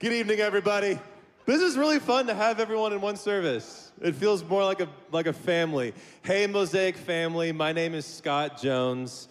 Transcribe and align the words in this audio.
Good 0.00 0.12
evening, 0.12 0.40
everybody. 0.40 0.98
This 1.46 1.62
is 1.62 1.78
really 1.78 2.00
fun 2.00 2.26
to 2.26 2.34
have 2.34 2.58
everyone 2.58 2.92
in 2.92 3.00
one 3.00 3.14
service. 3.14 3.92
It 4.02 4.16
feels 4.16 4.42
more 4.42 4.64
like 4.64 4.80
a 4.80 4.88
like 5.12 5.26
a 5.26 5.32
family. 5.32 5.94
Hey, 6.22 6.48
Mosaic 6.48 6.96
family. 6.96 7.52
My 7.52 7.70
name 7.70 7.94
is 7.94 8.04
Scott 8.04 8.60
Jones, 8.60 9.28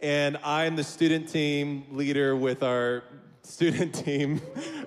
and 0.00 0.38
I'm 0.42 0.74
the 0.74 0.82
student 0.82 1.28
team 1.28 1.84
leader 1.92 2.34
with 2.34 2.62
our 2.62 3.04
student 3.42 3.94
team. 4.04 4.40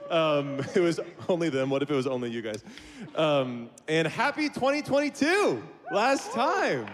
Um, 0.09 0.61
it 0.73 0.79
was 0.79 0.99
only 1.29 1.49
them. 1.49 1.69
What 1.69 1.83
if 1.83 1.91
it 1.91 1.95
was 1.95 2.07
only 2.07 2.31
you 2.31 2.41
guys? 2.41 2.63
Um, 3.13 3.69
and 3.87 4.07
happy 4.07 4.49
2022. 4.49 5.61
Last 5.91 6.31
time. 6.31 6.87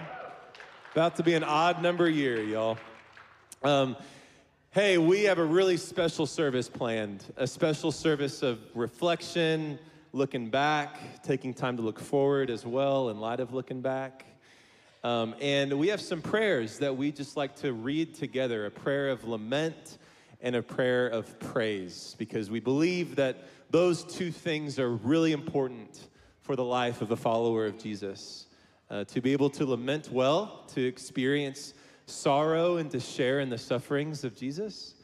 About 0.91 1.15
to 1.15 1.23
be 1.23 1.35
an 1.35 1.43
odd 1.45 1.81
number 1.81 2.09
year, 2.09 2.43
y'all. 2.43 2.77
Um, 3.63 3.95
hey, 4.75 4.97
we 4.97 5.23
have 5.23 5.39
a 5.39 5.45
really 5.45 5.77
special 5.77 6.25
service 6.25 6.67
planned 6.67 7.23
a 7.37 7.47
special 7.47 7.93
service 7.93 8.43
of 8.43 8.59
reflection, 8.75 9.79
looking 10.11 10.49
back, 10.49 11.23
taking 11.23 11.53
time 11.53 11.77
to 11.77 11.81
look 11.81 11.97
forward 11.97 12.49
as 12.49 12.65
well 12.65 13.07
in 13.07 13.17
light 13.17 13.39
of 13.39 13.53
looking 13.53 13.79
back. 13.79 14.25
Um, 15.01 15.33
and 15.39 15.79
we 15.79 15.87
have 15.87 16.01
some 16.01 16.21
prayers 16.21 16.77
that 16.79 16.97
we 16.97 17.13
just 17.13 17.37
like 17.37 17.55
to 17.61 17.71
read 17.71 18.15
together 18.15 18.65
a 18.65 18.69
prayer 18.69 19.07
of 19.07 19.23
lament 19.23 19.97
and 20.41 20.57
a 20.57 20.61
prayer 20.61 21.07
of 21.07 21.39
praise, 21.39 22.13
because 22.19 22.51
we 22.51 22.59
believe 22.59 23.15
that 23.15 23.45
those 23.69 24.03
two 24.03 24.29
things 24.29 24.77
are 24.77 24.91
really 24.91 25.31
important 25.31 26.09
for 26.41 26.57
the 26.57 26.65
life 26.65 27.01
of 27.01 27.11
a 27.11 27.15
follower 27.15 27.65
of 27.65 27.81
Jesus 27.81 28.47
uh, 28.89 29.05
to 29.05 29.21
be 29.21 29.31
able 29.31 29.49
to 29.51 29.65
lament 29.65 30.11
well, 30.11 30.65
to 30.73 30.85
experience 30.85 31.75
sorrow, 32.05 32.77
and 32.77 32.89
to 32.91 32.99
share 32.99 33.39
in 33.39 33.49
the 33.49 33.57
sufferings 33.57 34.23
of 34.23 34.35
Jesus, 34.35 34.95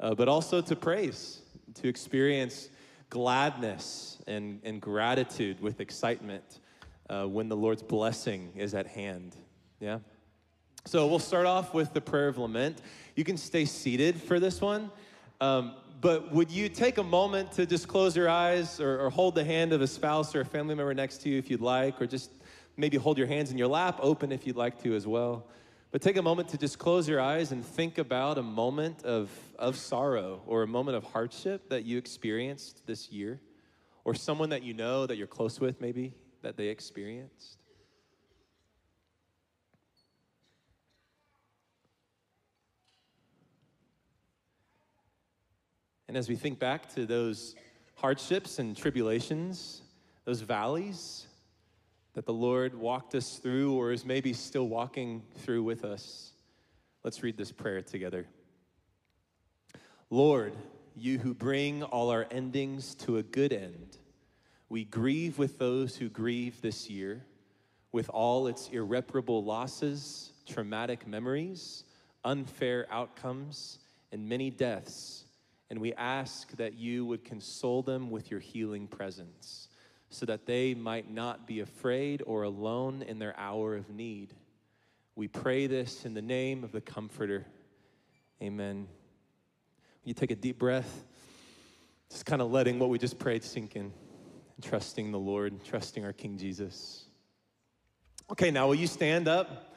uh, 0.00 0.14
but 0.14 0.28
also 0.28 0.60
to 0.60 0.76
praise, 0.76 1.42
to 1.74 1.88
experience 1.88 2.68
gladness 3.10 4.18
and, 4.26 4.60
and 4.64 4.80
gratitude 4.80 5.60
with 5.60 5.80
excitement 5.80 6.60
uh, 7.08 7.24
when 7.24 7.48
the 7.48 7.56
Lord's 7.56 7.82
blessing 7.82 8.52
is 8.56 8.74
at 8.74 8.86
hand. 8.86 9.36
Yeah? 9.80 9.98
So 10.84 11.06
we'll 11.06 11.18
start 11.18 11.46
off 11.46 11.74
with 11.74 11.92
the 11.92 12.00
prayer 12.00 12.28
of 12.28 12.38
lament. 12.38 12.80
You 13.14 13.24
can 13.24 13.36
stay 13.36 13.64
seated 13.64 14.20
for 14.20 14.38
this 14.40 14.60
one. 14.60 14.90
Um, 15.40 15.74
but 16.00 16.30
would 16.32 16.50
you 16.50 16.68
take 16.68 16.98
a 16.98 17.02
moment 17.02 17.52
to 17.52 17.66
just 17.66 17.88
close 17.88 18.16
your 18.16 18.28
eyes 18.28 18.80
or, 18.80 19.00
or, 19.00 19.10
hold 19.10 19.34
the 19.34 19.44
hand 19.44 19.72
of 19.72 19.80
a 19.80 19.86
spouse 19.86 20.34
or 20.34 20.42
a 20.42 20.44
family 20.44 20.74
member 20.74 20.92
next 20.94 21.22
to 21.22 21.28
you 21.28 21.38
if 21.38 21.50
you'd 21.50 21.60
like, 21.60 22.00
or 22.00 22.06
just 22.06 22.30
maybe 22.76 22.96
hold 22.96 23.18
your 23.18 23.26
hands 23.26 23.50
in 23.50 23.58
your 23.58 23.68
lap 23.68 23.98
open 24.02 24.30
if 24.30 24.46
you'd 24.46 24.56
like 24.56 24.80
to 24.82 24.94
as 24.94 25.06
well. 25.06 25.46
But 25.96 26.02
take 26.02 26.18
a 26.18 26.22
moment 26.22 26.50
to 26.50 26.58
just 26.58 26.78
close 26.78 27.08
your 27.08 27.22
eyes 27.22 27.52
and 27.52 27.64
think 27.64 27.96
about 27.96 28.36
a 28.36 28.42
moment 28.42 29.02
of, 29.04 29.30
of 29.58 29.78
sorrow 29.78 30.42
or 30.46 30.62
a 30.62 30.66
moment 30.66 30.94
of 30.94 31.04
hardship 31.04 31.70
that 31.70 31.86
you 31.86 31.96
experienced 31.96 32.86
this 32.86 33.10
year, 33.10 33.40
or 34.04 34.14
someone 34.14 34.50
that 34.50 34.62
you 34.62 34.74
know 34.74 35.06
that 35.06 35.16
you're 35.16 35.26
close 35.26 35.58
with, 35.58 35.80
maybe, 35.80 36.12
that 36.42 36.58
they 36.58 36.66
experienced. 36.66 37.56
And 46.08 46.14
as 46.14 46.28
we 46.28 46.36
think 46.36 46.58
back 46.58 46.94
to 46.94 47.06
those 47.06 47.54
hardships 47.94 48.58
and 48.58 48.76
tribulations, 48.76 49.80
those 50.26 50.42
valleys, 50.42 51.25
that 52.16 52.24
the 52.24 52.32
Lord 52.32 52.74
walked 52.74 53.14
us 53.14 53.36
through 53.36 53.74
or 53.74 53.92
is 53.92 54.06
maybe 54.06 54.32
still 54.32 54.66
walking 54.66 55.22
through 55.40 55.62
with 55.62 55.84
us. 55.84 56.32
Let's 57.04 57.22
read 57.22 57.36
this 57.36 57.52
prayer 57.52 57.82
together. 57.82 58.26
Lord, 60.08 60.54
you 60.96 61.18
who 61.18 61.34
bring 61.34 61.82
all 61.82 62.08
our 62.08 62.26
endings 62.30 62.94
to 62.94 63.18
a 63.18 63.22
good 63.22 63.52
end, 63.52 63.98
we 64.70 64.86
grieve 64.86 65.38
with 65.38 65.58
those 65.58 65.94
who 65.94 66.08
grieve 66.08 66.62
this 66.62 66.88
year, 66.88 67.22
with 67.92 68.08
all 68.08 68.46
its 68.46 68.70
irreparable 68.70 69.44
losses, 69.44 70.32
traumatic 70.46 71.06
memories, 71.06 71.84
unfair 72.24 72.86
outcomes, 72.90 73.78
and 74.10 74.26
many 74.26 74.48
deaths. 74.48 75.26
And 75.68 75.82
we 75.82 75.92
ask 75.92 76.50
that 76.56 76.78
you 76.78 77.04
would 77.04 77.26
console 77.26 77.82
them 77.82 78.10
with 78.10 78.30
your 78.30 78.40
healing 78.40 78.86
presence 78.86 79.68
so 80.10 80.26
that 80.26 80.46
they 80.46 80.74
might 80.74 81.10
not 81.10 81.46
be 81.46 81.60
afraid 81.60 82.22
or 82.26 82.42
alone 82.44 83.02
in 83.02 83.18
their 83.18 83.38
hour 83.38 83.74
of 83.74 83.90
need. 83.90 84.34
We 85.14 85.28
pray 85.28 85.66
this 85.66 86.04
in 86.04 86.14
the 86.14 86.22
name 86.22 86.62
of 86.62 86.72
the 86.72 86.80
Comforter. 86.80 87.46
Amen. 88.42 88.86
You 90.04 90.14
take 90.14 90.30
a 90.30 90.36
deep 90.36 90.58
breath, 90.58 91.04
just 92.10 92.26
kind 92.26 92.40
of 92.40 92.50
letting 92.50 92.78
what 92.78 92.90
we 92.90 92.98
just 92.98 93.18
prayed 93.18 93.42
sink 93.42 93.76
in, 93.76 93.92
trusting 94.62 95.10
the 95.10 95.18
Lord, 95.18 95.64
trusting 95.64 96.04
our 96.04 96.12
King 96.12 96.38
Jesus. 96.38 97.06
Okay, 98.30 98.50
now 98.50 98.66
will 98.66 98.74
you 98.74 98.86
stand 98.86 99.26
up 99.28 99.74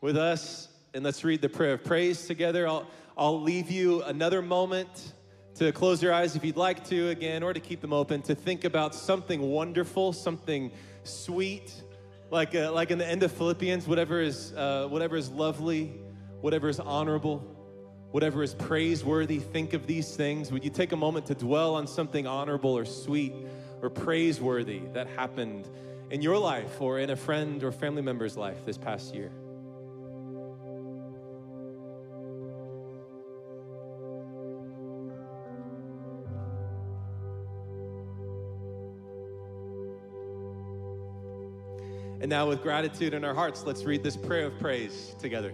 with 0.00 0.16
us 0.16 0.68
and 0.92 1.02
let's 1.02 1.24
read 1.24 1.40
the 1.40 1.48
prayer 1.48 1.74
of 1.74 1.84
praise 1.84 2.26
together? 2.26 2.68
I'll, 2.68 2.86
I'll 3.16 3.40
leave 3.40 3.70
you 3.70 4.02
another 4.02 4.42
moment 4.42 5.12
to 5.56 5.70
close 5.72 6.02
your 6.02 6.12
eyes 6.12 6.34
if 6.34 6.44
you'd 6.44 6.56
like 6.56 6.84
to 6.88 7.08
again, 7.10 7.42
or 7.42 7.52
to 7.52 7.60
keep 7.60 7.80
them 7.80 7.92
open, 7.92 8.22
to 8.22 8.34
think 8.34 8.64
about 8.64 8.94
something 8.94 9.40
wonderful, 9.40 10.12
something 10.12 10.72
sweet, 11.04 11.82
like, 12.30 12.54
uh, 12.54 12.72
like 12.72 12.90
in 12.90 12.98
the 12.98 13.06
end 13.06 13.22
of 13.22 13.30
Philippians, 13.30 13.86
whatever 13.86 14.20
is, 14.20 14.52
uh, 14.54 14.88
whatever 14.88 15.16
is 15.16 15.30
lovely, 15.30 15.92
whatever 16.40 16.68
is 16.68 16.80
honorable, 16.80 17.38
whatever 18.10 18.42
is 18.42 18.54
praiseworthy, 18.54 19.38
think 19.38 19.72
of 19.72 19.86
these 19.86 20.16
things. 20.16 20.50
Would 20.50 20.64
you 20.64 20.70
take 20.70 20.92
a 20.92 20.96
moment 20.96 21.26
to 21.26 21.34
dwell 21.34 21.74
on 21.74 21.86
something 21.86 22.26
honorable 22.26 22.76
or 22.76 22.84
sweet 22.84 23.34
or 23.80 23.90
praiseworthy 23.90 24.80
that 24.92 25.06
happened 25.08 25.68
in 26.10 26.22
your 26.22 26.38
life 26.38 26.80
or 26.80 26.98
in 26.98 27.10
a 27.10 27.16
friend 27.16 27.62
or 27.62 27.70
family 27.70 28.02
member's 28.02 28.36
life 28.36 28.64
this 28.66 28.78
past 28.78 29.14
year? 29.14 29.30
And 42.24 42.30
now, 42.30 42.48
with 42.48 42.62
gratitude 42.62 43.12
in 43.12 43.22
our 43.22 43.34
hearts, 43.34 43.64
let's 43.64 43.84
read 43.84 44.02
this 44.02 44.16
prayer 44.16 44.46
of 44.46 44.58
praise 44.58 45.14
together. 45.18 45.52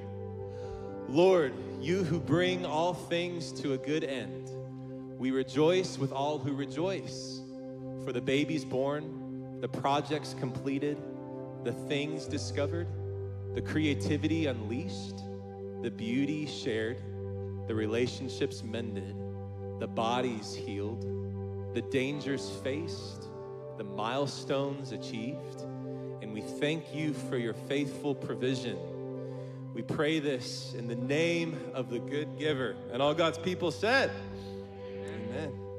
Lord, 1.09 1.53
you 1.81 2.05
who 2.05 2.21
bring 2.21 2.65
all 2.65 2.95
things 2.95 3.51
to 3.63 3.73
a 3.73 3.77
good 3.77 4.05
end, 4.05 4.49
we 5.19 5.33
rejoice 5.33 5.99
with 5.99 6.13
all 6.13 6.39
who 6.39 6.55
rejoice. 6.55 7.41
For 8.05 8.13
the 8.13 8.21
babies 8.21 8.65
born, 8.65 9.59
the 9.61 9.67
projects 9.67 10.37
completed, 10.39 10.97
the 11.65 11.73
things 11.73 12.27
discovered, 12.27 12.87
the 13.57 13.63
creativity 13.63 14.47
unleashed, 14.47 15.25
the 15.83 15.91
beauty 15.91 16.47
shared, 16.47 17.03
the 17.67 17.75
relationships 17.75 18.63
mended, 18.63 19.17
the 19.81 19.89
bodies 19.89 20.55
healed, 20.55 21.03
the 21.75 21.83
dangers 21.83 22.49
faced, 22.63 23.25
the 23.77 23.83
milestones 23.83 24.93
achieved 24.93 25.65
and 26.23 26.33
we 26.33 26.41
thank 26.41 26.95
you 26.95 27.15
for 27.15 27.37
your 27.37 27.55
faithful 27.55 28.15
provision. 28.15 28.79
We 29.75 29.83
pray 29.83 30.19
this 30.19 30.75
in 30.75 30.89
the 30.89 30.97
name 30.97 31.59
of 31.75 31.91
the 31.91 31.99
good 31.99 32.39
giver. 32.39 32.77
And 32.93 33.01
all 33.01 33.15
God's 33.15 33.39
people 33.39 33.71
said, 33.71 34.11
Amen. 35.07 35.53
Behold 35.53 35.70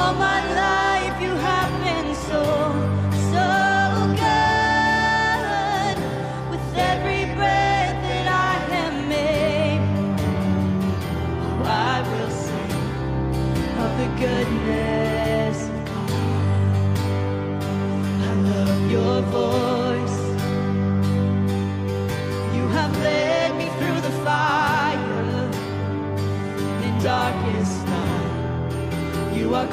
All 0.00 0.39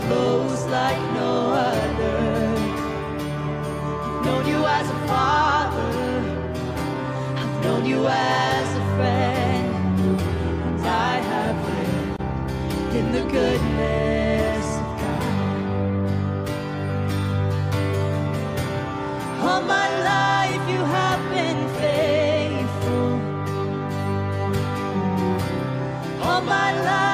Close 0.07 0.65
like 0.67 1.01
no 1.15 1.51
other. 1.51 2.19
I've 4.05 4.25
known 4.25 4.47
you 4.47 4.65
as 4.65 4.89
a 4.89 4.99
father. 5.05 5.95
I've 7.41 7.63
known 7.63 7.85
you 7.85 8.07
as 8.07 8.67
a 8.77 8.85
friend. 8.95 9.99
And 10.67 10.87
I 10.87 11.15
have 11.31 11.57
lived 11.67 12.95
in 12.95 13.05
the 13.11 13.23
goodness 13.37 14.65
of 14.83 14.89
God. 15.01 15.23
All 19.45 19.61
my 19.61 19.87
life 20.13 20.63
you 20.73 20.81
have 20.97 21.21
been 21.35 21.61
faithful. 21.81 23.09
All 26.25 26.41
my 26.41 26.71
life 26.81 27.06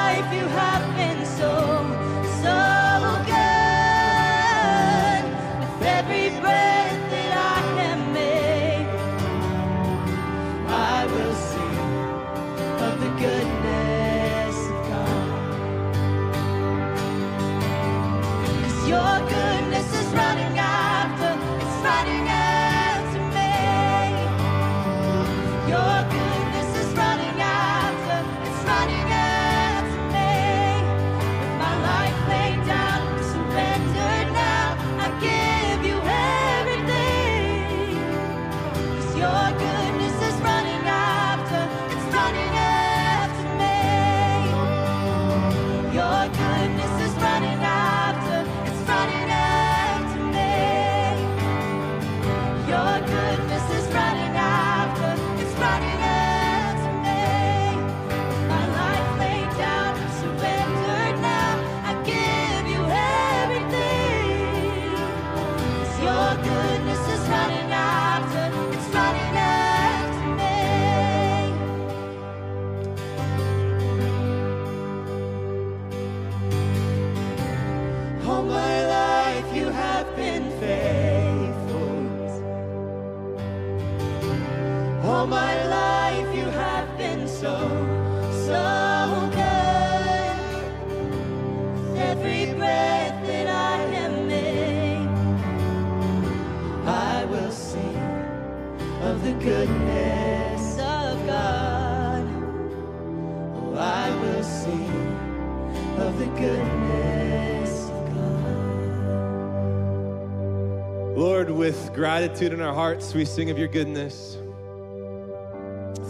gratitude 112.04 112.52
in 112.52 112.60
our 112.60 112.74
hearts, 112.74 113.14
we 113.14 113.24
sing 113.24 113.48
of 113.48 113.58
your 113.58 113.66
goodness. 113.66 114.36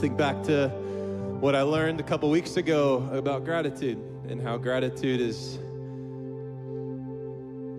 Think 0.00 0.16
back 0.16 0.42
to 0.42 0.68
what 1.38 1.54
I 1.54 1.62
learned 1.62 2.00
a 2.00 2.02
couple 2.02 2.28
weeks 2.30 2.56
ago 2.56 3.08
about 3.12 3.44
gratitude 3.44 3.98
and 4.28 4.42
how 4.42 4.56
gratitude 4.56 5.20
is 5.20 5.56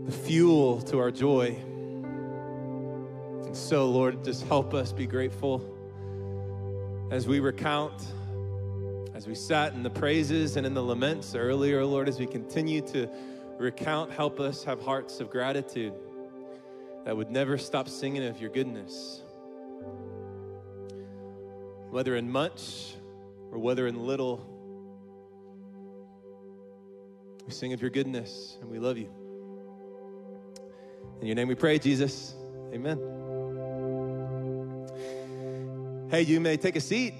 the 0.06 0.18
fuel 0.24 0.82
to 0.84 0.98
our 0.98 1.12
joy. 1.12 1.58
And 3.48 3.54
so, 3.54 3.90
Lord, 3.90 4.24
just 4.24 4.48
help 4.48 4.74
us 4.74 4.94
be 4.94 5.06
grateful 5.06 5.60
as 7.12 7.28
we 7.28 7.42
recount, 7.42 8.02
as 9.14 9.28
we 9.28 9.36
sat 9.36 9.74
in 9.74 9.84
the 9.84 9.90
praises 9.90 10.56
and 10.56 10.66
in 10.66 10.74
the 10.74 10.84
laments 10.84 11.36
earlier, 11.36 11.84
Lord, 11.84 12.08
as 12.08 12.18
we 12.18 12.28
continue 12.28 12.80
to 12.80 13.10
recount, 13.58 14.10
help 14.10 14.40
us 14.40 14.64
have 14.64 14.80
hearts 14.80 15.20
of 15.20 15.30
gratitude 15.30 15.92
that 17.06 17.16
would 17.16 17.30
never 17.30 17.58
stop 17.58 17.88
singing 17.88 18.26
of 18.26 18.42
your 18.42 18.50
goodness. 18.50 19.22
Whether 21.92 22.16
in 22.16 22.30
much 22.32 22.96
or 23.52 23.60
whether 23.60 23.88
in 23.88 24.06
little, 24.06 24.44
we 27.46 27.54
sing 27.54 27.74
of 27.74 27.82
your 27.82 27.92
goodness 27.92 28.58
and 28.60 28.72
we 28.72 28.80
love 28.80 28.98
you. 28.98 29.10
In 31.22 31.28
your 31.28 31.36
name 31.36 31.48
we 31.48 31.56
pray, 31.56 31.78
Jesus. 31.78 32.34
Amen. 32.74 32.98
Hey, 36.10 36.24
you 36.24 36.40
may 36.40 36.58
take 36.58 36.76
a 36.76 36.82
seat. 36.82 37.14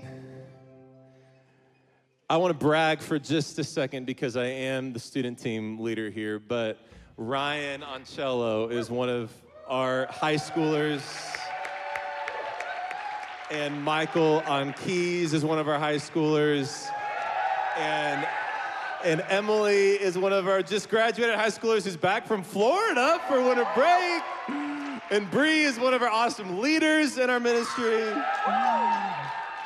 I 2.28 2.38
want 2.38 2.52
to 2.52 2.58
brag 2.58 3.02
for 3.02 3.20
just 3.20 3.60
a 3.60 3.64
second 3.64 4.06
because 4.06 4.36
I 4.36 4.46
am 4.46 4.94
the 4.94 5.00
student 5.00 5.38
team 5.38 5.80
leader 5.80 6.10
here, 6.10 6.40
but 6.40 6.80
Ryan 7.18 7.82
Ancello 7.82 8.72
is 8.72 8.90
one 8.90 9.10
of 9.10 9.32
our 9.68 10.08
high 10.08 10.36
schoolers. 10.36 11.02
And 13.52 13.82
Michael 13.82 14.42
on 14.48 14.74
keys 14.74 15.34
is 15.34 15.46
one 15.46 15.60
of 15.60 15.68
our 15.68 15.80
high 15.80 15.98
schoolers. 15.98 16.88
And 17.78 18.28
and 19.04 19.24
Emily 19.30 19.92
is 19.92 20.18
one 20.18 20.34
of 20.34 20.48
our 20.48 20.64
just 20.64 20.90
graduated 20.90 21.36
high 21.36 21.50
schoolers 21.50 21.84
who's 21.84 21.98
back 21.98 22.26
from 22.26 22.42
Florida 22.42 23.22
for 23.28 23.40
winter 23.40 23.68
break. 23.76 24.24
And 25.12 25.30
Bree 25.30 25.62
is 25.62 25.80
one 25.80 25.94
of 25.94 26.02
our 26.02 26.10
awesome 26.10 26.60
leaders 26.60 27.20
in 27.20 27.30
our 27.30 27.40
ministry. 27.40 28.04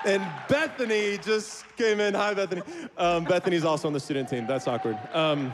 And 0.05 0.25
Bethany 0.49 1.17
just 1.19 1.63
came 1.77 2.01
in. 2.01 2.13
Hi, 2.13 2.33
Bethany. 2.33 2.63
Um, 2.97 3.23
Bethany's 3.23 3.63
also 3.63 3.87
on 3.87 3.93
the 3.93 3.99
student 3.99 4.27
team. 4.27 4.45
That's 4.45 4.67
awkward. 4.67 4.97
Um, 5.13 5.53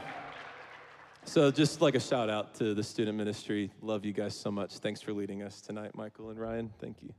so, 1.25 1.49
just 1.51 1.81
like 1.81 1.95
a 1.95 1.99
shout 1.99 2.29
out 2.29 2.53
to 2.55 2.73
the 2.73 2.83
student 2.83 3.17
ministry. 3.17 3.71
Love 3.81 4.05
you 4.05 4.13
guys 4.13 4.35
so 4.35 4.51
much. 4.51 4.77
Thanks 4.77 5.01
for 5.01 5.11
leading 5.11 5.41
us 5.41 5.59
tonight, 5.59 5.95
Michael 5.95 6.29
and 6.29 6.39
Ryan. 6.39 6.71
Thank 6.79 7.01
you. 7.01 7.13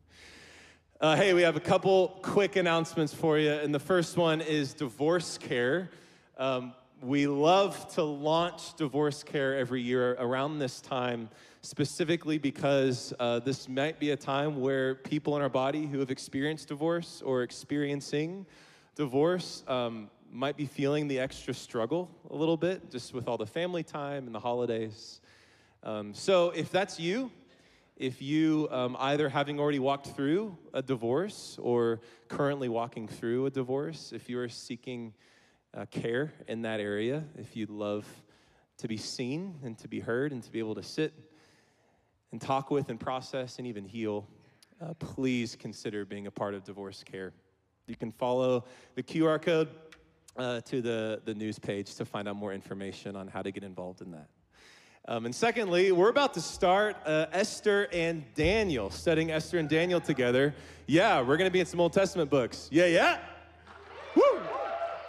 Uh, 1.01 1.17
hey, 1.17 1.35
we 1.35 1.43
have 1.43 1.57
a 1.57 1.61
couple 1.61 2.19
quick 2.23 2.57
announcements 2.57 3.13
for 3.13 3.39
you. 3.39 3.53
And 3.53 3.75
the 3.75 3.81
first 3.81 4.17
one 4.17 4.41
is 4.41 4.75
divorce 4.75 5.39
care. 5.39 5.91
Um, 6.39 6.73
we 7.03 7.27
love 7.27 7.93
to 7.95 8.03
launch 8.03 8.75
divorce 8.77 9.23
care 9.23 9.59
every 9.59 9.83
year 9.83 10.15
around 10.15 10.59
this 10.59 10.81
time, 10.81 11.29
specifically 11.61 12.39
because 12.39 13.13
uh, 13.19 13.41
this 13.41 13.69
might 13.69 13.99
be 13.99 14.13
a 14.13 14.17
time 14.17 14.61
where 14.61 14.95
people 14.95 15.37
in 15.37 15.43
our 15.43 15.49
body 15.49 15.87
who 15.87 15.99
have 15.99 16.11
experienced 16.11 16.69
divorce 16.69 17.23
or 17.27 17.43
experiencing 17.43 18.47
divorce, 18.95 19.63
um, 19.69 20.09
might 20.37 20.57
be 20.57 20.67
feeling 20.67 21.09
the 21.09 21.19
extra 21.19 21.55
struggle 21.55 22.11
a 22.31 22.37
little 22.37 22.59
bit, 22.59 22.91
just 22.91 23.15
with 23.15 23.27
all 23.27 23.39
the 23.39 23.47
family 23.47 23.83
time 23.83 24.27
and 24.27 24.35
the 24.35 24.41
holidays. 24.41 25.23
Um, 25.83 26.13
so 26.13 26.51
if 26.51 26.71
that's 26.71 27.01
you, 27.01 27.31
if 27.97 28.21
you 28.21 28.69
um, 28.71 28.99
either 29.01 29.31
having 29.31 29.59
already 29.59 29.79
walked 29.79 30.09
through 30.09 30.57
a 30.75 30.83
divorce 30.83 31.59
or 31.63 32.01
currently 32.29 32.69
walking 32.69 33.09
through 33.09 33.47
a 33.47 33.51
divorce, 33.51 34.13
if 34.13 34.29
you 34.29 34.39
are 34.39 34.49
seeking 34.51 35.15
uh, 35.73 35.87
care 35.87 36.35
in 36.49 36.61
that 36.63 36.81
area, 36.81 37.25
if 37.39 37.57
you'd 37.57 37.71
love 37.71 38.05
to 38.77 38.89
be 38.89 38.99
seen 38.99 39.59
and 39.65 39.79
to 39.79 39.89
be 39.89 40.01
heard 40.01 40.33
and 40.33 40.43
to 40.43 40.53
be 40.53 40.59
able 40.59 40.75
to 40.75 40.83
sit 40.83 41.15
and 42.31 42.43
talk 42.43 42.71
with 42.71 42.91
and 42.91 43.01
process 43.01 43.57
and 43.57 43.67
even 43.67 43.87
heal, 43.87 44.29
uh, 44.83 44.93
please 44.99 45.57
consider 45.57 46.05
being 46.05 46.27
a 46.27 46.31
part 46.31 46.53
of 46.53 46.63
divorce 46.63 47.03
care. 47.03 47.33
You 47.87 47.97
can 47.97 48.13
follow 48.13 48.65
the 48.97 49.03
QR 49.03 49.41
code 49.41 49.69
uh, 50.39 50.61
to 50.63 50.81
the, 50.81 51.21
the 51.25 51.35
news 51.35 51.59
page 51.59 51.95
to 51.97 52.05
find 52.05 52.29
out 52.29 52.37
more 52.37 52.53
information 52.53 53.17
on 53.17 53.29
how 53.29 53.43
to 53.43 53.51
get 53.51 53.63
involved 53.63 54.03
in 54.03 54.11
that. 54.13 54.29
Um, 55.09 55.25
and 55.25 55.35
secondly, 55.35 55.93
we're 55.93 56.09
about 56.09 56.35
to 56.35 56.41
start 56.41 56.97
uh, 57.07 57.27
Esther 57.31 57.89
and 57.93 58.25
Daniel, 58.35 58.91
studying 58.91 59.31
Esther 59.31 59.59
and 59.59 59.69
Daniel 59.69 60.01
together. 60.01 60.53
Yeah, 60.87 61.21
we're 61.21 61.37
going 61.37 61.49
to 61.49 61.53
be 61.53 61.61
in 61.61 61.67
some 61.67 61.81
Old 61.81 61.93
Testament 61.93 62.29
books. 62.29 62.69
Yeah, 62.73 62.87
yeah. 62.87 63.19
Woo! 64.17 64.41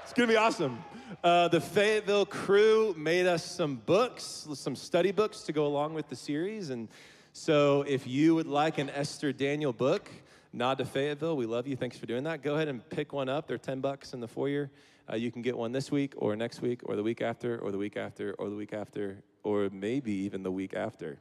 It's 0.03 0.13
going 0.13 0.27
to 0.27 0.33
be 0.33 0.37
awesome. 0.37 0.83
Uh, 1.23 1.47
the 1.47 1.59
Fayetteville 1.59 2.27
crew 2.27 2.93
made 2.95 3.25
us 3.25 3.43
some 3.43 3.77
books, 3.87 4.47
some 4.53 4.75
study 4.75 5.11
books 5.11 5.41
to 5.41 5.51
go 5.53 5.65
along 5.65 5.95
with 5.95 6.09
the 6.09 6.15
series. 6.15 6.69
And 6.69 6.89
so 7.33 7.83
if 7.87 8.05
you 8.05 8.35
would 8.35 8.47
like 8.47 8.77
an 8.77 8.89
Esther 8.91 9.31
Daniel 9.33 9.73
book, 9.73 10.09
Nod 10.53 10.77
to 10.77 10.85
Fayetteville, 10.85 11.37
we 11.37 11.45
love 11.45 11.65
you. 11.65 11.75
Thanks 11.75 11.97
for 11.97 12.05
doing 12.05 12.23
that. 12.25 12.43
Go 12.43 12.55
ahead 12.55 12.67
and 12.67 12.87
pick 12.89 13.13
one 13.13 13.29
up. 13.29 13.47
They're 13.47 13.57
10 13.57 13.79
bucks 13.79 14.13
in 14.13 14.19
the 14.19 14.27
foyer. 14.27 14.69
Uh, 15.09 15.15
you 15.15 15.31
can 15.31 15.41
get 15.41 15.57
one 15.57 15.71
this 15.71 15.89
week 15.91 16.13
or 16.17 16.35
next 16.35 16.61
week 16.61 16.81
or 16.83 16.95
the 16.95 17.03
week 17.03 17.21
after 17.21 17.57
or 17.59 17.71
the 17.71 17.77
week 17.77 17.95
after 17.95 18.33
or 18.33 18.49
the 18.49 18.55
week 18.55 18.73
after 18.73 19.23
or 19.43 19.69
maybe 19.71 20.11
even 20.11 20.43
the 20.43 20.51
week 20.51 20.73
after. 20.73 21.17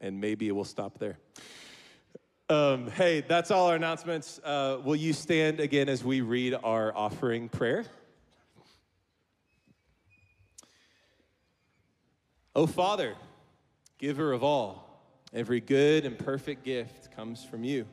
And 0.00 0.20
maybe 0.20 0.46
it 0.46 0.52
will 0.52 0.64
stop 0.64 0.98
there. 0.98 1.18
Um, 2.50 2.90
hey, 2.90 3.22
that's 3.26 3.50
all 3.50 3.68
our 3.68 3.76
announcements. 3.76 4.40
Uh, 4.42 4.78
will 4.82 4.96
you 4.96 5.12
stand 5.12 5.60
again 5.60 5.88
as 5.88 6.04
we 6.04 6.20
read 6.20 6.54
our 6.62 6.96
offering 6.96 7.48
prayer? 7.48 7.84
O 12.54 12.66
Father, 12.66 13.14
giver 13.98 14.32
of 14.32 14.42
all, 14.42 15.02
every 15.32 15.60
good 15.60 16.04
and 16.04 16.18
perfect 16.18 16.64
gift 16.64 17.14
comes 17.14 17.44
from 17.44 17.64
you. 17.64 17.86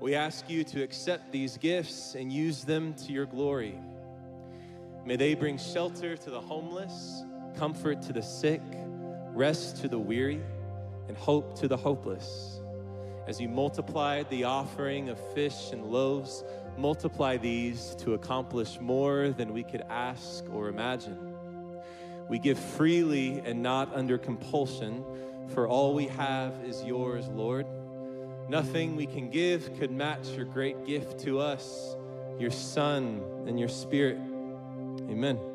We 0.00 0.14
ask 0.14 0.50
you 0.50 0.64
to 0.64 0.82
accept 0.82 1.32
these 1.32 1.56
gifts 1.56 2.14
and 2.14 2.32
use 2.32 2.64
them 2.64 2.94
to 2.94 3.12
your 3.12 3.26
glory. 3.26 3.78
May 5.06 5.16
they 5.16 5.34
bring 5.34 5.58
shelter 5.58 6.16
to 6.16 6.30
the 6.30 6.40
homeless, 6.40 7.24
comfort 7.58 8.00
to 8.02 8.12
the 8.14 8.22
sick, 8.22 8.62
rest 9.34 9.76
to 9.82 9.88
the 9.88 9.98
weary, 9.98 10.40
and 11.08 11.16
hope 11.16 11.58
to 11.58 11.68
the 11.68 11.76
hopeless. 11.76 12.58
As 13.26 13.38
you 13.38 13.50
multiplied 13.50 14.30
the 14.30 14.44
offering 14.44 15.10
of 15.10 15.18
fish 15.34 15.72
and 15.72 15.84
loaves, 15.84 16.42
multiply 16.78 17.36
these 17.36 17.94
to 17.96 18.14
accomplish 18.14 18.80
more 18.80 19.28
than 19.30 19.52
we 19.52 19.62
could 19.62 19.82
ask 19.90 20.44
or 20.50 20.68
imagine. 20.68 21.34
We 22.30 22.38
give 22.38 22.58
freely 22.58 23.40
and 23.44 23.62
not 23.62 23.94
under 23.94 24.16
compulsion, 24.16 25.04
for 25.48 25.68
all 25.68 25.92
we 25.92 26.06
have 26.06 26.54
is 26.64 26.82
yours, 26.82 27.28
Lord. 27.28 27.66
Nothing 28.48 28.96
we 28.96 29.04
can 29.04 29.28
give 29.28 29.78
could 29.78 29.90
match 29.90 30.28
your 30.30 30.46
great 30.46 30.86
gift 30.86 31.20
to 31.20 31.40
us, 31.40 31.94
your 32.38 32.50
Son 32.50 33.22
and 33.46 33.60
your 33.60 33.68
Spirit. 33.68 34.18
Amen. 35.10 35.53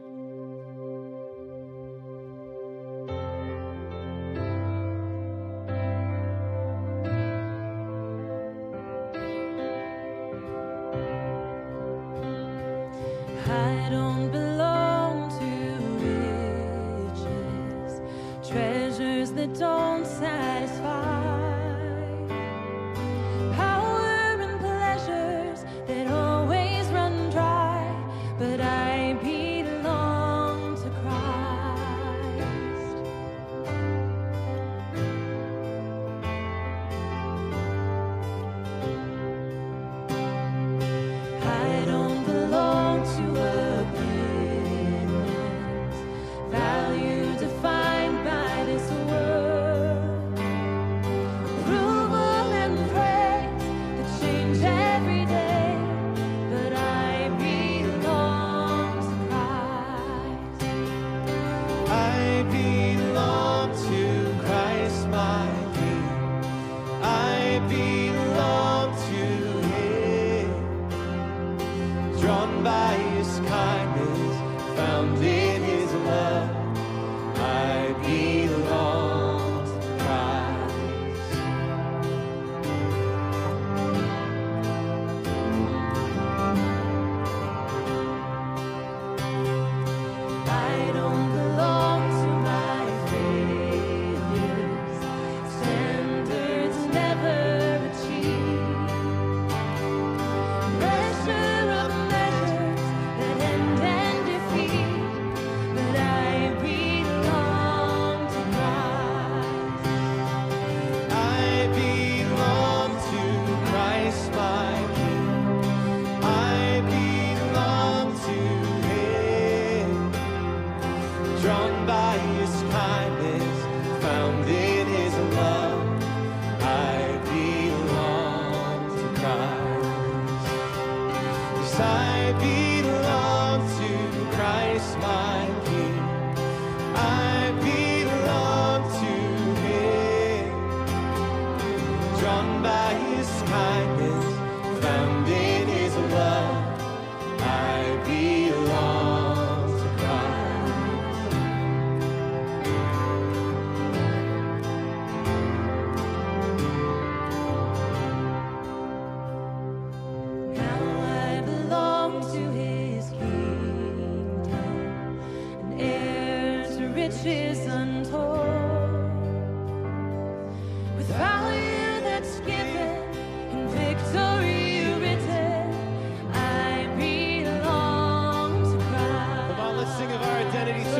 humanity. 180.73 180.98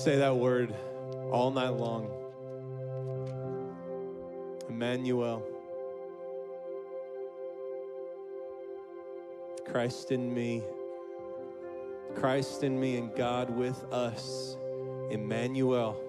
Say 0.00 0.16
that 0.16 0.34
word 0.34 0.74
all 1.30 1.50
night 1.50 1.74
long. 1.74 2.10
Emmanuel. 4.66 5.46
Christ 9.70 10.10
in 10.10 10.32
me. 10.32 10.62
Christ 12.14 12.64
in 12.64 12.80
me 12.80 12.96
and 12.96 13.14
God 13.14 13.50
with 13.50 13.84
us. 13.92 14.56
Emmanuel. 15.10 16.00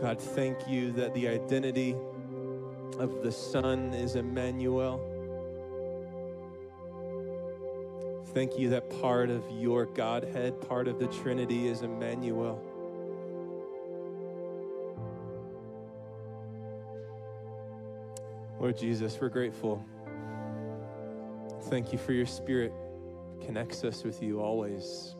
God, 0.00 0.20
thank 0.20 0.68
you 0.68 0.92
that 0.92 1.12
the 1.14 1.26
identity 1.26 1.96
of 3.00 3.24
the 3.24 3.32
Son 3.32 3.92
is 3.94 4.14
Emmanuel. 4.14 5.13
Thank 8.34 8.58
you 8.58 8.68
that 8.70 8.90
part 9.00 9.30
of 9.30 9.44
your 9.52 9.86
Godhead, 9.86 10.60
part 10.68 10.88
of 10.88 10.98
the 10.98 11.06
Trinity 11.06 11.68
is 11.68 11.82
Emmanuel. 11.82 12.60
Lord 18.58 18.76
Jesus, 18.76 19.18
we're 19.20 19.28
grateful. 19.28 19.84
Thank 21.64 21.92
you 21.92 21.98
for 21.98 22.12
your 22.12 22.26
spirit 22.26 22.72
connects 23.44 23.84
us 23.84 24.02
with 24.02 24.22
you 24.22 24.40
always. 24.40 25.14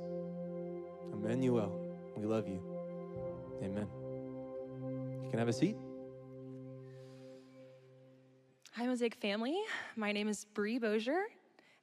Emmanuel, 1.12 1.70
we 2.16 2.24
love 2.24 2.48
you. 2.48 2.60
Amen. 3.62 3.86
You 5.22 5.30
can 5.30 5.38
have 5.38 5.48
a 5.48 5.52
seat. 5.52 5.76
Hi, 8.72 8.86
Mosaic 8.86 9.14
family. 9.14 9.56
My 9.94 10.10
name 10.10 10.28
is 10.28 10.46
Bree 10.54 10.80
Bozier, 10.80 11.22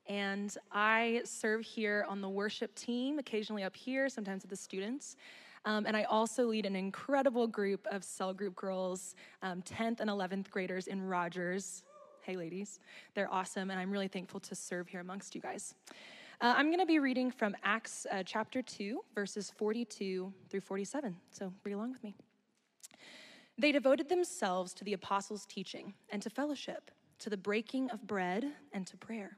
and 0.07 0.55
I 0.71 1.21
serve 1.23 1.61
here 1.61 2.05
on 2.07 2.21
the 2.21 2.29
worship 2.29 2.73
team, 2.75 3.19
occasionally 3.19 3.63
up 3.63 3.75
here, 3.75 4.09
sometimes 4.09 4.43
with 4.43 4.49
the 4.49 4.55
students. 4.55 5.15
Um, 5.65 5.85
and 5.85 5.95
I 5.95 6.03
also 6.03 6.45
lead 6.45 6.65
an 6.65 6.75
incredible 6.75 7.47
group 7.47 7.85
of 7.91 8.03
cell 8.03 8.33
group 8.33 8.55
girls, 8.55 9.15
um, 9.43 9.61
10th 9.61 9.99
and 9.99 10.09
11th 10.09 10.49
graders 10.49 10.87
in 10.87 11.01
Rogers. 11.01 11.83
Hey, 12.21 12.35
ladies. 12.35 12.79
They're 13.13 13.31
awesome, 13.31 13.69
and 13.69 13.79
I'm 13.79 13.91
really 13.91 14.07
thankful 14.07 14.39
to 14.41 14.55
serve 14.55 14.87
here 14.87 15.01
amongst 15.01 15.35
you 15.35 15.41
guys. 15.41 15.75
Uh, 16.41 16.55
I'm 16.57 16.67
going 16.67 16.79
to 16.79 16.87
be 16.87 16.97
reading 16.97 17.29
from 17.29 17.55
Acts 17.63 18.07
uh, 18.11 18.23
chapter 18.25 18.63
2, 18.63 18.99
verses 19.13 19.53
42 19.55 20.33
through 20.49 20.61
47. 20.61 21.15
So 21.29 21.53
read 21.63 21.73
along 21.73 21.91
with 21.91 22.03
me. 22.03 22.15
They 23.59 23.71
devoted 23.71 24.09
themselves 24.09 24.73
to 24.73 24.83
the 24.83 24.93
apostles' 24.93 25.45
teaching 25.45 25.93
and 26.09 26.19
to 26.23 26.31
fellowship, 26.31 26.89
to 27.19 27.29
the 27.29 27.37
breaking 27.37 27.91
of 27.91 28.07
bread 28.07 28.47
and 28.73 28.87
to 28.87 28.97
prayer. 28.97 29.37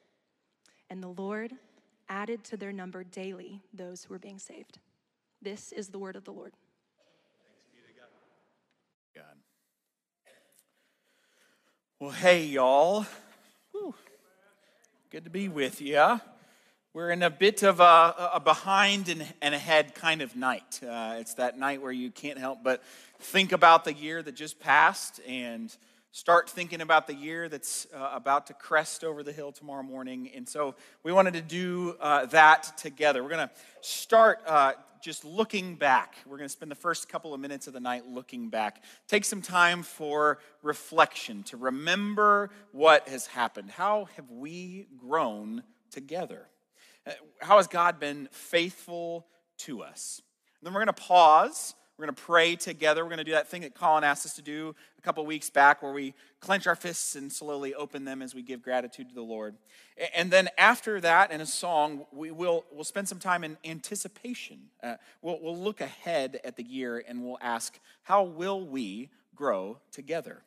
And 0.91 1.01
the 1.01 1.07
Lord 1.07 1.53
added 2.09 2.43
to 2.43 2.57
their 2.57 2.73
number 2.73 3.05
daily 3.05 3.61
those 3.73 4.03
who 4.03 4.13
were 4.13 4.19
being 4.19 4.39
saved. 4.39 4.77
This 5.41 5.71
is 5.71 5.87
the 5.87 5.97
word 5.97 6.17
of 6.17 6.25
the 6.25 6.33
Lord. 6.33 6.51
God. 9.15 9.23
Well, 11.97 12.11
hey, 12.11 12.43
y'all. 12.43 13.05
Whew. 13.71 13.95
Good 15.11 15.23
to 15.23 15.29
be 15.29 15.47
with 15.47 15.79
you. 15.79 16.19
We're 16.93 17.11
in 17.11 17.23
a 17.23 17.29
bit 17.29 17.63
of 17.63 17.79
a, 17.79 18.31
a 18.33 18.41
behind 18.43 19.07
and, 19.07 19.25
and, 19.41 19.55
ahead 19.55 19.95
kind 19.95 20.21
of 20.21 20.35
night. 20.35 20.81
Uh, 20.83 21.15
it's 21.19 21.35
that 21.35 21.57
night 21.57 21.81
where 21.81 21.93
you 21.93 22.11
can't 22.11 22.37
help 22.37 22.65
but 22.65 22.83
think 23.17 23.53
about 23.53 23.85
the 23.85 23.93
year 23.93 24.21
that 24.21 24.35
just 24.35 24.59
passed 24.59 25.21
and 25.25 25.73
start 26.11 26.49
thinking 26.49 26.81
about 26.81 27.07
the 27.07 27.13
year 27.13 27.47
that's 27.47 27.87
uh, 27.95 28.11
about 28.13 28.47
to 28.47 28.53
crest 28.53 29.03
over 29.03 29.23
the 29.23 29.31
hill 29.31 29.51
tomorrow 29.51 29.83
morning. 29.83 30.29
And 30.35 30.47
so 30.47 30.75
we 31.03 31.13
wanted 31.13 31.33
to 31.35 31.41
do 31.41 31.95
uh, 32.01 32.25
that 32.27 32.77
together. 32.77 33.23
We're 33.23 33.29
going 33.29 33.47
to 33.47 33.53
start 33.79 34.41
uh, 34.45 34.73
just 35.01 35.23
looking 35.23 35.75
back. 35.75 36.15
We're 36.25 36.37
going 36.37 36.49
to 36.49 36.53
spend 36.53 36.69
the 36.69 36.75
first 36.75 37.07
couple 37.07 37.33
of 37.33 37.39
minutes 37.39 37.67
of 37.67 37.73
the 37.73 37.79
night 37.79 38.07
looking 38.07 38.49
back. 38.49 38.83
Take 39.07 39.23
some 39.23 39.41
time 39.41 39.83
for 39.83 40.39
reflection, 40.61 41.43
to 41.43 41.57
remember 41.57 42.49
what 42.73 43.07
has 43.07 43.27
happened. 43.27 43.71
How 43.71 44.09
have 44.17 44.29
we 44.29 44.87
grown 44.97 45.63
together? 45.91 46.49
Uh, 47.07 47.11
how 47.39 47.55
has 47.55 47.67
God 47.67 48.01
been 48.01 48.27
faithful 48.31 49.27
to 49.59 49.81
us? 49.81 50.21
And 50.59 50.67
then 50.67 50.73
we're 50.73 50.83
going 50.83 50.93
to 50.93 51.01
pause 51.01 51.73
we're 52.01 52.07
going 52.07 52.15
to 52.15 52.23
pray 52.23 52.55
together. 52.55 53.03
We're 53.03 53.09
going 53.09 53.19
to 53.19 53.23
do 53.23 53.33
that 53.33 53.47
thing 53.47 53.61
that 53.61 53.75
Colin 53.75 54.03
asked 54.03 54.25
us 54.25 54.33
to 54.33 54.41
do 54.41 54.73
a 54.97 55.01
couple 55.03 55.23
weeks 55.23 55.51
back 55.51 55.83
where 55.83 55.93
we 55.93 56.15
clench 56.39 56.65
our 56.65 56.75
fists 56.75 57.15
and 57.15 57.31
slowly 57.31 57.75
open 57.75 58.05
them 58.05 58.23
as 58.23 58.33
we 58.33 58.41
give 58.41 58.63
gratitude 58.63 59.09
to 59.09 59.13
the 59.13 59.21
Lord. 59.21 59.53
And 60.15 60.31
then 60.31 60.49
after 60.57 60.99
that, 61.01 61.31
in 61.31 61.41
a 61.41 61.45
song, 61.45 62.07
we 62.11 62.31
will 62.31 62.65
we'll 62.71 62.85
spend 62.85 63.07
some 63.07 63.19
time 63.19 63.43
in 63.43 63.55
anticipation. 63.63 64.61
Uh, 64.81 64.95
we'll, 65.21 65.39
we'll 65.43 65.55
look 65.55 65.79
ahead 65.79 66.39
at 66.43 66.55
the 66.55 66.63
year 66.63 67.03
and 67.07 67.23
we'll 67.23 67.37
ask, 67.39 67.79
how 68.01 68.23
will 68.23 68.65
we 68.65 69.11
grow 69.35 69.77
together? 69.91 70.41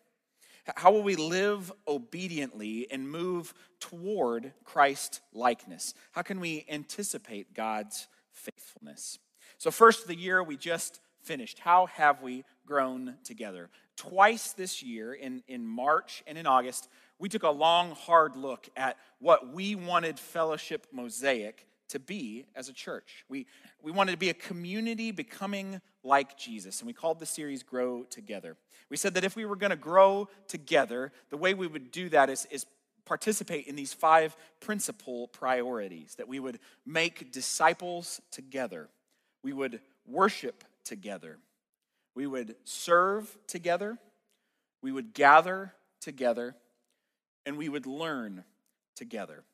How 0.74 0.90
will 0.90 1.04
we 1.04 1.14
live 1.14 1.70
obediently 1.86 2.90
and 2.90 3.08
move 3.08 3.54
toward 3.78 4.54
Christ 4.64 5.20
likeness? 5.32 5.94
How 6.10 6.22
can 6.22 6.40
we 6.40 6.66
anticipate 6.68 7.54
God's 7.54 8.08
faithfulness? 8.32 9.20
So, 9.58 9.70
first 9.70 10.08
the 10.08 10.16
year, 10.16 10.42
we 10.42 10.56
just 10.56 11.00
finished. 11.24 11.58
How 11.58 11.86
have 11.86 12.22
we 12.22 12.44
grown 12.66 13.16
together? 13.24 13.70
Twice 13.96 14.52
this 14.52 14.82
year, 14.82 15.14
in, 15.14 15.42
in 15.48 15.66
March 15.66 16.22
and 16.26 16.36
in 16.38 16.46
August, 16.46 16.88
we 17.18 17.28
took 17.28 17.42
a 17.42 17.50
long, 17.50 17.92
hard 17.92 18.36
look 18.36 18.68
at 18.76 18.96
what 19.18 19.52
we 19.52 19.74
wanted 19.74 20.18
Fellowship 20.18 20.86
Mosaic 20.92 21.66
to 21.88 21.98
be 21.98 22.46
as 22.56 22.68
a 22.68 22.72
church. 22.72 23.24
We, 23.28 23.46
we 23.82 23.92
wanted 23.92 24.12
to 24.12 24.18
be 24.18 24.30
a 24.30 24.34
community 24.34 25.10
becoming 25.10 25.80
like 26.02 26.36
Jesus, 26.36 26.80
and 26.80 26.86
we 26.86 26.92
called 26.92 27.20
the 27.20 27.26
series 27.26 27.62
Grow 27.62 28.02
Together. 28.04 28.56
We 28.90 28.96
said 28.96 29.14
that 29.14 29.24
if 29.24 29.36
we 29.36 29.44
were 29.44 29.56
going 29.56 29.70
to 29.70 29.76
grow 29.76 30.28
together, 30.48 31.12
the 31.30 31.36
way 31.36 31.54
we 31.54 31.66
would 31.66 31.90
do 31.90 32.08
that 32.10 32.30
is, 32.30 32.46
is 32.50 32.66
participate 33.04 33.66
in 33.66 33.76
these 33.76 33.92
five 33.92 34.36
principal 34.60 35.28
priorities 35.28 36.14
that 36.16 36.28
we 36.28 36.40
would 36.40 36.58
make 36.86 37.32
disciples 37.32 38.20
together, 38.30 38.88
we 39.42 39.52
would 39.52 39.80
worship 40.06 40.64
together. 40.84 41.38
We 42.14 42.26
would 42.26 42.56
serve 42.64 43.36
together, 43.46 43.98
we 44.82 44.92
would 44.92 45.14
gather 45.14 45.72
together, 46.00 46.54
and 47.46 47.56
we 47.56 47.68
would 47.68 47.86
learn 47.86 48.44
together. 48.94 49.44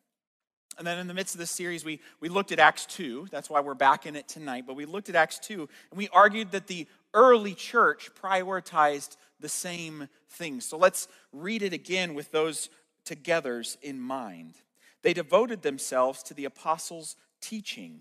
And 0.79 0.87
then 0.87 0.99
in 0.99 1.09
the 1.09 1.15
midst 1.15 1.35
of 1.35 1.39
this 1.39 1.51
series, 1.51 1.85
we, 1.85 2.01
we 2.21 2.29
looked 2.29 2.53
at 2.53 2.59
Acts 2.59 2.87
2. 2.87 3.29
That's 3.31 3.51
why 3.51 3.61
we're 3.61 3.75
back 3.75 4.07
in 4.07 4.17
it 4.17 4.29
tonight. 4.29 4.65
But 4.67 4.77
we 4.77 4.87
looked 4.87 5.09
at 5.09 5.15
Acts 5.15 5.39
2, 5.41 5.69
and 5.91 5.99
we 5.99 6.09
argued 6.09 6.53
that 6.53 6.69
the 6.69 6.87
early 7.13 7.55
church 7.55 8.11
prioritized 8.21 9.17
the 9.41 9.49
same 9.49 10.09
things. 10.31 10.65
So 10.65 10.79
let's 10.79 11.09
read 11.33 11.63
it 11.63 11.73
again 11.73 12.15
with 12.15 12.31
those 12.31 12.71
togethers 13.05 13.77
in 13.83 14.01
mind. 14.01 14.55
They 15.03 15.13
devoted 15.13 15.63
themselves 15.63 16.23
to 16.25 16.35
the 16.35 16.45
apostles' 16.45 17.17
teaching 17.41 18.01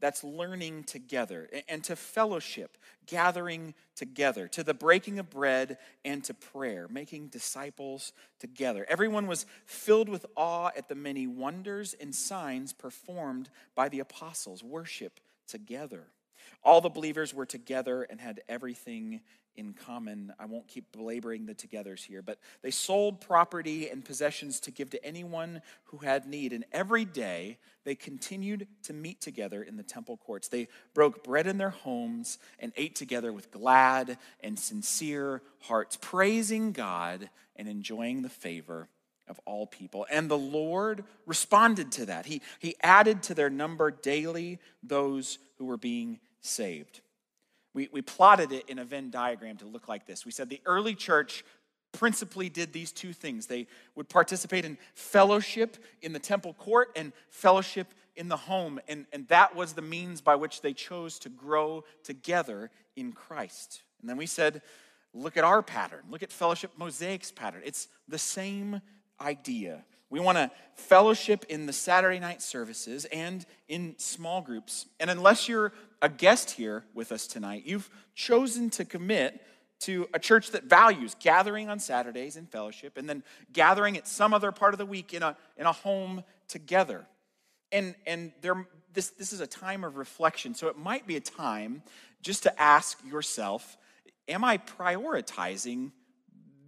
that's 0.00 0.24
learning 0.24 0.84
together 0.84 1.48
and 1.68 1.84
to 1.84 1.96
fellowship, 1.96 2.78
gathering 3.06 3.74
together, 3.94 4.48
to 4.48 4.62
the 4.62 4.74
breaking 4.74 5.18
of 5.18 5.30
bread 5.30 5.78
and 6.04 6.24
to 6.24 6.34
prayer, 6.34 6.88
making 6.88 7.28
disciples 7.28 8.12
together. 8.38 8.86
Everyone 8.88 9.26
was 9.26 9.46
filled 9.66 10.08
with 10.08 10.26
awe 10.36 10.70
at 10.76 10.88
the 10.88 10.94
many 10.94 11.26
wonders 11.26 11.94
and 12.00 12.14
signs 12.14 12.72
performed 12.72 13.50
by 13.74 13.88
the 13.88 14.00
apostles. 14.00 14.62
Worship 14.62 15.20
together. 15.46 16.04
All 16.62 16.80
the 16.80 16.88
believers 16.88 17.32
were 17.32 17.46
together 17.46 18.02
and 18.02 18.20
had 18.20 18.40
everything 18.48 19.20
in 19.56 19.74
common. 19.74 20.32
I 20.38 20.46
won't 20.46 20.68
keep 20.68 20.92
belaboring 20.92 21.46
the 21.46 21.54
togethers 21.54 22.04
here, 22.04 22.22
but 22.22 22.38
they 22.62 22.70
sold 22.70 23.20
property 23.20 23.88
and 23.88 24.04
possessions 24.04 24.60
to 24.60 24.70
give 24.70 24.90
to 24.90 25.04
anyone 25.04 25.62
who 25.84 25.98
had 25.98 26.26
need. 26.26 26.52
And 26.52 26.64
every 26.72 27.04
day 27.04 27.58
they 27.84 27.94
continued 27.94 28.66
to 28.84 28.92
meet 28.92 29.20
together 29.20 29.62
in 29.62 29.76
the 29.76 29.82
temple 29.82 30.16
courts. 30.16 30.48
They 30.48 30.68
broke 30.94 31.24
bread 31.24 31.46
in 31.46 31.58
their 31.58 31.70
homes 31.70 32.38
and 32.58 32.72
ate 32.76 32.94
together 32.94 33.32
with 33.32 33.50
glad 33.50 34.18
and 34.40 34.58
sincere 34.58 35.42
hearts, 35.60 35.98
praising 36.00 36.72
God 36.72 37.28
and 37.56 37.68
enjoying 37.68 38.22
the 38.22 38.28
favor 38.28 38.88
of 39.28 39.40
all 39.46 39.66
people. 39.66 40.06
And 40.10 40.30
the 40.30 40.38
Lord 40.38 41.04
responded 41.24 41.92
to 41.92 42.06
that. 42.06 42.26
He, 42.26 42.42
he 42.58 42.74
added 42.82 43.22
to 43.24 43.34
their 43.34 43.50
number 43.50 43.90
daily 43.90 44.58
those 44.82 45.38
who 45.56 45.66
were 45.66 45.76
being 45.76 46.18
saved. 46.40 47.00
We, 47.74 47.88
we 47.92 48.02
plotted 48.02 48.52
it 48.52 48.68
in 48.68 48.78
a 48.78 48.84
Venn 48.84 49.10
diagram 49.10 49.56
to 49.58 49.66
look 49.66 49.88
like 49.88 50.06
this. 50.06 50.24
We 50.24 50.32
said 50.32 50.48
the 50.48 50.60
early 50.66 50.94
church 50.94 51.44
principally 51.92 52.48
did 52.48 52.72
these 52.72 52.92
two 52.92 53.12
things 53.12 53.46
they 53.46 53.66
would 53.94 54.08
participate 54.08 54.64
in 54.64 54.78
fellowship 54.94 55.76
in 56.02 56.12
the 56.12 56.18
temple 56.18 56.54
court 56.54 56.90
and 56.96 57.12
fellowship 57.30 57.94
in 58.16 58.28
the 58.28 58.36
home. 58.36 58.80
And, 58.88 59.06
and 59.12 59.26
that 59.28 59.54
was 59.56 59.72
the 59.72 59.82
means 59.82 60.20
by 60.20 60.36
which 60.36 60.60
they 60.62 60.72
chose 60.72 61.18
to 61.20 61.28
grow 61.28 61.84
together 62.04 62.70
in 62.96 63.12
Christ. 63.12 63.82
And 64.00 64.08
then 64.08 64.16
we 64.16 64.26
said, 64.26 64.62
look 65.12 65.36
at 65.36 65.44
our 65.44 65.62
pattern. 65.62 66.02
Look 66.10 66.22
at 66.22 66.32
Fellowship 66.32 66.72
Mosaic's 66.78 67.32
pattern. 67.32 67.62
It's 67.64 67.88
the 68.08 68.18
same 68.18 68.80
idea. 69.20 69.84
We 70.10 70.18
want 70.18 70.38
to 70.38 70.50
fellowship 70.74 71.46
in 71.48 71.66
the 71.66 71.72
Saturday 71.72 72.18
night 72.18 72.42
services 72.42 73.04
and 73.06 73.46
in 73.68 73.94
small 73.98 74.42
groups. 74.42 74.86
And 74.98 75.08
unless 75.08 75.48
you're 75.48 75.72
a 76.02 76.08
guest 76.08 76.50
here 76.50 76.84
with 76.94 77.12
us 77.12 77.28
tonight, 77.28 77.62
you've 77.64 77.88
chosen 78.14 78.70
to 78.70 78.84
commit 78.84 79.40
to 79.80 80.08
a 80.12 80.18
church 80.18 80.50
that 80.50 80.64
values 80.64 81.16
gathering 81.20 81.68
on 81.70 81.78
Saturdays 81.78 82.36
in 82.36 82.46
fellowship 82.46 82.98
and 82.98 83.08
then 83.08 83.22
gathering 83.52 83.96
at 83.96 84.06
some 84.06 84.34
other 84.34 84.52
part 84.52 84.74
of 84.74 84.78
the 84.78 84.84
week 84.86 85.14
in 85.14 85.22
a, 85.22 85.36
in 85.56 85.64
a 85.64 85.72
home 85.72 86.24
together. 86.48 87.06
And, 87.72 87.94
and 88.06 88.32
there, 88.42 88.66
this, 88.92 89.10
this 89.10 89.32
is 89.32 89.40
a 89.40 89.46
time 89.46 89.84
of 89.84 89.96
reflection, 89.96 90.54
so 90.54 90.68
it 90.68 90.76
might 90.76 91.06
be 91.06 91.16
a 91.16 91.20
time 91.20 91.82
just 92.20 92.42
to 92.42 92.60
ask 92.60 92.98
yourself 93.06 93.76
Am 94.28 94.44
I 94.44 94.58
prioritizing 94.58 95.90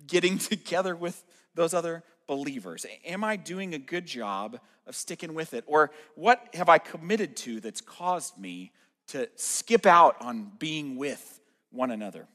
getting 0.07 0.39
together 0.51 0.97
with 0.97 1.23
those 1.55 1.75
other 1.75 2.03
believers? 2.33 2.87
Am 3.05 3.23
I 3.25 3.37
doing 3.37 3.75
a 3.75 3.79
good 3.79 4.07
job 4.07 4.59
of 4.87 4.97
sticking 4.97 5.35
with 5.35 5.53
it? 5.53 5.65
Or 5.67 5.91
what 6.15 6.49
have 6.55 6.71
I 6.71 6.79
committed 6.79 7.37
to 7.39 7.61
that's 7.61 7.83
caused 7.83 8.39
me 8.39 8.73
to 9.09 9.29
skip 9.37 9.85
out 9.85 10.17
on 10.19 10.51
being 10.59 10.97
with 10.97 11.41
one 11.71 11.91
another? 11.91 12.27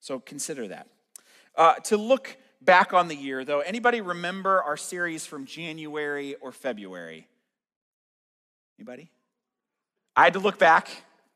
So 0.00 0.18
consider 0.18 0.68
that. 0.68 0.86
Uh, 1.54 1.74
to 1.74 1.98
look 1.98 2.34
back 2.62 2.94
on 2.94 3.08
the 3.08 3.14
year, 3.14 3.44
though, 3.44 3.60
anybody 3.60 4.00
remember 4.00 4.62
our 4.62 4.78
series 4.78 5.26
from 5.26 5.44
January 5.44 6.34
or 6.40 6.50
February? 6.50 7.28
Anybody? 8.78 9.10
I 10.16 10.24
had 10.24 10.32
to 10.32 10.38
look 10.38 10.58
back, 10.58 10.88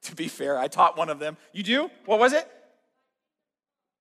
to 0.04 0.14
be 0.14 0.28
fair. 0.28 0.58
I 0.58 0.68
taught 0.68 0.96
one 0.96 1.10
of 1.10 1.18
them. 1.18 1.36
You 1.52 1.62
do? 1.62 1.90
What 2.06 2.18
was 2.18 2.32
it? 2.32 2.50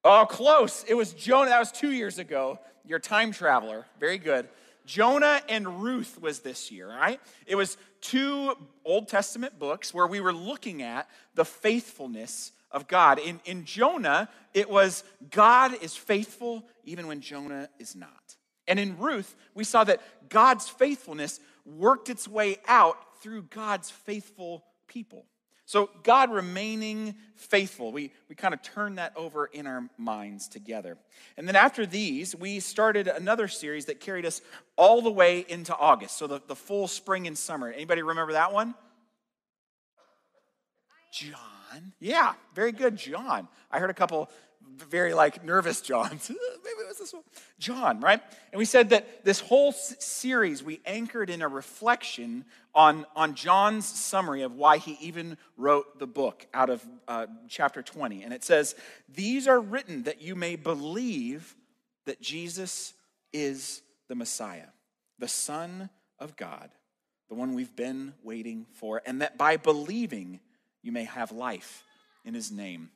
Oh, 0.05 0.25
close. 0.25 0.85
It 0.88 0.93
was 0.93 1.12
Jonah. 1.12 1.49
That 1.49 1.59
was 1.59 1.73
two 1.73 1.91
years 1.91 2.17
ago. 2.17 2.59
Your 2.89 2.97
time 2.97 3.32
traveler. 3.32 3.86
Very 3.99 4.17
good. 4.17 4.49
Jonah 4.84 5.43
and 5.47 5.84
Ruth 5.84 6.19
was 6.19 6.39
this 6.39 6.71
year, 6.71 6.88
right? 6.88 7.21
It 7.45 7.54
was 7.54 7.78
two 8.02 8.56
Old 8.84 9.08
Testament 9.08 9.60
books 9.60 9.93
where 9.93 10.08
we 10.08 10.19
were 10.19 10.34
looking 10.34 10.82
at 10.82 11.08
the 11.36 11.45
faithfulness 11.45 12.52
of 12.71 12.88
God. 12.88 13.19
In, 13.19 13.41
in 13.45 13.63
Jonah, 13.63 14.28
it 14.56 14.67
was 14.71 15.04
God 15.30 15.75
is 15.84 15.95
faithful 15.95 16.65
even 16.84 17.06
when 17.06 17.21
Jonah 17.21 17.69
is 17.78 17.95
not. 17.95 18.36
And 18.67 18.80
in 18.80 18.97
Ruth, 18.97 19.36
we 19.54 19.65
saw 19.65 19.84
that 19.84 20.02
God's 20.28 20.67
faithfulness 20.67 21.39
worked 21.67 22.10
its 22.10 22.28
way 22.28 22.58
out 22.67 22.97
through 23.21 23.43
God's 23.43 23.91
faithful 23.91 24.63
people. 24.88 25.25
So, 25.69 25.91
God 26.01 26.32
remaining 26.32 27.13
faithful, 27.36 27.91
we, 27.91 28.12
we 28.27 28.34
kind 28.34 28.55
of 28.55 28.62
turn 28.63 28.95
that 28.95 29.13
over 29.15 29.45
in 29.45 29.67
our 29.67 29.88
minds 29.99 30.47
together. 30.47 30.97
And 31.38 31.47
then 31.47 31.55
after 31.55 31.86
these, 31.86 32.36
we 32.36 32.60
started 32.60 33.08
another 33.08 33.47
series 33.47 33.86
that 33.86 33.99
carried 33.99 34.25
us 34.25 34.41
all 34.77 35.03
the 35.03 35.12
way 35.12 35.45
into 35.47 35.77
August. 35.77 36.17
So, 36.17 36.25
the, 36.25 36.41
the 36.47 36.55
full 36.55 36.88
spring 36.88 37.27
and 37.27 37.38
summer. 37.38 37.71
Anybody 37.71 38.01
remember 38.01 38.34
that 38.34 38.51
one? 38.51 38.73
John. 41.13 41.93
Yeah, 41.99 42.34
very 42.55 42.71
good, 42.71 42.97
John. 42.97 43.47
I 43.69 43.77
heard 43.77 43.91
a 43.91 43.93
couple 43.93 44.32
very 44.77 45.13
like 45.13 45.43
nervous 45.43 45.82
John. 45.82 46.10
Maybe 46.29 46.82
it 46.82 46.88
was 46.88 46.97
this 46.97 47.13
one. 47.13 47.23
John, 47.60 47.99
right? 47.99 48.21
And 48.51 48.60
we 48.60 48.65
said 48.65 48.89
that 48.89 49.25
this 49.25 49.39
whole 49.39 49.71
series 49.71 50.63
we 50.63 50.79
anchored 50.86 51.29
in 51.29 51.41
a 51.41 51.47
reflection 51.47 52.45
on, 52.73 53.05
on 53.15 53.36
John's 53.36 53.88
summary 53.88 54.43
of 54.43 54.55
why 54.55 54.77
he 54.77 54.97
even 55.01 55.38
wrote 55.58 55.99
the 55.99 56.08
book 56.08 56.47
out 56.53 56.69
of 56.69 56.86
uh, 57.08 57.27
chapter 57.47 57.82
20. 57.82 58.23
And 58.23 58.34
it 58.34 58.43
says, 58.43 58.75
These 59.13 59.47
are 59.47 59.60
written 59.60 60.03
that 60.03 60.21
you 60.21 60.36
may 60.36 60.55
believe 60.55 61.55
that 62.05 62.21
Jesus 62.21 62.93
is 63.34 63.82
the 64.08 64.15
Messiah, 64.15 64.67
the 65.17 65.27
Son 65.27 65.89
of 66.19 66.36
God, 66.36 66.69
the 67.27 67.36
one 67.36 67.53
we've 67.53 67.75
been 67.75 68.13
waiting 68.23 68.65
for, 68.73 69.01
and 69.05 69.21
that 69.21 69.38
by 69.38 69.58
believing 69.58 70.39
you 70.82 70.91
may 70.91 71.03
have 71.03 71.32
life 71.32 71.84
in 72.25 72.34
his 72.34 72.51
name. 72.51 72.89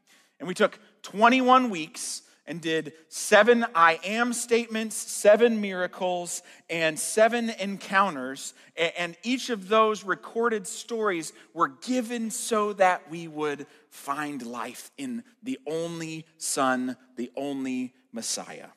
And 0.44 0.48
we 0.50 0.54
took 0.54 0.78
21 1.04 1.70
weeks 1.70 2.22
and 2.46 2.60
did 2.60 2.92
seven 3.08 3.66
I 3.74 3.98
am 4.04 4.34
statements, 4.34 4.94
seven 4.94 5.62
miracles, 5.62 6.42
and 6.70 7.00
seven 7.00 7.50
encounters. 7.50 8.54
And 8.76 9.16
each 9.24 9.50
of 9.50 9.70
those 9.70 10.04
recorded 10.04 10.68
stories 10.68 11.32
were 11.54 11.70
given 11.70 12.30
so 12.30 12.74
that 12.74 13.10
we 13.10 13.26
would 13.30 13.68
find 13.90 14.46
life 14.46 14.92
in 14.98 15.24
the 15.44 15.60
only 15.66 16.26
Son, 16.38 16.98
the 17.16 17.32
only 17.38 17.94
Messiah, 18.12 18.68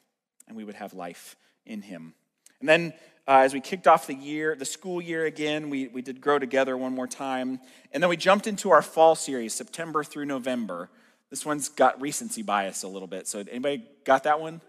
and 0.46 0.56
we 0.56 0.62
would 0.62 0.76
have 0.76 0.94
life 0.94 1.34
in 1.64 1.82
Him. 1.82 2.14
And 2.60 2.68
then 2.68 2.92
uh, 3.26 3.38
as 3.38 3.52
we 3.52 3.60
kicked 3.60 3.88
off 3.88 4.06
the 4.06 4.14
year, 4.14 4.54
the 4.54 4.64
school 4.64 5.02
year 5.02 5.24
again, 5.24 5.68
we, 5.68 5.88
we 5.88 6.00
did 6.00 6.20
Grow 6.20 6.38
Together 6.38 6.76
one 6.76 6.94
more 6.94 7.08
time. 7.08 7.58
And 7.90 8.00
then 8.00 8.08
we 8.08 8.16
jumped 8.16 8.46
into 8.46 8.70
our 8.70 8.82
fall 8.82 9.16
series, 9.16 9.52
September 9.52 10.04
through 10.04 10.26
November. 10.26 10.90
This 11.30 11.44
one's 11.44 11.68
got 11.68 12.00
recency 12.00 12.42
bias 12.42 12.82
a 12.82 12.88
little 12.88 13.08
bit. 13.08 13.26
So, 13.26 13.40
anybody 13.40 13.84
got 14.04 14.24
that 14.24 14.40
one? 14.40 14.60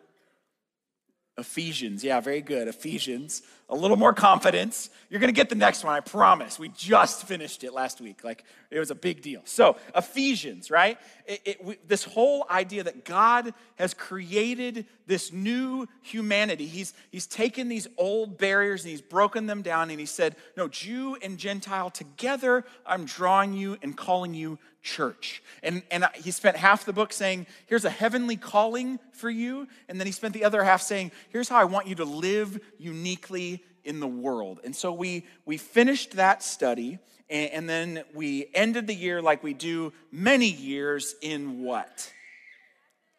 Ephesians. 1.37 2.03
Yeah, 2.03 2.19
very 2.19 2.41
good. 2.41 2.67
Ephesians. 2.67 3.43
A 3.69 3.75
little 3.75 3.97
more 3.97 4.13
confidence. 4.13 4.89
You're 5.09 5.19
going 5.19 5.33
to 5.33 5.35
get 5.35 5.49
the 5.49 5.55
next 5.55 5.83
one, 5.83 5.93
I 5.93 5.99
promise. 5.99 6.57
We 6.57 6.69
just 6.69 7.27
finished 7.27 7.65
it 7.65 7.73
last 7.73 7.99
week. 7.99 8.23
Like, 8.23 8.45
it 8.71 8.79
was 8.79 8.91
a 8.91 8.95
big 8.95 9.21
deal. 9.21 9.41
So, 9.43 9.75
Ephesians, 9.93 10.71
right? 10.71 10.97
It, 11.25 11.41
it, 11.43 11.63
we, 11.63 11.77
this 11.85 12.05
whole 12.05 12.45
idea 12.49 12.83
that 12.83 13.03
God 13.03 13.53
has 13.75 13.93
created 13.93 14.85
this 15.05 15.33
new 15.33 15.85
humanity. 16.01 16.65
He's, 16.65 16.93
he's 17.11 17.27
taken 17.27 17.67
these 17.67 17.87
old 17.97 18.37
barriers 18.37 18.83
and 18.83 18.91
he's 18.91 19.01
broken 19.01 19.47
them 19.47 19.61
down 19.61 19.89
and 19.89 19.99
he 19.99 20.05
said, 20.05 20.37
No, 20.55 20.69
Jew 20.69 21.17
and 21.21 21.37
Gentile 21.37 21.89
together, 21.89 22.63
I'm 22.85 23.03
drawing 23.03 23.53
you 23.53 23.77
and 23.81 23.97
calling 23.97 24.33
you 24.33 24.59
church. 24.81 25.43
And, 25.63 25.83
and 25.91 26.05
he 26.15 26.31
spent 26.31 26.55
half 26.55 26.85
the 26.85 26.93
book 26.93 27.11
saying, 27.11 27.47
Here's 27.65 27.85
a 27.85 27.89
heavenly 27.89 28.37
calling 28.37 28.99
for 29.11 29.29
you. 29.29 29.67
And 29.89 29.99
then 29.99 30.07
he 30.07 30.13
spent 30.13 30.33
the 30.33 30.45
other 30.45 30.63
half 30.63 30.81
saying, 30.81 31.11
Here's 31.29 31.49
how 31.49 31.57
I 31.57 31.65
want 31.65 31.87
you 31.87 31.95
to 31.95 32.05
live 32.05 32.59
uniquely 32.77 33.56
in 33.87 33.99
the 33.99 34.07
world. 34.07 34.59
And 34.63 34.75
so 34.75 34.91
we, 34.91 35.25
we 35.45 35.57
finished 35.57 36.17
that 36.17 36.43
study. 36.43 36.99
And, 37.29 37.51
and 37.51 37.69
then 37.69 38.03
we 38.13 38.47
ended 38.53 38.85
the 38.85 38.93
year 38.93 39.21
like 39.21 39.43
we 39.43 39.53
do 39.53 39.93
many 40.11 40.49
years 40.49 41.15
in 41.21 41.63
what? 41.63 42.13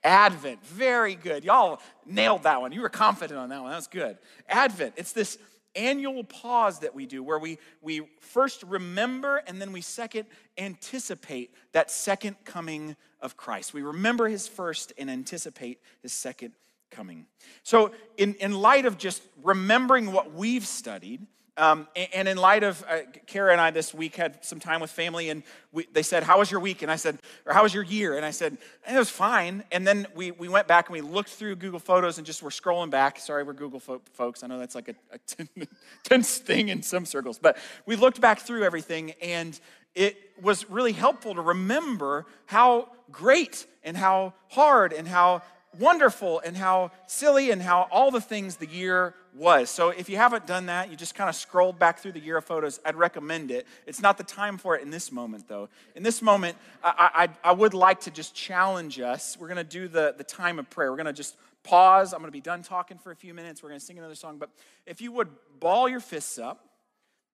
Advent. 0.05 0.65
Very 0.65 1.15
good. 1.15 1.45
Y'all 1.45 1.81
nailed 2.07 2.45
that 2.45 2.61
one. 2.61 2.73
You 2.73 2.83
were 2.83 2.89
confident 2.89 3.41
on 3.41 3.49
that 3.49 3.63
one. 3.63 3.71
That 3.71 3.77
was 3.77 3.89
good. 3.89 4.19
Advent. 4.49 4.95
It's 4.97 5.13
this 5.13 5.39
annual 5.75 6.25
pause 6.25 6.81
that 6.81 6.95
we 6.95 7.07
do 7.07 7.23
where 7.23 7.39
we, 7.39 7.59
we 7.83 8.03
first 8.21 8.63
remember 8.65 9.43
and 9.47 9.61
then 9.61 9.73
we 9.73 9.81
second 9.81 10.27
anticipate 10.57 11.53
that 11.73 11.91
second 11.91 12.37
coming 12.45 12.97
of 13.21 13.37
Christ. 13.37 13.75
We 13.75 13.83
remember 13.83 14.29
his 14.29 14.47
first 14.47 14.93
and 14.99 15.11
anticipate 15.11 15.81
his 16.03 16.13
second 16.13 16.53
coming. 16.91 17.27
So, 17.63 17.93
in, 18.17 18.35
in 18.35 18.53
light 18.53 18.87
of 18.87 18.99
just 18.99 19.23
remembering 19.43 20.13
what 20.13 20.33
we've 20.33 20.67
studied, 20.67 21.27
um, 21.59 21.89
and 22.15 22.29
in 22.29 22.37
light 22.37 22.63
of 22.63 22.85
uh, 22.89 22.99
Kara 23.27 23.51
and 23.51 23.61
I 23.61 23.73
this 23.73 23.93
week 23.93 24.15
had 24.15 24.45
some 24.45 24.61
time 24.61 24.81
with 24.81 24.93
family, 24.93 25.29
and 25.29 25.43
we, 25.73 25.87
they 25.93 26.05
said, 26.05 26.23
"How 26.23 26.39
was 26.39 26.53
your 26.53 26.61
week?" 26.61 26.83
And 26.83 26.91
I 26.91 26.95
said, 26.95 27.19
"Or 27.45 27.53
how 27.53 27.65
was 27.65 27.75
your 27.75 27.83
year?" 27.83 28.17
And 28.17 28.25
I 28.25 28.31
said, 28.31 28.59
"It 28.89 28.97
was 28.97 29.11
fine." 29.11 29.65
And 29.73 29.85
then 29.85 30.07
we, 30.15 30.31
we 30.31 30.49
went 30.49 30.69
back 30.69 30.89
and 30.89 30.95
we 30.95 31.01
looked 31.01 31.31
through 31.31 31.57
Google 31.57 31.81
Photos 31.81 32.17
and 32.17 32.27
just 32.27 32.45
were 32.45 32.51
scrolling 32.51 32.91
back. 32.91 33.19
Sorry, 33.19 33.43
we're 33.43 33.55
Google 33.55 33.81
fo- 33.81 34.03
folks. 34.13 34.45
I 34.45 34.47
know 34.47 34.59
that's 34.59 34.77
like 34.77 34.89
a, 34.89 34.95
a 35.13 35.67
tense 36.05 36.39
thing 36.39 36.69
in 36.69 36.81
some 36.83 37.05
circles, 37.05 37.41
but 37.41 37.57
we 37.87 37.97
looked 37.97 38.21
back 38.21 38.39
through 38.39 38.63
everything, 38.63 39.15
and 39.21 39.59
it 39.97 40.17
was 40.41 40.71
really 40.71 40.93
helpful 40.93 41.35
to 41.35 41.41
remember 41.41 42.27
how 42.47 42.89
great 43.11 43.67
and 43.83 43.97
how 43.97 44.33
hard 44.49 44.93
and 44.93 45.09
how 45.09 45.43
wonderful 45.79 46.41
and 46.41 46.57
how 46.57 46.91
silly 47.07 47.51
and 47.51 47.61
how 47.61 47.89
all 47.91 48.11
the 48.11 48.21
things 48.21 48.57
the 48.57 48.67
year 48.67 49.15
was. 49.35 49.71
So 49.71 49.91
if 49.91 50.09
you 50.09 50.17
haven't 50.17 50.47
done 50.47 50.67
that, 50.67 50.91
you 50.91 50.97
just 50.97 51.15
kind 51.15 51.29
of 51.29 51.37
scrolled 51.37 51.79
back 51.79 51.99
through 51.99 52.13
the 52.13 52.21
year 52.21 52.37
of 52.37 52.45
photos, 52.45 52.81
I'd 52.85 52.97
recommend 52.97 53.51
it. 53.51 53.67
It's 53.87 54.01
not 54.01 54.19
the 54.19 54.25
time 54.25 54.59
for 54.59 54.77
it 54.77 54.83
in 54.83 54.91
this 54.91 55.13
moment, 55.13 55.49
though. 55.49 55.69
In 55.95 56.03
this 56.03 56.23
moment, 56.23 56.57
I, 56.83 57.29
I, 57.45 57.51
I 57.51 57.53
would 57.53 57.75
like 57.75 58.01
to 58.01 58.11
just 58.11 58.35
challenge 58.35 58.99
us. 59.01 59.37
We're 59.39 59.49
going 59.49 59.59
to 59.59 59.65
do 59.65 59.89
the, 59.89 60.15
the 60.17 60.25
time 60.25 60.59
of 60.59 60.69
prayer. 60.71 60.91
We're 60.91 60.97
going 60.97 61.07
to 61.07 61.13
just 61.13 61.37
pause. 61.63 62.13
I'm 62.13 62.21
going 62.21 62.29
to 62.29 62.33
be 62.33 62.41
done 62.41 62.63
talking 62.63 62.99
for 62.99 63.13
a 63.13 63.17
few 63.17 63.35
minutes. 63.35 63.63
We're 63.63 63.69
going 63.71 63.81
to 63.81 63.85
sing 63.85 63.99
another 63.99 64.15
song. 64.15 64.39
But 64.39 64.51
if 64.87 65.01
you 65.01 65.13
would 65.13 65.29
ball 65.61 65.89
your 65.89 66.01
fists 66.01 66.39
up, 66.39 66.65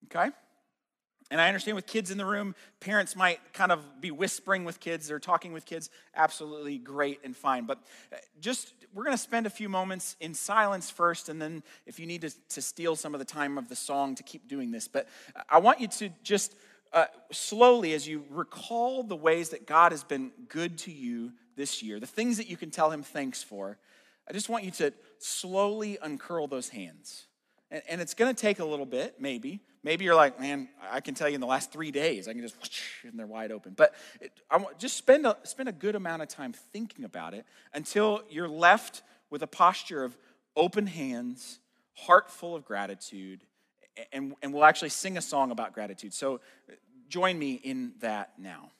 okay? 0.06 0.30
And 1.30 1.40
I 1.40 1.48
understand 1.48 1.74
with 1.74 1.86
kids 1.86 2.10
in 2.10 2.18
the 2.18 2.26
room, 2.26 2.54
parents 2.80 3.16
might 3.16 3.40
kind 3.52 3.72
of 3.72 4.00
be 4.00 4.10
whispering 4.10 4.64
with 4.64 4.78
kids 4.78 5.10
or 5.10 5.18
talking 5.18 5.52
with 5.52 5.64
kids. 5.64 5.88
Absolutely 6.14 6.78
great 6.78 7.20
and 7.24 7.34
fine. 7.34 7.64
But 7.64 7.78
uh, 8.12 8.16
just, 8.40 8.74
we're 8.92 9.04
going 9.04 9.16
to 9.16 9.22
spend 9.22 9.46
a 9.46 9.50
few 9.50 9.68
moments 9.68 10.16
in 10.20 10.34
silence 10.34 10.90
first, 10.90 11.28
and 11.28 11.40
then 11.40 11.62
if 11.86 11.98
you 11.98 12.06
need 12.06 12.20
to, 12.20 12.30
to 12.50 12.62
steal 12.62 12.94
some 12.94 13.14
of 13.14 13.20
the 13.20 13.24
time 13.24 13.56
of 13.56 13.68
the 13.68 13.76
song 13.76 14.14
to 14.16 14.22
keep 14.22 14.48
doing 14.48 14.70
this. 14.70 14.86
But 14.86 15.08
I 15.48 15.58
want 15.58 15.80
you 15.80 15.88
to 15.88 16.10
just 16.22 16.54
uh, 16.92 17.06
slowly, 17.32 17.94
as 17.94 18.06
you 18.06 18.24
recall 18.30 19.02
the 19.02 19.16
ways 19.16 19.48
that 19.48 19.66
God 19.66 19.92
has 19.92 20.04
been 20.04 20.30
good 20.48 20.78
to 20.78 20.92
you 20.92 21.32
this 21.56 21.82
year, 21.82 21.98
the 21.98 22.06
things 22.06 22.36
that 22.36 22.48
you 22.48 22.56
can 22.56 22.70
tell 22.70 22.90
Him 22.90 23.02
thanks 23.02 23.42
for, 23.42 23.78
I 24.28 24.32
just 24.32 24.48
want 24.48 24.64
you 24.64 24.70
to 24.72 24.92
slowly 25.18 25.98
uncurl 26.00 26.46
those 26.46 26.68
hands. 26.68 27.26
And, 27.70 27.82
and 27.88 28.00
it's 28.00 28.14
going 28.14 28.32
to 28.32 28.40
take 28.40 28.58
a 28.58 28.64
little 28.64 28.86
bit, 28.86 29.16
maybe. 29.18 29.60
Maybe 29.84 30.06
you're 30.06 30.14
like, 30.14 30.40
man, 30.40 30.68
I 30.90 31.00
can 31.00 31.14
tell 31.14 31.28
you 31.28 31.34
in 31.34 31.42
the 31.42 31.46
last 31.46 31.70
three 31.70 31.90
days, 31.90 32.26
I 32.26 32.32
can 32.32 32.40
just, 32.40 32.56
and 33.04 33.18
they're 33.18 33.26
wide 33.26 33.52
open. 33.52 33.74
But 33.76 33.94
it, 34.18 34.32
I 34.50 34.56
want, 34.56 34.78
just 34.78 34.96
spend 34.96 35.26
a, 35.26 35.36
spend 35.44 35.68
a 35.68 35.72
good 35.72 35.94
amount 35.94 36.22
of 36.22 36.28
time 36.28 36.54
thinking 36.72 37.04
about 37.04 37.34
it 37.34 37.44
until 37.74 38.22
you're 38.30 38.48
left 38.48 39.02
with 39.28 39.42
a 39.42 39.46
posture 39.46 40.02
of 40.02 40.16
open 40.56 40.86
hands, 40.86 41.58
heart 41.92 42.30
full 42.30 42.56
of 42.56 42.64
gratitude, 42.64 43.44
and, 44.10 44.34
and 44.42 44.54
we'll 44.54 44.64
actually 44.64 44.88
sing 44.88 45.18
a 45.18 45.22
song 45.22 45.50
about 45.50 45.74
gratitude. 45.74 46.14
So 46.14 46.36
uh, 46.36 46.74
join 47.08 47.38
me 47.38 47.52
in 47.52 47.92
that 48.00 48.32
now. 48.38 48.70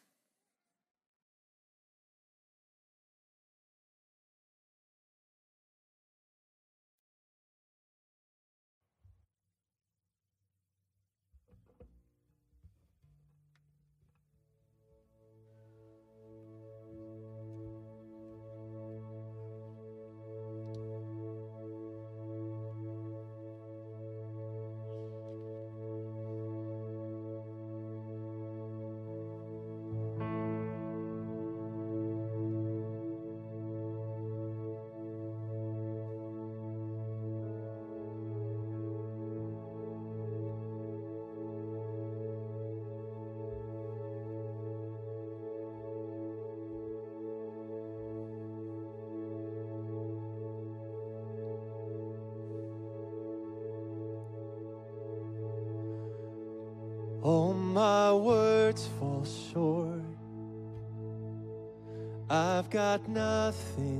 Got 62.94 63.09
nothing 63.09 63.93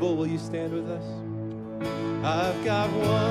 Hallelujah. 0.00 0.08
If 0.08 0.08
you're 0.08 0.08
able, 0.08 0.16
will 0.16 0.26
you 0.26 0.38
stand 0.38 0.72
with 0.72 0.90
us? 0.90 1.04
I've 2.24 2.64
got 2.64 2.90
one 2.90 3.29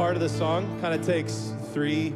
part 0.00 0.14
of 0.14 0.22
the 0.22 0.28
song 0.30 0.80
kind 0.80 0.98
of 0.98 1.04
takes 1.04 1.52
three 1.74 2.14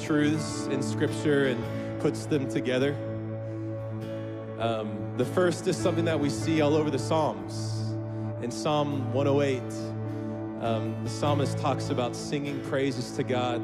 truths 0.00 0.66
in 0.66 0.82
Scripture 0.82 1.46
and 1.46 2.00
puts 2.00 2.26
them 2.26 2.48
together. 2.48 2.96
Um, 4.58 5.14
the 5.16 5.24
first 5.24 5.68
is 5.68 5.76
something 5.76 6.04
that 6.06 6.18
we 6.18 6.28
see 6.28 6.60
all 6.60 6.74
over 6.74 6.90
the 6.90 6.98
Psalms. 6.98 7.94
In 8.42 8.50
Psalm 8.50 9.12
108, 9.12 9.62
um, 10.60 10.96
the 11.04 11.08
psalmist 11.08 11.56
talks 11.58 11.90
about 11.90 12.16
singing 12.16 12.60
praises 12.62 13.12
to 13.12 13.22
God 13.22 13.62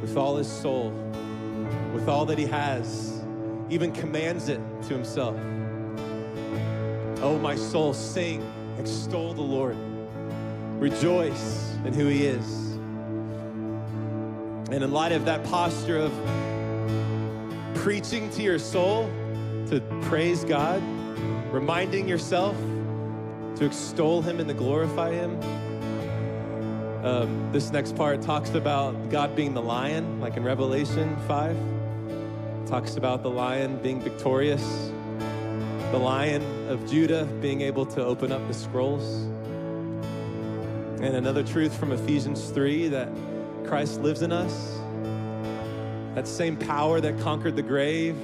with 0.00 0.16
all 0.16 0.36
his 0.36 0.50
soul, 0.50 0.90
with 1.94 2.08
all 2.08 2.26
that 2.26 2.38
he 2.38 2.46
has, 2.46 3.22
even 3.70 3.92
commands 3.92 4.48
it 4.48 4.60
to 4.82 4.94
himself. 4.94 5.36
Oh, 7.22 7.38
my 7.40 7.54
soul, 7.54 7.94
sing, 7.94 8.42
extol 8.80 9.32
the 9.32 9.42
Lord, 9.42 9.76
rejoice 10.80 11.67
in 11.84 11.92
who 11.92 12.06
he 12.06 12.26
is. 12.26 12.68
And 14.70 14.84
in 14.84 14.92
light 14.92 15.12
of 15.12 15.24
that 15.24 15.44
posture 15.44 15.98
of 15.98 16.12
preaching 17.74 18.28
to 18.30 18.42
your 18.42 18.58
soul 18.58 19.08
to 19.68 19.80
praise 20.02 20.44
God, 20.44 20.82
reminding 21.52 22.08
yourself, 22.08 22.56
to 23.56 23.64
extol 23.64 24.22
him 24.22 24.38
and 24.38 24.48
to 24.48 24.54
glorify 24.54 25.10
him. 25.10 25.40
Um, 27.04 27.50
this 27.52 27.72
next 27.72 27.96
part 27.96 28.22
talks 28.22 28.50
about 28.54 29.10
God 29.10 29.34
being 29.34 29.54
the 29.54 29.62
lion, 29.62 30.20
like 30.20 30.36
in 30.36 30.44
Revelation 30.44 31.16
5. 31.26 31.56
It 31.56 32.66
talks 32.66 32.96
about 32.96 33.22
the 33.22 33.30
lion 33.30 33.78
being 33.82 34.00
victorious, 34.00 34.92
the 35.90 35.98
lion 35.98 36.42
of 36.68 36.88
Judah 36.90 37.24
being 37.40 37.62
able 37.62 37.86
to 37.86 38.04
open 38.04 38.32
up 38.32 38.46
the 38.48 38.54
scrolls. 38.54 39.26
And 41.00 41.14
another 41.14 41.44
truth 41.44 41.78
from 41.78 41.92
Ephesians 41.92 42.50
3 42.50 42.88
that 42.88 43.08
Christ 43.64 44.00
lives 44.00 44.22
in 44.22 44.32
us. 44.32 44.78
That 46.16 46.26
same 46.26 46.56
power 46.56 47.00
that 47.00 47.20
conquered 47.20 47.54
the 47.54 47.62
grave, 47.62 48.16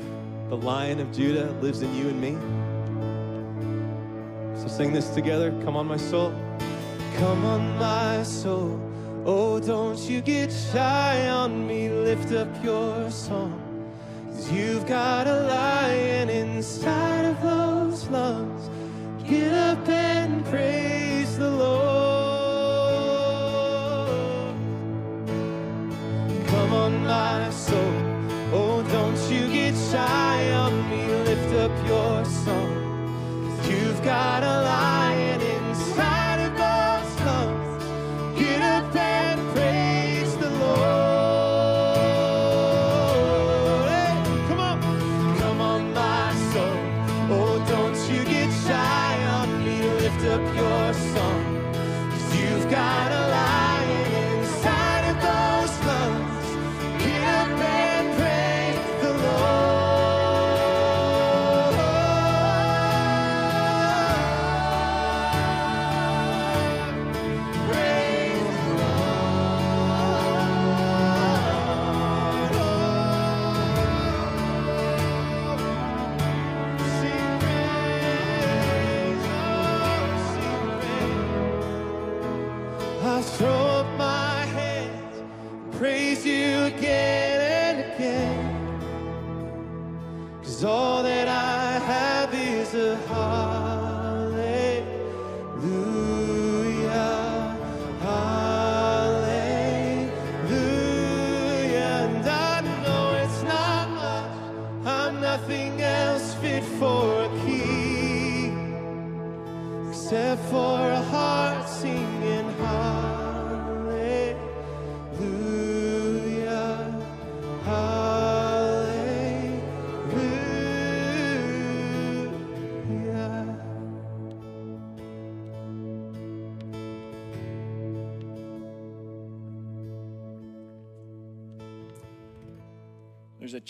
the 0.49 0.57
lion 0.57 0.99
of 0.99 1.13
Judah, 1.13 1.53
lives 1.61 1.83
in 1.83 1.95
you 1.95 2.09
and 2.09 2.21
me. 2.21 2.37
So 4.61 4.67
sing 4.67 4.93
this 4.93 5.09
together. 5.11 5.53
Come 5.63 5.77
on, 5.77 5.87
my 5.87 5.97
soul. 5.97 6.35
Come 7.19 7.45
on, 7.45 7.79
my 7.79 8.25
soul. 8.25 8.81
Oh, 9.25 9.61
don't 9.61 10.01
you 10.01 10.21
get 10.21 10.51
shy 10.51 11.29
on 11.29 11.69
me. 11.69 11.89
Lift 11.91 12.33
up 12.33 12.49
your 12.65 13.09
song. 13.13 13.61
Cause 14.27 14.51
you've 14.51 14.85
got 14.89 15.29
a 15.29 15.43
lion 15.43 16.29
inside 16.29 17.25
of 17.25 17.41
those 17.41 18.09
lungs. 18.09 18.69
Get 19.29 19.53
up 19.53 19.89
and 19.89 20.45
praise 20.47 21.39
the 21.39 21.51
Lord. 21.51 21.84
On, 26.75 27.05
my 27.05 27.51
soul. 27.51 27.95
Oh, 28.53 28.83
don't 28.97 29.21
you 29.33 29.43
get 29.53 29.75
shy 29.91 30.53
on 30.53 30.73
me. 30.91 31.03
Lift 31.29 31.51
up 31.65 31.75
your 31.87 32.25
song. 32.25 32.73
You've 33.69 34.03
got 34.03 34.43
a 34.43 34.57
lion 34.69 35.04
Throw 83.39 83.49
up 83.49 83.99
my 83.99 84.45
hands, 84.47 85.19
and 85.19 85.73
praise 85.73 86.25
you 86.25 86.67
again 86.67 87.41
and 87.75 87.93
again. 87.93 88.41
Cause 90.41 90.63
all 90.63 90.94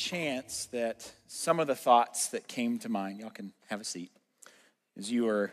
chance 0.05 0.67
that 0.67 1.11
some 1.27 1.59
of 1.59 1.67
the 1.67 1.75
thoughts 1.75 2.29
that 2.29 2.47
came 2.47 2.79
to 2.79 2.91
mind, 2.91 3.21
y'all 3.21 3.31
can 3.31 3.53
have 3.69 3.81
a 3.81 3.85
seat, 3.85 4.11
as 4.99 5.11
you 5.11 5.25
were 5.25 5.51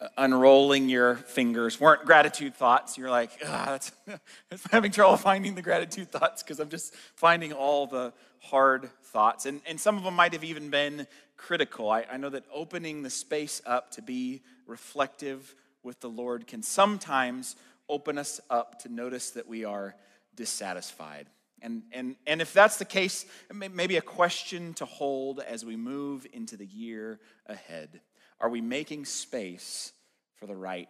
uh, 0.00 0.08
unrolling 0.18 0.88
your 0.88 1.14
fingers 1.14 1.80
weren't 1.80 2.04
gratitude 2.04 2.54
thoughts. 2.56 2.98
You're 2.98 3.10
like, 3.10 3.30
ah, 3.46 3.78
I'm 4.08 4.58
having 4.72 4.90
trouble 4.90 5.16
finding 5.16 5.54
the 5.54 5.62
gratitude 5.62 6.10
thoughts 6.10 6.42
because 6.42 6.58
I'm 6.58 6.68
just 6.68 6.94
finding 7.14 7.52
all 7.52 7.86
the 7.86 8.12
hard 8.40 8.90
thoughts. 9.04 9.46
And, 9.46 9.60
and 9.66 9.80
some 9.80 9.96
of 9.96 10.02
them 10.02 10.14
might 10.14 10.32
have 10.32 10.44
even 10.44 10.68
been 10.68 11.06
critical. 11.36 11.88
I, 11.88 12.04
I 12.10 12.16
know 12.16 12.28
that 12.30 12.44
opening 12.52 13.04
the 13.04 13.10
space 13.10 13.62
up 13.64 13.92
to 13.92 14.02
be 14.02 14.42
reflective 14.66 15.54
with 15.84 16.00
the 16.00 16.10
Lord 16.10 16.48
can 16.48 16.62
sometimes 16.62 17.54
open 17.88 18.18
us 18.18 18.40
up 18.50 18.80
to 18.80 18.88
notice 18.88 19.30
that 19.30 19.46
we 19.46 19.64
are 19.64 19.94
dissatisfied. 20.34 21.28
And, 21.66 21.82
and, 21.90 22.14
and 22.28 22.40
if 22.40 22.52
that's 22.52 22.76
the 22.76 22.84
case, 22.84 23.26
maybe 23.52 23.96
a 23.96 24.00
question 24.00 24.72
to 24.74 24.84
hold 24.84 25.40
as 25.40 25.64
we 25.64 25.74
move 25.74 26.24
into 26.32 26.56
the 26.56 26.64
year 26.64 27.18
ahead. 27.44 28.00
Are 28.40 28.48
we 28.48 28.60
making 28.60 29.04
space 29.04 29.92
for 30.36 30.46
the 30.46 30.54
right 30.54 30.88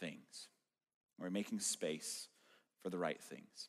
things? 0.00 0.48
Are 1.20 1.26
we 1.26 1.30
making 1.30 1.60
space 1.60 2.26
for 2.82 2.90
the 2.90 2.98
right 2.98 3.22
things? 3.22 3.68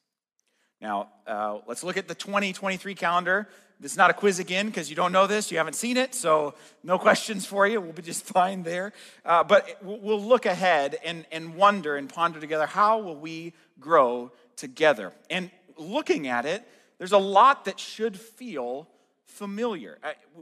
Now, 0.82 1.10
uh, 1.28 1.60
let's 1.68 1.84
look 1.84 1.96
at 1.96 2.08
the 2.08 2.16
2023 2.16 2.96
calendar. 2.96 3.48
This 3.80 3.92
is 3.92 3.98
not 3.98 4.10
a 4.10 4.14
quiz 4.16 4.40
again 4.40 4.66
because 4.66 4.90
you 4.90 4.96
don't 4.96 5.12
know 5.12 5.28
this, 5.28 5.52
you 5.52 5.60
haven't 5.60 5.76
seen 5.76 5.96
it, 5.96 6.16
so 6.16 6.56
no 6.84 6.98
questions 6.98 7.46
for 7.46 7.68
you. 7.68 7.80
We'll 7.80 7.94
be 7.94 8.02
just 8.02 8.26
fine 8.34 8.64
there. 8.64 8.94
Uh, 9.24 9.44
but 9.44 9.78
we'll 9.84 10.24
look 10.24 10.48
ahead 10.48 10.98
and, 11.06 11.28
and 11.32 11.54
wonder 11.54 11.96
and 11.96 12.10
ponder 12.10 12.40
together 12.40 12.66
how 12.66 12.98
will 12.98 13.16
we 13.16 13.54
grow 13.80 14.32
together? 14.56 15.14
And 15.30 15.52
looking 15.80 16.28
at 16.28 16.46
it, 16.46 16.68
there's 16.98 17.12
a 17.12 17.18
lot 17.18 17.66
that 17.66 17.80
should 17.80 18.20
feel 18.20 18.88
familiar. 19.26 19.98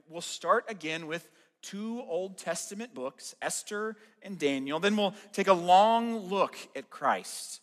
We'll 0.10 0.22
start 0.22 0.66
again 0.70 1.08
with 1.08 1.30
two 1.62 2.04
Old 2.08 2.38
Testament 2.38 2.94
books, 2.94 3.36
Esther 3.42 3.98
and 4.22 4.38
Daniel. 4.38 4.80
Then 4.80 4.96
we'll 4.96 5.16
take 5.34 5.48
a 5.48 5.54
long 5.54 6.30
look 6.30 6.56
at 6.76 6.90
Christ. 6.90 7.62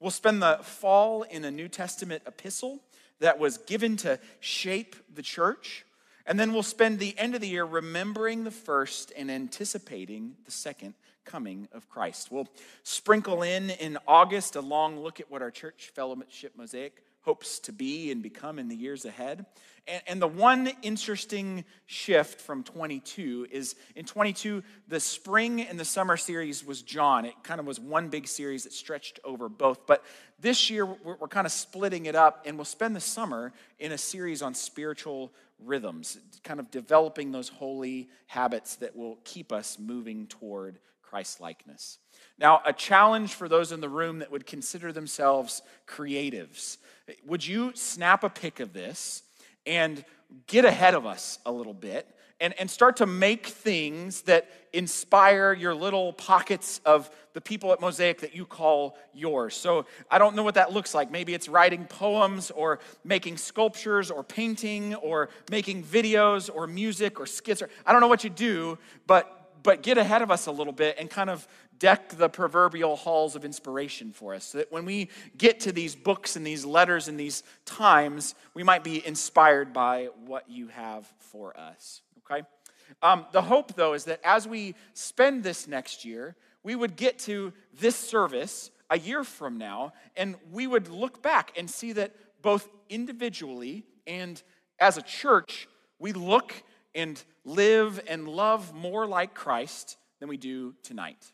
We'll 0.00 0.10
spend 0.10 0.42
the 0.42 0.58
fall 0.62 1.22
in 1.22 1.44
a 1.44 1.50
New 1.50 1.68
Testament 1.68 2.22
epistle 2.26 2.80
that 3.20 3.38
was 3.38 3.58
given 3.58 3.96
to 3.98 4.18
shape 4.40 4.96
the 5.14 5.22
church. 5.22 5.84
And 6.26 6.40
then 6.40 6.52
we'll 6.52 6.62
spend 6.62 6.98
the 6.98 7.16
end 7.18 7.34
of 7.34 7.40
the 7.40 7.48
year 7.48 7.64
remembering 7.64 8.44
the 8.44 8.50
first 8.50 9.12
and 9.16 9.30
anticipating 9.30 10.34
the 10.44 10.50
second 10.50 10.94
coming 11.24 11.68
of 11.72 11.88
Christ. 11.88 12.32
We'll 12.32 12.48
sprinkle 12.82 13.42
in 13.42 13.70
in 13.70 13.98
August 14.08 14.56
a 14.56 14.60
long 14.60 14.98
look 15.00 15.20
at 15.20 15.30
what 15.30 15.42
our 15.42 15.50
church 15.50 15.92
fellowship 15.94 16.56
mosaic 16.56 17.04
hopes 17.22 17.58
to 17.60 17.72
be 17.72 18.10
and 18.10 18.22
become 18.22 18.58
in 18.58 18.68
the 18.68 18.76
years 18.76 19.04
ahead. 19.04 19.46
And, 19.86 20.02
and 20.06 20.22
the 20.22 20.28
one 20.28 20.70
interesting 20.82 21.64
shift 21.86 22.40
from 22.40 22.62
22 22.62 23.48
is 23.50 23.74
in 23.96 24.04
22, 24.04 24.62
the 24.88 25.00
spring 25.00 25.60
and 25.62 25.78
the 25.78 25.84
summer 25.84 26.16
series 26.16 26.64
was 26.64 26.82
John. 26.82 27.24
It 27.24 27.34
kind 27.42 27.60
of 27.60 27.66
was 27.66 27.80
one 27.80 28.08
big 28.08 28.28
series 28.28 28.64
that 28.64 28.72
stretched 28.72 29.20
over 29.24 29.48
both. 29.48 29.86
But 29.86 30.04
this 30.40 30.70
year, 30.70 30.84
we're, 30.84 31.16
we're 31.20 31.28
kind 31.28 31.46
of 31.46 31.52
splitting 31.52 32.06
it 32.06 32.14
up, 32.14 32.42
and 32.44 32.56
we'll 32.56 32.64
spend 32.64 32.94
the 32.94 33.00
summer 33.00 33.52
in 33.78 33.92
a 33.92 33.98
series 33.98 34.42
on 34.42 34.54
spiritual 34.54 35.32
rhythms, 35.64 36.18
kind 36.42 36.60
of 36.60 36.70
developing 36.70 37.30
those 37.30 37.48
holy 37.48 38.08
habits 38.26 38.76
that 38.76 38.96
will 38.96 39.18
keep 39.24 39.52
us 39.52 39.78
moving 39.78 40.26
toward 40.26 40.78
Christ 41.02 41.40
likeness. 41.40 41.98
Now, 42.38 42.60
a 42.64 42.72
challenge 42.72 43.34
for 43.34 43.48
those 43.48 43.72
in 43.72 43.80
the 43.80 43.88
room 43.88 44.18
that 44.18 44.30
would 44.30 44.46
consider 44.46 44.92
themselves 44.92 45.62
creatives. 45.86 46.78
Would 47.26 47.46
you 47.46 47.72
snap 47.74 48.24
a 48.24 48.30
pic 48.30 48.60
of 48.60 48.72
this 48.72 49.22
and 49.66 50.04
get 50.46 50.64
ahead 50.64 50.94
of 50.94 51.06
us 51.06 51.38
a 51.44 51.52
little 51.52 51.74
bit 51.74 52.08
and, 52.40 52.58
and 52.58 52.68
start 52.68 52.96
to 52.96 53.06
make 53.06 53.46
things 53.46 54.22
that 54.22 54.50
inspire 54.72 55.52
your 55.52 55.74
little 55.74 56.12
pockets 56.12 56.80
of 56.84 57.08
the 57.34 57.40
people 57.40 57.72
at 57.72 57.80
Mosaic 57.80 58.20
that 58.20 58.34
you 58.34 58.44
call 58.44 58.98
yours. 59.14 59.54
So 59.54 59.86
I 60.10 60.18
don't 60.18 60.34
know 60.34 60.42
what 60.42 60.54
that 60.54 60.72
looks 60.72 60.92
like. 60.92 61.10
Maybe 61.10 61.34
it's 61.34 61.48
writing 61.48 61.84
poems 61.84 62.50
or 62.50 62.80
making 63.04 63.36
sculptures 63.36 64.10
or 64.10 64.24
painting 64.24 64.96
or 64.96 65.28
making 65.50 65.84
videos 65.84 66.50
or 66.52 66.66
music 66.66 67.20
or 67.20 67.26
skits. 67.26 67.62
Or, 67.62 67.70
I 67.86 67.92
don't 67.92 68.00
know 68.00 68.08
what 68.08 68.24
you 68.24 68.30
do, 68.30 68.76
but 69.06 69.38
but 69.62 69.82
get 69.82 69.98
ahead 69.98 70.22
of 70.22 70.30
us 70.32 70.46
a 70.46 70.50
little 70.50 70.72
bit 70.72 70.96
and 70.98 71.08
kind 71.08 71.30
of 71.30 71.46
deck 71.78 72.10
the 72.10 72.28
proverbial 72.28 72.96
halls 72.96 73.34
of 73.34 73.44
inspiration 73.44 74.12
for 74.12 74.34
us 74.34 74.44
so 74.44 74.58
that 74.58 74.70
when 74.70 74.84
we 74.84 75.08
get 75.36 75.60
to 75.60 75.72
these 75.72 75.94
books 75.94 76.36
and 76.36 76.46
these 76.46 76.64
letters 76.64 77.08
and 77.08 77.18
these 77.18 77.42
times, 77.64 78.34
we 78.54 78.62
might 78.62 78.84
be 78.84 79.04
inspired 79.06 79.72
by 79.72 80.08
what 80.26 80.48
you 80.48 80.68
have 80.68 81.10
for 81.18 81.58
us. 81.58 82.02
Okay? 82.18 82.46
Um, 83.02 83.26
the 83.32 83.42
hope, 83.42 83.74
though, 83.74 83.94
is 83.94 84.04
that 84.04 84.20
as 84.22 84.46
we 84.46 84.74
spend 84.94 85.42
this 85.42 85.66
next 85.66 86.04
year, 86.04 86.36
we 86.62 86.74
would 86.74 86.96
get 86.96 87.18
to 87.20 87.52
this 87.80 87.96
service 87.96 88.70
a 88.90 88.98
year 88.98 89.24
from 89.24 89.56
now, 89.56 89.92
and 90.16 90.36
we 90.52 90.66
would 90.66 90.88
look 90.88 91.22
back 91.22 91.52
and 91.56 91.68
see 91.68 91.92
that 91.92 92.14
both 92.42 92.68
individually 92.88 93.84
and 94.06 94.42
as 94.78 94.96
a 94.96 95.02
church, 95.02 95.68
we 95.98 96.12
look 96.12 96.52
and 96.94 97.22
live 97.44 98.00
and 98.06 98.28
love 98.28 98.74
more 98.74 99.06
like 99.06 99.32
Christ 99.32 99.96
than 100.20 100.28
we 100.28 100.36
do 100.36 100.74
tonight. 100.82 101.32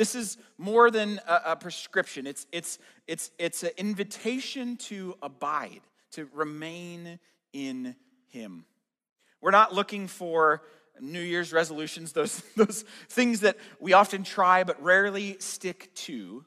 This 0.00 0.14
is 0.14 0.38
more 0.56 0.90
than 0.90 1.20
a, 1.28 1.42
a 1.48 1.56
prescription. 1.56 2.26
It's, 2.26 2.46
it's, 2.52 2.78
it's, 3.06 3.30
it's 3.38 3.64
an 3.64 3.72
invitation 3.76 4.78
to 4.78 5.14
abide, 5.20 5.82
to 6.12 6.26
remain 6.32 7.18
in 7.52 7.94
Him. 8.28 8.64
We're 9.42 9.50
not 9.50 9.74
looking 9.74 10.06
for 10.06 10.62
New 11.02 11.20
Year's 11.20 11.52
resolutions, 11.52 12.14
those, 12.14 12.42
those 12.56 12.86
things 13.10 13.40
that 13.40 13.58
we 13.78 13.92
often 13.92 14.24
try 14.24 14.64
but 14.64 14.82
rarely 14.82 15.36
stick 15.38 15.94
to. 15.96 16.46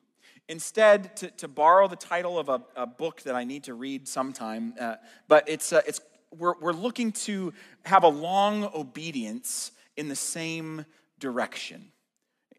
Instead, 0.49 1.15
to, 1.17 1.29
to 1.37 1.47
borrow 1.47 1.87
the 1.87 1.95
title 1.95 2.39
of 2.39 2.49
a, 2.49 2.59
a 2.75 2.87
book 2.87 3.21
that 3.21 3.35
I 3.35 3.43
need 3.43 3.65
to 3.65 3.75
read 3.75 4.07
sometime, 4.07 4.73
uh, 4.79 4.95
but 5.27 5.47
it's, 5.47 5.71
uh, 5.71 5.81
it's, 5.85 6.01
we're, 6.35 6.55
we're 6.59 6.73
looking 6.73 7.11
to 7.11 7.53
have 7.85 8.01
a 8.01 8.09
long 8.09 8.67
obedience 8.73 9.73
in 9.95 10.07
the 10.07 10.15
same 10.15 10.87
direction. 11.19 11.92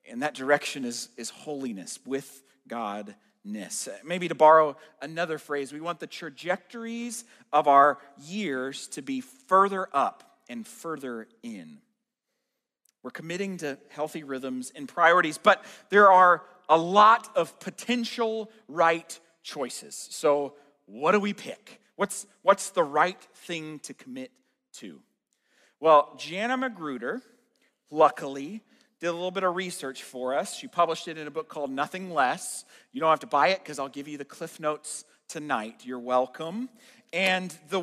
And 0.08 0.22
that 0.22 0.34
direction 0.34 0.84
is, 0.84 1.08
is 1.16 1.30
holiness 1.30 1.98
with 2.04 2.42
Godness. 2.68 3.88
Maybe 4.04 4.28
to 4.28 4.34
borrow 4.34 4.76
another 5.00 5.38
phrase, 5.38 5.72
we 5.72 5.80
want 5.80 6.00
the 6.00 6.06
trajectories 6.06 7.24
of 7.52 7.68
our 7.68 7.98
years 8.22 8.88
to 8.88 9.02
be 9.02 9.20
further 9.20 9.88
up 9.92 10.38
and 10.48 10.66
further 10.66 11.26
in. 11.42 11.78
We're 13.02 13.10
committing 13.10 13.58
to 13.58 13.78
healthy 13.90 14.22
rhythms 14.22 14.72
and 14.74 14.88
priorities, 14.88 15.38
but 15.38 15.64
there 15.90 16.10
are 16.10 16.42
a 16.68 16.78
lot 16.78 17.28
of 17.36 17.58
potential 17.60 18.50
right 18.66 19.18
choices. 19.42 20.08
So, 20.10 20.54
what 20.86 21.12
do 21.12 21.20
we 21.20 21.32
pick? 21.32 21.80
What's, 21.96 22.26
what's 22.42 22.70
the 22.70 22.82
right 22.82 23.20
thing 23.34 23.78
to 23.80 23.94
commit 23.94 24.30
to? 24.74 25.00
Well, 25.80 26.14
Jana 26.18 26.56
Magruder, 26.56 27.20
luckily, 27.90 28.62
did 29.04 29.10
a 29.10 29.12
little 29.12 29.30
bit 29.30 29.44
of 29.44 29.54
research 29.54 30.02
for 30.02 30.34
us. 30.34 30.56
She 30.56 30.66
published 30.66 31.08
it 31.08 31.18
in 31.18 31.26
a 31.26 31.30
book 31.30 31.46
called 31.46 31.70
Nothing 31.70 32.14
Less. 32.14 32.64
You 32.90 33.02
don't 33.02 33.10
have 33.10 33.20
to 33.20 33.26
buy 33.26 33.48
it 33.48 33.58
because 33.58 33.78
I'll 33.78 33.90
give 33.90 34.08
you 34.08 34.16
the 34.16 34.24
cliff 34.24 34.58
notes 34.58 35.04
tonight. 35.28 35.82
You're 35.84 35.98
welcome. 35.98 36.70
And 37.12 37.54
the, 37.68 37.82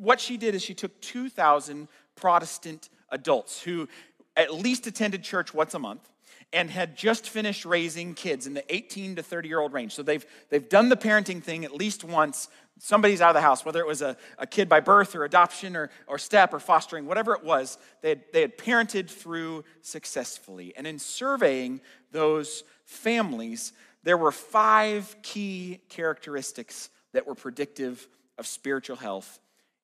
what 0.00 0.20
she 0.20 0.36
did 0.36 0.56
is 0.56 0.62
she 0.64 0.74
took 0.74 1.00
2,000 1.02 1.86
Protestant 2.16 2.88
adults 3.10 3.62
who 3.62 3.88
at 4.36 4.52
least 4.54 4.88
attended 4.88 5.22
church 5.22 5.54
once 5.54 5.72
a 5.74 5.78
month 5.78 6.10
and 6.52 6.68
had 6.68 6.96
just 6.96 7.28
finished 7.28 7.64
raising 7.64 8.14
kids 8.14 8.48
in 8.48 8.54
the 8.54 8.74
18 8.74 9.14
to 9.16 9.22
30 9.22 9.48
year 9.48 9.60
old 9.60 9.72
range. 9.72 9.94
So 9.94 10.02
they've, 10.02 10.26
they've 10.48 10.68
done 10.68 10.88
the 10.88 10.96
parenting 10.96 11.40
thing 11.44 11.64
at 11.64 11.72
least 11.72 12.02
once. 12.02 12.48
Somebody's 12.78 13.22
out 13.22 13.30
of 13.30 13.34
the 13.34 13.40
house, 13.40 13.64
whether 13.64 13.80
it 13.80 13.86
was 13.86 14.02
a, 14.02 14.16
a 14.38 14.46
kid 14.46 14.68
by 14.68 14.80
birth 14.80 15.14
or 15.14 15.24
adoption 15.24 15.76
or, 15.76 15.90
or 16.06 16.18
step 16.18 16.52
or 16.52 16.60
fostering, 16.60 17.06
whatever 17.06 17.34
it 17.34 17.42
was, 17.42 17.78
they 18.02 18.10
had, 18.10 18.24
they 18.32 18.40
had 18.42 18.58
parented 18.58 19.08
through 19.08 19.64
successfully. 19.80 20.74
And 20.76 20.86
in 20.86 20.98
surveying 20.98 21.80
those 22.12 22.64
families, 22.84 23.72
there 24.02 24.18
were 24.18 24.32
five 24.32 25.16
key 25.22 25.80
characteristics 25.88 26.90
that 27.12 27.26
were 27.26 27.34
predictive 27.34 28.06
of 28.36 28.46
spiritual 28.46 28.96
health 28.96 29.40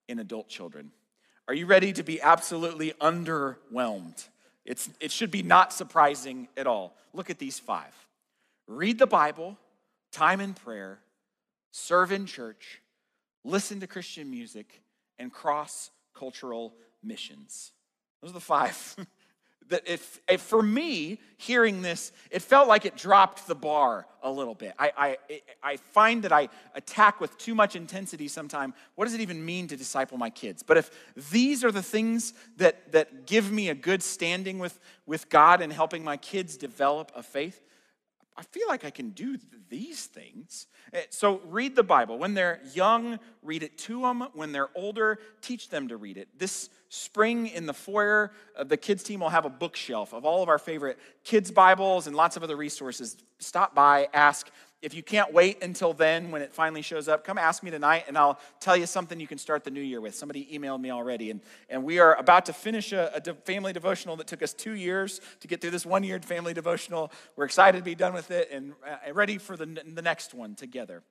in 0.06 0.18
adult 0.18 0.48
children. 0.48 0.92
Are 1.48 1.54
you 1.54 1.64
ready 1.64 1.94
to 1.94 2.02
be 2.02 2.20
absolutely 2.20 2.92
underwhelmed? 3.00 4.28
It's, 4.64 4.90
it 5.00 5.10
should 5.10 5.30
be 5.30 5.42
not 5.42 5.72
surprising 5.72 6.48
at 6.56 6.66
all. 6.66 6.94
Look 7.12 7.30
at 7.30 7.38
these 7.38 7.58
five 7.58 7.92
read 8.68 8.98
the 8.98 9.06
Bible, 9.06 9.58
time 10.12 10.40
in 10.40 10.54
prayer, 10.54 11.00
serve 11.72 12.12
in 12.12 12.26
church, 12.26 12.81
listen 13.44 13.80
to 13.80 13.86
Christian 13.86 14.30
music, 14.30 14.82
and 15.18 15.32
cross 15.32 15.90
cultural 16.14 16.74
missions. 17.02 17.72
Those 18.20 18.30
are 18.30 18.34
the 18.34 18.40
five. 18.40 18.96
that 19.68 19.82
if, 19.86 20.20
if, 20.28 20.40
for 20.40 20.62
me, 20.62 21.18
hearing 21.38 21.80
this, 21.82 22.12
it 22.30 22.42
felt 22.42 22.68
like 22.68 22.84
it 22.84 22.96
dropped 22.96 23.46
the 23.46 23.54
bar 23.54 24.06
a 24.22 24.30
little 24.30 24.54
bit. 24.54 24.74
I, 24.78 24.92
I, 24.96 25.40
I 25.62 25.76
find 25.76 26.22
that 26.24 26.32
I 26.32 26.48
attack 26.74 27.20
with 27.20 27.36
too 27.38 27.54
much 27.54 27.74
intensity 27.74 28.28
sometimes. 28.28 28.74
What 28.96 29.06
does 29.06 29.14
it 29.14 29.20
even 29.20 29.44
mean 29.44 29.68
to 29.68 29.76
disciple 29.76 30.18
my 30.18 30.30
kids? 30.30 30.62
But 30.62 30.76
if 30.76 30.90
these 31.30 31.64
are 31.64 31.72
the 31.72 31.82
things 31.82 32.34
that, 32.58 32.92
that 32.92 33.26
give 33.26 33.50
me 33.50 33.68
a 33.68 33.74
good 33.74 34.02
standing 34.02 34.58
with, 34.58 34.78
with 35.06 35.28
God 35.28 35.62
and 35.62 35.72
helping 35.72 36.04
my 36.04 36.16
kids 36.16 36.56
develop 36.56 37.10
a 37.14 37.22
faith, 37.22 37.62
I 38.36 38.42
feel 38.42 38.66
like 38.68 38.84
I 38.84 38.90
can 38.90 39.10
do 39.10 39.38
these 39.68 40.06
things. 40.06 40.66
Eh, 40.92 41.02
so 41.10 41.40
read 41.46 41.76
the 41.76 41.82
Bible. 41.82 42.18
When 42.18 42.34
they're 42.34 42.60
young, 42.72 43.18
read 43.42 43.62
it 43.62 43.76
to 43.78 44.00
them. 44.02 44.28
When 44.32 44.52
they're 44.52 44.70
older, 44.74 45.18
teach 45.42 45.68
them 45.68 45.88
to 45.88 45.96
read 45.96 46.16
it. 46.16 46.28
This 46.38 46.70
spring 46.88 47.46
in 47.48 47.66
the 47.66 47.74
foyer, 47.74 48.32
uh, 48.56 48.64
the 48.64 48.76
kids 48.76 49.02
team 49.02 49.20
will 49.20 49.28
have 49.28 49.44
a 49.44 49.50
bookshelf 49.50 50.14
of 50.14 50.24
all 50.24 50.42
of 50.42 50.48
our 50.48 50.58
favorite 50.58 50.98
kids' 51.24 51.50
Bibles 51.50 52.06
and 52.06 52.16
lots 52.16 52.36
of 52.36 52.42
other 52.42 52.56
resources. 52.56 53.16
Stop 53.38 53.74
by, 53.74 54.08
ask. 54.14 54.50
If 54.82 54.94
you 54.94 55.02
can't 55.04 55.32
wait 55.32 55.62
until 55.62 55.92
then, 55.92 56.32
when 56.32 56.42
it 56.42 56.52
finally 56.52 56.82
shows 56.82 57.06
up, 57.06 57.22
come 57.22 57.38
ask 57.38 57.62
me 57.62 57.70
tonight 57.70 58.06
and 58.08 58.18
I'll 58.18 58.40
tell 58.58 58.76
you 58.76 58.86
something 58.86 59.20
you 59.20 59.28
can 59.28 59.38
start 59.38 59.62
the 59.62 59.70
new 59.70 59.80
year 59.80 60.00
with. 60.00 60.16
Somebody 60.16 60.48
emailed 60.52 60.80
me 60.80 60.90
already, 60.90 61.30
and, 61.30 61.40
and 61.70 61.84
we 61.84 62.00
are 62.00 62.16
about 62.16 62.46
to 62.46 62.52
finish 62.52 62.92
a, 62.92 63.12
a 63.14 63.20
de- 63.20 63.34
family 63.34 63.72
devotional 63.72 64.16
that 64.16 64.26
took 64.26 64.42
us 64.42 64.52
two 64.52 64.72
years 64.72 65.20
to 65.38 65.46
get 65.46 65.60
through 65.60 65.70
this 65.70 65.86
one 65.86 66.02
year 66.02 66.18
family 66.18 66.52
devotional. 66.52 67.12
We're 67.36 67.44
excited 67.44 67.78
to 67.78 67.84
be 67.84 67.94
done 67.94 68.12
with 68.12 68.32
it 68.32 68.48
and 68.50 68.72
uh, 68.84 69.12
ready 69.14 69.38
for 69.38 69.56
the, 69.56 69.66
the 69.66 70.02
next 70.02 70.34
one 70.34 70.56
together. 70.56 71.04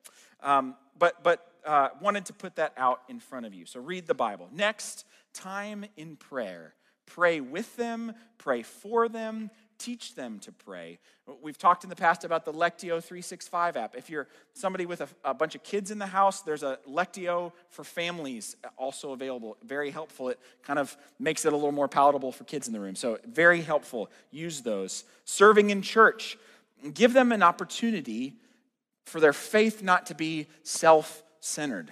Um, 0.43 0.75
but 0.99 1.23
but 1.23 1.47
uh, 1.65 1.89
wanted 2.01 2.25
to 2.25 2.33
put 2.33 2.57
that 2.57 2.73
out 2.75 3.01
in 3.07 3.21
front 3.21 3.45
of 3.45 3.53
you. 3.53 3.65
So 3.65 3.79
read 3.79 4.05
the 4.05 4.13
Bible. 4.13 4.49
Next, 4.51 5.05
time 5.33 5.85
in 5.95 6.17
prayer. 6.17 6.75
Pray 7.05 7.41
with 7.41 7.75
them, 7.75 8.13
pray 8.37 8.63
for 8.63 9.09
them, 9.09 9.49
teach 9.83 10.13
them 10.15 10.39
to 10.39 10.51
pray. 10.51 10.99
We've 11.41 11.57
talked 11.57 11.83
in 11.83 11.89
the 11.89 11.95
past 11.95 12.23
about 12.23 12.45
the 12.45 12.53
Lectio 12.53 13.01
365 13.01 13.77
app. 13.77 13.95
If 13.95 14.09
you're 14.09 14.27
somebody 14.53 14.85
with 14.85 15.01
a, 15.01 15.07
a, 15.23 15.33
bunch 15.33 15.55
of 15.55 15.63
kids 15.63 15.89
in 15.89 15.97
the 15.97 16.05
house, 16.05 16.41
there's 16.41 16.61
a 16.61 16.77
Lectio 16.87 17.51
for 17.69 17.83
families 17.83 18.55
uh, 18.63 18.67
also 18.77 19.11
available. 19.13 19.57
Very 19.63 19.89
helpful. 19.89 20.29
It 20.29 20.39
kind 20.63 20.77
of 20.77 20.95
makes 21.19 21.45
it 21.45 21.53
a 21.53 21.55
little 21.55 21.71
more 21.71 21.87
palatable 21.87 22.31
for 22.31 22.43
kids 22.43 22.67
in 22.67 22.73
the 22.73 22.79
room. 22.79 22.95
So, 22.95 23.17
very 23.25 23.61
helpful. 23.61 24.11
Use 24.29 24.61
those. 24.61 25.03
Serving 25.25 25.71
in 25.71 25.81
church, 25.81 26.37
give 26.93 27.13
them 27.13 27.31
an 27.31 27.41
opportunity 27.41 28.35
for 29.05 29.19
their 29.19 29.33
faith 29.33 29.81
not 29.81 30.05
to 30.07 30.15
be 30.15 30.47
self 30.63 31.23
centered. 31.39 31.91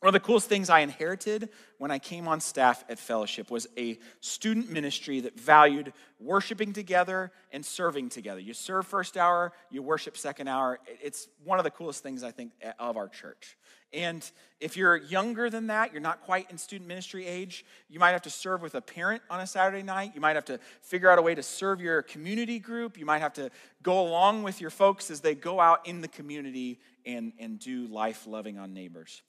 One 0.00 0.08
of 0.08 0.12
the 0.12 0.24
coolest 0.24 0.48
things 0.48 0.70
I 0.70 0.80
inherited 0.80 1.48
when 1.78 1.90
I 1.90 1.98
came 1.98 2.28
on 2.28 2.38
staff 2.38 2.84
at 2.88 3.00
Fellowship 3.00 3.50
was 3.50 3.66
a 3.76 3.98
student 4.20 4.70
ministry 4.70 5.18
that 5.20 5.38
valued 5.38 5.92
worshiping 6.20 6.72
together 6.72 7.32
and 7.50 7.66
serving 7.66 8.10
together. 8.10 8.38
You 8.38 8.54
serve 8.54 8.86
first 8.86 9.16
hour, 9.16 9.52
you 9.70 9.82
worship 9.82 10.16
second 10.16 10.46
hour. 10.46 10.78
It's 11.02 11.26
one 11.42 11.58
of 11.58 11.64
the 11.64 11.72
coolest 11.72 12.04
things 12.04 12.22
I 12.22 12.30
think 12.30 12.52
of 12.78 12.96
our 12.96 13.08
church. 13.08 13.56
And 13.92 14.28
if 14.60 14.76
you're 14.76 14.96
younger 14.96 15.50
than 15.50 15.66
that, 15.66 15.92
you're 15.92 16.00
not 16.00 16.20
quite 16.20 16.48
in 16.48 16.58
student 16.58 16.86
ministry 16.86 17.26
age, 17.26 17.64
you 17.88 17.98
might 17.98 18.10
have 18.10 18.22
to 18.22 18.30
serve 18.30 18.62
with 18.62 18.76
a 18.76 18.80
parent 18.80 19.22
on 19.28 19.40
a 19.40 19.48
Saturday 19.48 19.82
night. 19.82 20.12
You 20.14 20.20
might 20.20 20.36
have 20.36 20.44
to 20.44 20.60
figure 20.80 21.10
out 21.10 21.18
a 21.18 21.22
way 21.22 21.34
to 21.34 21.42
serve 21.42 21.80
your 21.80 22.02
community 22.02 22.60
group. 22.60 22.98
You 22.98 23.06
might 23.06 23.20
have 23.20 23.32
to 23.34 23.50
go 23.82 24.00
along 24.06 24.44
with 24.44 24.60
your 24.60 24.70
folks 24.70 25.10
as 25.10 25.22
they 25.22 25.34
go 25.34 25.58
out 25.58 25.88
in 25.88 26.02
the 26.02 26.08
community 26.08 26.78
and, 27.04 27.32
and 27.40 27.58
do 27.58 27.88
life 27.88 28.28
loving 28.28 28.58
on 28.58 28.72
neighbors. 28.72 29.22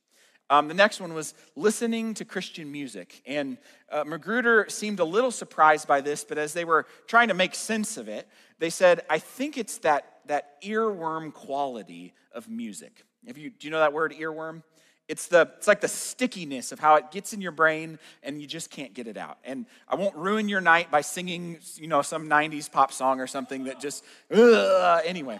Um, 0.50 0.68
the 0.68 0.74
next 0.74 1.00
one 1.00 1.14
was 1.14 1.36
listening 1.56 2.16
to 2.16 2.26
Christian 2.26 2.72
music. 2.72 3.22
And 3.26 3.58
uh, 3.91 4.04
Magruder 4.04 4.66
seemed 4.68 5.00
a 5.00 5.06
little 5.06 5.32
surprised 5.32 5.88
by 5.88 6.02
this, 6.02 6.24
but 6.24 6.38
as 6.38 6.54
they 6.54 6.66
were 6.66 6.88
trying 7.08 7.28
to 7.28 7.36
make 7.36 7.54
sense 7.54 7.97
of 7.97 8.08
it, 8.08 8.28
they 8.58 8.72
said, 8.72 9.02
I 9.10 9.20
think 9.20 9.58
it's 9.58 9.78
that, 9.80 10.22
that 10.26 10.62
earworm 10.64 11.34
quality 11.34 12.14
of 12.34 12.50
music. 12.50 13.04
If 13.26 13.38
you, 13.38 13.52
do 13.52 13.68
you 13.68 13.72
know 13.72 13.80
that 13.80 13.93
word, 13.93 14.14
earworm? 14.14 14.64
It's, 15.08 15.28
the, 15.28 15.52
it's 15.58 15.68
like 15.68 15.82
the 15.82 15.88
stickiness 15.88 16.72
of 16.72 16.80
how 16.80 16.95
it 16.95 17.10
gets 17.12 17.34
in 17.34 17.41
your 17.41 17.52
brain 17.52 17.97
and 18.22 18.39
you 18.39 18.47
just 18.47 18.70
can't 18.70 18.93
get 18.93 19.08
it 19.08 19.18
out. 19.18 19.38
And 19.43 19.66
I 19.88 19.95
won't 19.95 20.16
ruin 20.16 20.47
your 20.47 20.62
night 20.62 20.91
by 20.91 21.02
singing, 21.02 21.60
you 21.76 21.88
know, 21.88 22.02
some 22.02 22.30
90s 22.30 22.72
pop 22.72 22.91
song 22.91 23.20
or 23.20 23.26
something 23.26 23.64
that 23.66 23.80
just, 23.80 24.04
ugh, 24.32 25.02
anyway. 25.06 25.39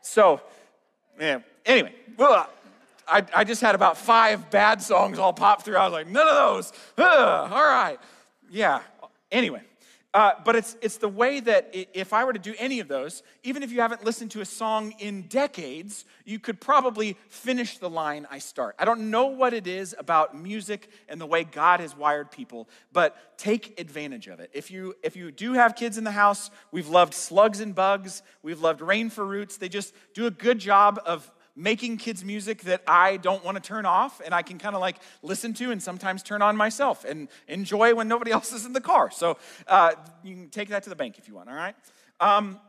So, 0.00 0.40
yeah, 1.20 1.40
anyway, 1.64 1.94
ugh. 2.18 2.48
I, 3.10 3.24
I 3.34 3.44
just 3.44 3.60
had 3.60 3.74
about 3.74 3.96
five 3.96 4.50
bad 4.50 4.82
songs 4.82 5.18
all 5.18 5.32
pop 5.32 5.62
through. 5.62 5.76
I 5.76 5.84
was 5.84 5.92
like, 5.92 6.08
none 6.08 6.28
of 6.28 6.34
those. 6.34 6.72
Ugh, 6.98 7.52
all 7.52 7.62
right. 7.62 7.98
Yeah. 8.50 8.80
Anyway, 9.30 9.62
Uh, 10.14 10.32
but 10.42 10.56
it's, 10.56 10.74
it's 10.80 10.96
the 10.96 11.08
way 11.08 11.38
that 11.38 11.68
if 11.72 12.14
I 12.14 12.24
were 12.24 12.32
to 12.32 12.38
do 12.38 12.54
any 12.58 12.80
of 12.80 12.88
those, 12.88 13.22
even 13.42 13.62
if 13.62 13.70
you 13.70 13.82
haven't 13.82 14.04
listened 14.04 14.30
to 14.30 14.40
a 14.40 14.44
song 14.44 14.94
in 14.98 15.28
decades, 15.28 16.06
you 16.24 16.38
could 16.38 16.60
probably 16.60 17.16
finish 17.28 17.76
the 17.76 17.90
line 17.90 18.26
I 18.30 18.38
start. 18.38 18.74
I 18.78 18.86
don't 18.86 19.10
know 19.10 19.26
what 19.26 19.52
it 19.52 19.66
is 19.66 19.94
about 19.98 20.34
music 20.34 20.88
and 21.10 21.20
the 21.20 21.26
way 21.26 21.44
God 21.44 21.80
has 21.80 21.94
wired 21.94 22.30
people, 22.30 22.70
but 22.90 23.36
take 23.36 23.78
advantage 23.78 24.28
of 24.28 24.40
it. 24.40 24.50
If 24.54 24.70
you, 24.70 24.94
if 25.02 25.14
you 25.14 25.30
do 25.30 25.52
have 25.52 25.76
kids 25.76 25.98
in 25.98 26.04
the 26.04 26.10
house, 26.10 26.50
we've 26.72 26.88
loved 26.88 27.12
Slugs 27.12 27.60
and 27.60 27.74
Bugs, 27.74 28.22
we've 28.42 28.62
loved 28.62 28.80
Rain 28.80 29.10
for 29.10 29.26
Roots. 29.26 29.58
They 29.58 29.68
just 29.68 29.94
do 30.14 30.26
a 30.26 30.30
good 30.30 30.58
job 30.58 30.98
of 31.04 31.30
making 31.58 31.96
kids 31.96 32.24
music 32.24 32.62
that 32.62 32.82
I 32.86 33.16
don't 33.16 33.44
want 33.44 33.56
to 33.56 33.60
turn 33.60 33.84
off 33.84 34.22
and 34.24 34.32
I 34.32 34.42
can 34.42 34.58
kind 34.58 34.76
of 34.76 34.80
like 34.80 34.96
listen 35.22 35.52
to 35.54 35.72
and 35.72 35.82
sometimes 35.82 36.22
turn 36.22 36.40
on 36.40 36.56
myself 36.56 37.04
and 37.04 37.28
enjoy 37.48 37.94
when 37.94 38.06
nobody 38.06 38.30
else 38.38 38.52
is 38.52 38.64
in 38.64 38.72
the 38.72 38.80
car. 38.80 39.10
So 39.10 39.36
uh, 39.66 39.92
you 40.22 40.34
can 40.34 40.48
take 40.48 40.68
that 40.68 40.84
to 40.84 40.90
the 40.90 40.96
bank 40.96 41.18
if 41.18 41.26
you 41.26 41.34
want, 41.34 41.48
all 41.48 41.56
right? 41.56 41.74
Um, 42.20 42.60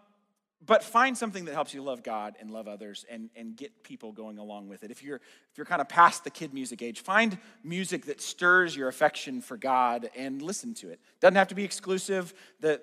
but 0.66 0.84
find 0.84 1.18
something 1.18 1.46
that 1.46 1.54
helps 1.54 1.74
you 1.74 1.82
love 1.82 2.04
God 2.04 2.36
and 2.40 2.52
love 2.52 2.68
others 2.68 3.06
and, 3.10 3.30
and 3.36 3.56
get 3.56 3.84
people 3.84 4.12
going 4.12 4.38
along 4.38 4.68
with 4.68 4.84
it. 4.84 4.92
If 4.92 5.02
you're 5.02 5.16
if 5.16 5.58
you're 5.58 5.66
kind 5.66 5.82
of 5.82 5.88
past 5.88 6.24
the 6.24 6.30
kid 6.30 6.54
music 6.54 6.82
age, 6.82 7.00
find 7.00 7.38
music 7.64 8.06
that 8.08 8.22
stirs 8.22 8.76
your 8.76 8.88
affection 8.88 9.42
for 9.42 9.56
God 9.56 10.10
and 10.16 10.42
listen 10.42 10.74
to 10.76 10.90
it. 10.90 11.00
Doesn't 11.22 11.36
have 11.36 11.48
to 11.48 11.56
be 11.56 11.64
exclusive. 11.64 12.34
The, 12.60 12.82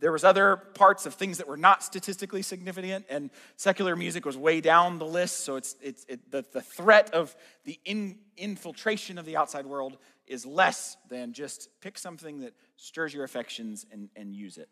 there 0.00 0.12
was 0.12 0.24
other 0.24 0.56
parts 0.56 1.06
of 1.06 1.14
things 1.14 1.38
that 1.38 1.48
were 1.48 1.56
not 1.56 1.82
statistically 1.82 2.42
significant, 2.42 3.06
and 3.08 3.30
secular 3.56 3.96
music 3.96 4.24
was 4.24 4.36
way 4.36 4.60
down 4.60 4.98
the 4.98 5.06
list. 5.06 5.44
So 5.44 5.56
it's 5.56 5.76
it's 5.80 6.04
it, 6.08 6.30
the, 6.30 6.44
the 6.52 6.60
threat 6.60 7.12
of 7.14 7.34
the 7.64 7.78
in, 7.84 8.18
infiltration 8.36 9.18
of 9.18 9.24
the 9.24 9.36
outside 9.36 9.66
world 9.66 9.98
is 10.26 10.44
less 10.44 10.96
than 11.08 11.32
just 11.32 11.68
pick 11.80 11.98
something 11.98 12.40
that 12.40 12.52
stirs 12.76 13.14
your 13.14 13.24
affections 13.24 13.86
and, 13.92 14.08
and 14.16 14.34
use 14.34 14.58
it. 14.58 14.68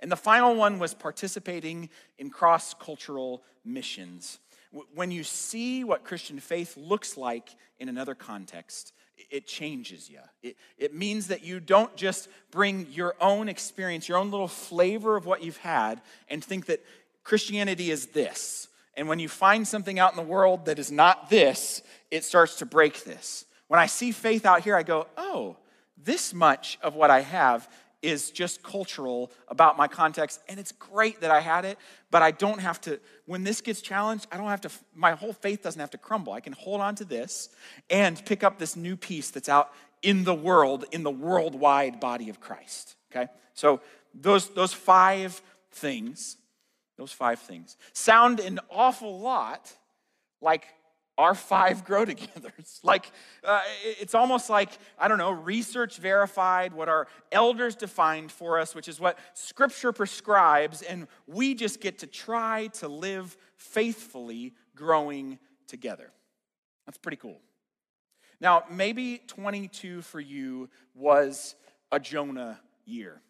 And 0.00 0.10
the 0.10 0.16
final 0.16 0.54
one 0.54 0.78
was 0.78 0.94
participating 0.94 1.88
in 2.18 2.30
cross 2.30 2.74
cultural 2.74 3.42
missions. 3.64 4.38
When 4.94 5.10
you 5.10 5.22
see 5.22 5.84
what 5.84 6.04
Christian 6.04 6.40
faith 6.40 6.76
looks 6.76 7.16
like 7.16 7.50
in 7.78 7.88
another 7.88 8.14
context, 8.14 8.92
it 9.30 9.46
changes 9.46 10.10
you. 10.10 10.18
It, 10.42 10.56
it 10.78 10.94
means 10.94 11.28
that 11.28 11.44
you 11.44 11.60
don't 11.60 11.94
just 11.96 12.28
bring 12.50 12.86
your 12.90 13.14
own 13.20 13.48
experience, 13.48 14.08
your 14.08 14.18
own 14.18 14.30
little 14.30 14.48
flavor 14.48 15.16
of 15.16 15.26
what 15.26 15.42
you've 15.42 15.58
had, 15.58 16.00
and 16.28 16.44
think 16.44 16.66
that 16.66 16.84
Christianity 17.24 17.90
is 17.90 18.06
this. 18.08 18.68
And 18.96 19.08
when 19.08 19.18
you 19.18 19.28
find 19.28 19.66
something 19.66 19.98
out 19.98 20.12
in 20.12 20.16
the 20.16 20.22
world 20.22 20.66
that 20.66 20.78
is 20.78 20.90
not 20.90 21.30
this, 21.30 21.82
it 22.10 22.24
starts 22.24 22.56
to 22.56 22.66
break 22.66 23.04
this. 23.04 23.44
When 23.68 23.80
I 23.80 23.86
see 23.86 24.12
faith 24.12 24.44
out 24.44 24.62
here, 24.62 24.76
I 24.76 24.82
go, 24.82 25.06
oh, 25.16 25.56
this 25.96 26.34
much 26.34 26.78
of 26.82 26.94
what 26.94 27.10
I 27.10 27.20
have 27.20 27.68
is 28.02 28.30
just 28.30 28.62
cultural 28.62 29.30
about 29.48 29.76
my 29.76 29.86
context 29.86 30.40
and 30.48 30.58
it's 30.58 30.72
great 30.72 31.20
that 31.20 31.30
i 31.30 31.40
had 31.40 31.64
it 31.64 31.78
but 32.10 32.20
i 32.20 32.30
don't 32.30 32.60
have 32.60 32.80
to 32.80 32.98
when 33.26 33.44
this 33.44 33.60
gets 33.60 33.80
challenged 33.80 34.26
i 34.32 34.36
don't 34.36 34.48
have 34.48 34.60
to 34.60 34.70
my 34.94 35.12
whole 35.12 35.32
faith 35.32 35.62
doesn't 35.62 35.80
have 35.80 35.90
to 35.90 35.98
crumble. 35.98 36.32
I 36.32 36.40
can 36.40 36.52
hold 36.52 36.80
on 36.80 36.94
to 36.96 37.04
this 37.04 37.48
and 37.88 38.22
pick 38.24 38.42
up 38.42 38.58
this 38.58 38.76
new 38.76 38.96
piece 38.96 39.30
that's 39.30 39.48
out 39.48 39.72
in 40.02 40.24
the 40.24 40.34
world 40.34 40.84
in 40.90 41.02
the 41.02 41.10
worldwide 41.10 42.00
body 42.00 42.28
of 42.28 42.40
christ 42.40 42.96
okay? 43.10 43.30
So 43.54 43.80
those 44.14 44.48
those 44.50 44.72
five 44.72 45.40
things 45.70 46.36
those 46.98 47.12
five 47.12 47.38
things 47.38 47.76
sound 47.92 48.40
an 48.40 48.60
awful 48.70 49.20
lot 49.20 49.72
like 50.40 50.66
our 51.18 51.34
five 51.34 51.84
grow 51.86 52.04
togethers. 52.04 52.80
Like, 52.82 53.10
uh, 53.44 53.60
it's 53.82 54.14
almost 54.14 54.50
like, 54.50 54.70
I 54.98 55.08
don't 55.08 55.18
know, 55.18 55.30
research 55.30 55.98
verified 55.98 56.72
what 56.72 56.88
our 56.88 57.06
elders 57.30 57.74
defined 57.74 58.32
for 58.32 58.58
us, 58.58 58.74
which 58.74 58.88
is 58.88 58.98
what 58.98 59.18
scripture 59.34 59.92
prescribes, 59.92 60.82
and 60.82 61.06
we 61.26 61.54
just 61.54 61.80
get 61.80 61.98
to 62.00 62.06
try 62.06 62.68
to 62.74 62.88
live 62.88 63.36
faithfully 63.56 64.54
growing 64.74 65.38
together. 65.66 66.10
That's 66.86 66.98
pretty 66.98 67.16
cool. 67.16 67.40
Now, 68.40 68.64
maybe 68.68 69.22
22 69.28 70.02
for 70.02 70.18
you 70.18 70.68
was 70.94 71.54
a 71.92 72.00
Jonah 72.00 72.58
year 72.84 73.20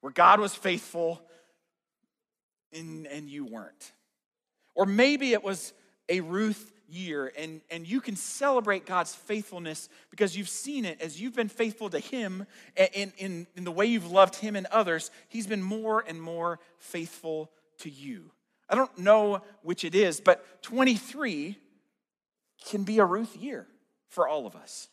where 0.00 0.12
God 0.12 0.40
was 0.40 0.54
faithful 0.54 1.20
and, 2.72 3.06
and 3.06 3.28
you 3.28 3.44
weren't. 3.44 3.92
Or 4.74 4.86
maybe 4.86 5.32
it 5.32 5.44
was 5.44 5.74
a 6.08 6.20
Ruth 6.20 6.72
year 6.92 7.32
and, 7.38 7.60
and 7.70 7.86
you 7.86 8.00
can 8.00 8.16
celebrate 8.16 8.86
God's 8.86 9.14
faithfulness 9.14 9.88
because 10.10 10.36
you've 10.36 10.48
seen 10.48 10.84
it 10.84 11.00
as 11.00 11.20
you've 11.20 11.34
been 11.34 11.48
faithful 11.48 11.90
to 11.90 11.98
Him 11.98 12.46
in, 12.76 13.12
in, 13.18 13.46
in 13.56 13.64
the 13.64 13.72
way 13.72 13.86
you've 13.86 14.10
loved 14.10 14.36
Him 14.36 14.56
and 14.56 14.66
others. 14.66 15.10
He's 15.28 15.46
been 15.46 15.62
more 15.62 16.04
and 16.06 16.20
more 16.20 16.60
faithful 16.78 17.50
to 17.78 17.90
you. 17.90 18.30
I 18.68 18.74
don't 18.74 18.96
know 18.98 19.42
which 19.62 19.84
it 19.84 19.94
is, 19.94 20.20
but 20.20 20.62
23 20.62 21.58
can 22.64 22.84
be 22.84 22.98
a 22.98 23.04
Ruth 23.04 23.36
year 23.36 23.66
for 24.08 24.28
all 24.28 24.46
of 24.46 24.54
us. 24.54 24.88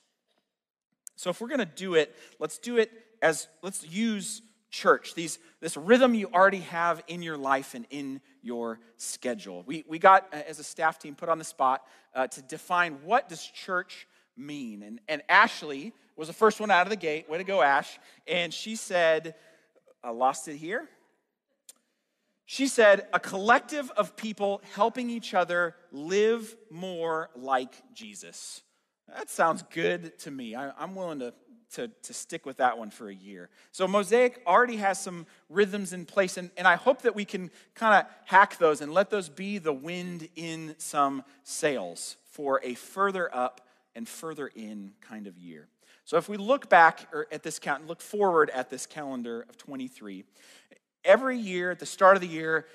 So 1.16 1.30
if 1.30 1.42
we're 1.42 1.50
going 1.50 1.60
to 1.60 1.66
do 1.66 1.96
it, 1.96 2.16
let's 2.40 2.58
do 2.58 2.78
it 2.78 2.92
as 3.22 3.48
let's 3.62 3.86
use 3.86 4.42
church, 4.70 5.16
these, 5.16 5.40
this 5.62 5.76
rhythm 5.76 6.14
you 6.14 6.30
already 6.34 6.60
have 6.60 7.04
in 7.08 7.22
your 7.22 7.38
life 7.38 7.74
and 7.74 7.86
in 7.90 8.22
your 8.42 8.80
schedule. 8.98 9.64
We, 9.66 9.84
we 9.88 10.00
got, 10.00 10.28
uh, 10.34 10.42
as 10.48 10.60
a 10.60 10.64
staff 10.64 11.00
team, 11.00 11.16
put 11.16 11.30
on 11.30 11.38
the 11.38 11.44
spot 11.44 11.86
uh, 12.14 12.28
to 12.28 12.42
define 12.42 13.00
what 13.04 13.30
does 13.30 13.46
church 13.46 14.08
mean. 14.38 14.84
And, 14.84 15.00
and 15.08 15.22
Ashley 15.28 15.94
was 16.16 16.28
the 16.28 16.34
first 16.34 16.60
one 16.60 16.72
out 16.72 16.86
of 16.86 16.90
the 16.90 16.96
gate. 16.96 17.30
Way 17.30 17.38
to 17.40 17.44
go, 17.44 17.62
Ash. 17.62 18.00
And 18.28 18.54
she 18.54 18.76
said, 18.76 19.36
I 20.04 20.12
lost 20.12 20.48
it 20.48 20.58
here. 20.58 20.88
She 22.46 22.68
said, 22.68 23.08
a 23.14 23.20
collective 23.20 23.92
of 23.92 24.16
people 24.16 24.62
helping 24.74 25.10
each 25.10 25.36
other 25.36 25.76
live 25.92 26.56
more 26.72 27.30
like 27.36 27.74
Jesus. 27.94 28.62
That 29.08 29.30
sounds 29.30 29.64
good 29.72 30.18
to 30.20 30.32
me. 30.32 30.56
I, 30.56 30.72
am 30.84 30.96
willing 30.96 31.20
to, 31.20 31.34
to, 31.74 31.88
to 31.88 32.14
stick 32.14 32.46
with 32.46 32.58
that 32.58 32.78
one 32.78 32.90
for 32.90 33.10
a 33.10 33.14
year. 33.14 33.50
So, 33.72 33.88
Mosaic 33.88 34.42
already 34.46 34.78
has 34.78 35.00
some 35.00 35.26
rhythms 35.50 35.94
in 35.94 36.06
place, 36.06 36.38
and, 36.38 36.50
and 36.58 36.68
I 36.68 36.76
hope 36.76 37.04
that 37.04 37.16
we 37.16 37.26
can 37.26 37.52
kind 37.76 38.04
of 38.04 38.12
hack 38.26 38.58
those 38.58 38.82
and 38.82 38.94
let 38.94 39.10
those 39.10 39.30
be 39.30 39.58
the 39.58 39.74
wind 39.74 40.30
in 40.36 40.76
some 40.78 41.24
sails 41.44 42.18
for 42.32 42.60
a 42.64 42.74
further 42.74 43.34
up 43.34 43.62
and 43.96 44.08
further 44.08 44.48
in 44.48 44.94
kind 45.02 45.28
of 45.28 45.38
year. 45.38 45.68
So, 46.06 46.18
if 46.18 46.28
we 46.28 46.38
look 46.38 46.70
back 46.70 47.08
or 47.14 47.28
at 47.32 47.44
this 47.44 47.60
count, 47.60 47.82
and 47.82 47.90
look 47.90 48.02
forward 48.02 48.50
at 48.50 48.70
this 48.70 48.86
calendar 48.86 49.46
of 49.48 49.58
23, 49.58 50.24
every 51.06 51.38
year 51.38 51.72
at 51.72 51.80
the 51.80 51.86
start 51.86 52.16
of 52.16 52.22
the 52.22 52.28
year, 52.28 52.66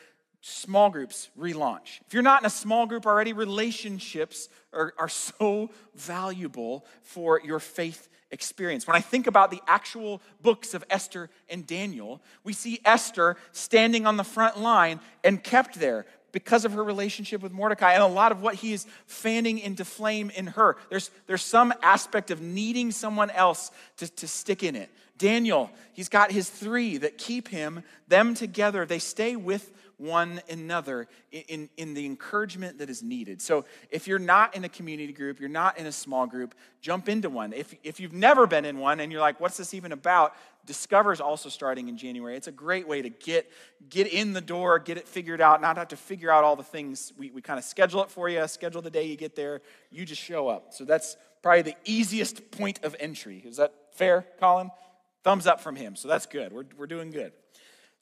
small 0.40 0.90
groups 0.90 1.30
relaunch. 1.38 2.00
If 2.06 2.12
you're 2.12 2.22
not 2.22 2.42
in 2.42 2.46
a 2.46 2.50
small 2.50 2.86
group 2.86 3.06
already, 3.06 3.32
relationships 3.32 4.50
are, 4.74 4.92
are 4.98 5.08
so 5.08 5.70
valuable 5.94 6.84
for 7.02 7.40
your 7.42 7.60
faith 7.60 8.08
experience. 8.34 8.86
When 8.86 8.96
I 8.96 9.00
think 9.00 9.26
about 9.26 9.50
the 9.50 9.62
actual 9.66 10.20
books 10.42 10.74
of 10.74 10.84
Esther 10.90 11.30
and 11.48 11.66
Daniel, 11.66 12.20
we 12.42 12.52
see 12.52 12.80
Esther 12.84 13.38
standing 13.52 14.04
on 14.06 14.18
the 14.18 14.24
front 14.24 14.58
line 14.60 15.00
and 15.22 15.42
kept 15.42 15.80
there 15.80 16.04
because 16.32 16.64
of 16.64 16.72
her 16.72 16.82
relationship 16.82 17.40
with 17.40 17.52
Mordecai 17.52 17.92
and 17.92 18.02
a 18.02 18.06
lot 18.06 18.32
of 18.32 18.42
what 18.42 18.56
he 18.56 18.72
is 18.72 18.86
fanning 19.06 19.60
into 19.60 19.84
flame 19.84 20.30
in 20.30 20.48
her. 20.48 20.76
There's, 20.90 21.10
there's 21.26 21.42
some 21.42 21.72
aspect 21.80 22.32
of 22.32 22.42
needing 22.42 22.90
someone 22.90 23.30
else 23.30 23.70
to, 23.98 24.08
to 24.16 24.26
stick 24.26 24.64
in 24.64 24.74
it. 24.74 24.90
Daniel, 25.16 25.70
he's 25.92 26.08
got 26.08 26.32
his 26.32 26.50
three 26.50 26.98
that 26.98 27.18
keep 27.18 27.46
him, 27.48 27.84
them 28.08 28.34
together. 28.34 28.84
They 28.84 28.98
stay 28.98 29.36
with 29.36 29.70
one 30.04 30.40
another 30.50 31.08
in, 31.32 31.68
in, 31.76 31.94
the 31.94 32.04
encouragement 32.04 32.78
that 32.78 32.90
is 32.90 33.02
needed. 33.02 33.40
So 33.40 33.64
if 33.90 34.06
you're 34.06 34.18
not 34.18 34.54
in 34.54 34.64
a 34.64 34.68
community 34.68 35.12
group, 35.12 35.40
you're 35.40 35.48
not 35.48 35.78
in 35.78 35.86
a 35.86 35.92
small 35.92 36.26
group, 36.26 36.54
jump 36.80 37.08
into 37.08 37.30
one. 37.30 37.52
If, 37.52 37.74
if 37.82 38.00
you've 38.00 38.12
never 38.12 38.46
been 38.46 38.64
in 38.64 38.78
one 38.78 39.00
and 39.00 39.10
you're 39.10 39.20
like, 39.20 39.40
what's 39.40 39.56
this 39.56 39.74
even 39.74 39.92
about? 39.92 40.34
Discover 40.66 41.12
is 41.12 41.20
also 41.20 41.48
starting 41.48 41.88
in 41.88 41.96
January. 41.96 42.36
It's 42.36 42.46
a 42.46 42.52
great 42.52 42.86
way 42.86 43.02
to 43.02 43.08
get, 43.08 43.50
get 43.88 44.06
in 44.06 44.32
the 44.32 44.40
door, 44.40 44.78
get 44.78 44.98
it 44.98 45.08
figured 45.08 45.40
out, 45.40 45.60
not 45.60 45.76
have 45.76 45.88
to 45.88 45.96
figure 45.96 46.30
out 46.30 46.44
all 46.44 46.56
the 46.56 46.62
things. 46.62 47.12
We, 47.18 47.30
we 47.30 47.40
kind 47.42 47.58
of 47.58 47.64
schedule 47.64 48.02
it 48.02 48.10
for 48.10 48.28
you, 48.28 48.46
schedule 48.46 48.82
the 48.82 48.90
day 48.90 49.04
you 49.04 49.16
get 49.16 49.36
there, 49.36 49.62
you 49.90 50.04
just 50.04 50.22
show 50.22 50.48
up. 50.48 50.72
So 50.72 50.84
that's 50.84 51.16
probably 51.42 51.62
the 51.62 51.76
easiest 51.84 52.50
point 52.50 52.84
of 52.84 52.96
entry. 52.98 53.42
Is 53.44 53.58
that 53.58 53.72
fair, 53.92 54.26
Colin? 54.40 54.70
Thumbs 55.22 55.46
up 55.46 55.60
from 55.60 55.76
him. 55.76 55.96
So 55.96 56.08
that's 56.08 56.26
good. 56.26 56.52
We're, 56.52 56.64
we're 56.76 56.86
doing 56.86 57.10
good. 57.10 57.32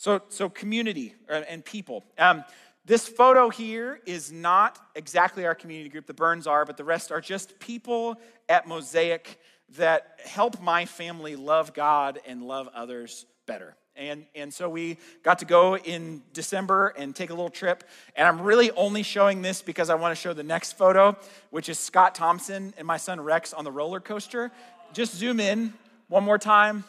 So, 0.02 0.20
so 0.30 0.48
community 0.48 1.14
uh, 1.30 1.42
and 1.48 1.64
people. 1.64 2.02
Um, 2.18 2.42
this 2.84 3.06
photo 3.06 3.50
here 3.50 4.00
is 4.04 4.32
not 4.32 4.76
exactly 4.96 5.46
our 5.46 5.54
community 5.54 5.90
group. 5.90 6.06
The 6.06 6.12
Burns 6.12 6.48
are, 6.48 6.64
but 6.64 6.76
the 6.76 6.82
rest 6.82 7.12
are 7.12 7.20
just 7.20 7.60
people 7.60 8.16
at 8.48 8.66
Mosaic 8.66 9.38
that 9.76 10.18
help 10.24 10.60
my 10.60 10.86
family 10.86 11.36
love 11.36 11.72
God 11.72 12.18
and 12.26 12.42
love 12.42 12.68
others 12.74 13.26
better. 13.46 13.76
And, 13.94 14.26
and 14.34 14.52
so 14.52 14.68
we 14.68 14.98
got 15.22 15.38
to 15.38 15.44
go 15.44 15.76
in 15.76 16.24
December 16.32 16.92
and 16.98 17.14
take 17.14 17.30
a 17.30 17.34
little 17.34 17.48
trip. 17.48 17.84
And 18.16 18.26
I'm 18.26 18.40
really 18.40 18.72
only 18.72 19.04
showing 19.04 19.40
this 19.40 19.62
because 19.62 19.88
I 19.88 19.94
want 19.94 20.10
to 20.10 20.20
show 20.20 20.32
the 20.32 20.42
next 20.42 20.72
photo, 20.72 21.16
which 21.50 21.68
is 21.68 21.78
Scott 21.78 22.16
Thompson 22.16 22.74
and 22.76 22.88
my 22.88 22.96
son 22.96 23.20
Rex 23.20 23.52
on 23.52 23.62
the 23.62 23.70
roller 23.70 24.00
coaster. 24.00 24.50
Just 24.94 25.14
zoom 25.14 25.38
in 25.38 25.72
one 26.08 26.24
more 26.24 26.38
time. 26.38 26.82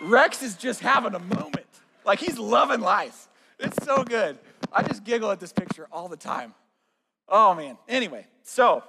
Rex 0.00 0.42
is 0.42 0.56
just 0.56 0.80
having 0.80 1.14
a 1.14 1.18
moment. 1.18 1.66
Like 2.04 2.18
he's 2.18 2.38
loving 2.38 2.80
life. 2.80 3.28
It's 3.58 3.84
so 3.84 4.02
good. 4.02 4.38
I 4.72 4.82
just 4.82 5.04
giggle 5.04 5.30
at 5.30 5.40
this 5.40 5.52
picture 5.52 5.86
all 5.92 6.08
the 6.08 6.16
time. 6.16 6.54
Oh 7.28 7.54
man. 7.54 7.76
Anyway, 7.88 8.26
so 8.42 8.82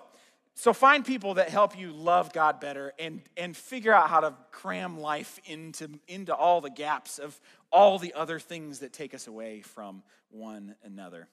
so 0.53 0.74
find 0.74 1.05
people 1.05 1.36
that 1.36 1.49
help 1.49 1.78
you 1.78 1.91
love 1.91 2.34
God 2.34 2.59
better 2.59 2.93
and 2.97 3.22
and 3.36 3.55
figure 3.55 3.93
out 3.93 4.09
how 4.09 4.22
to 4.22 4.34
cram 4.51 4.99
life 4.99 5.39
into 5.45 5.89
into 6.07 6.34
all 6.34 6.62
the 6.62 6.70
gaps 6.70 7.20
of 7.20 7.39
all 7.72 7.99
the 7.99 8.14
other 8.14 8.39
things 8.39 8.80
that 8.80 8.93
take 8.93 9.14
us 9.14 9.28
away 9.28 9.62
from 9.62 10.03
one 10.30 10.76
another. 10.84 11.28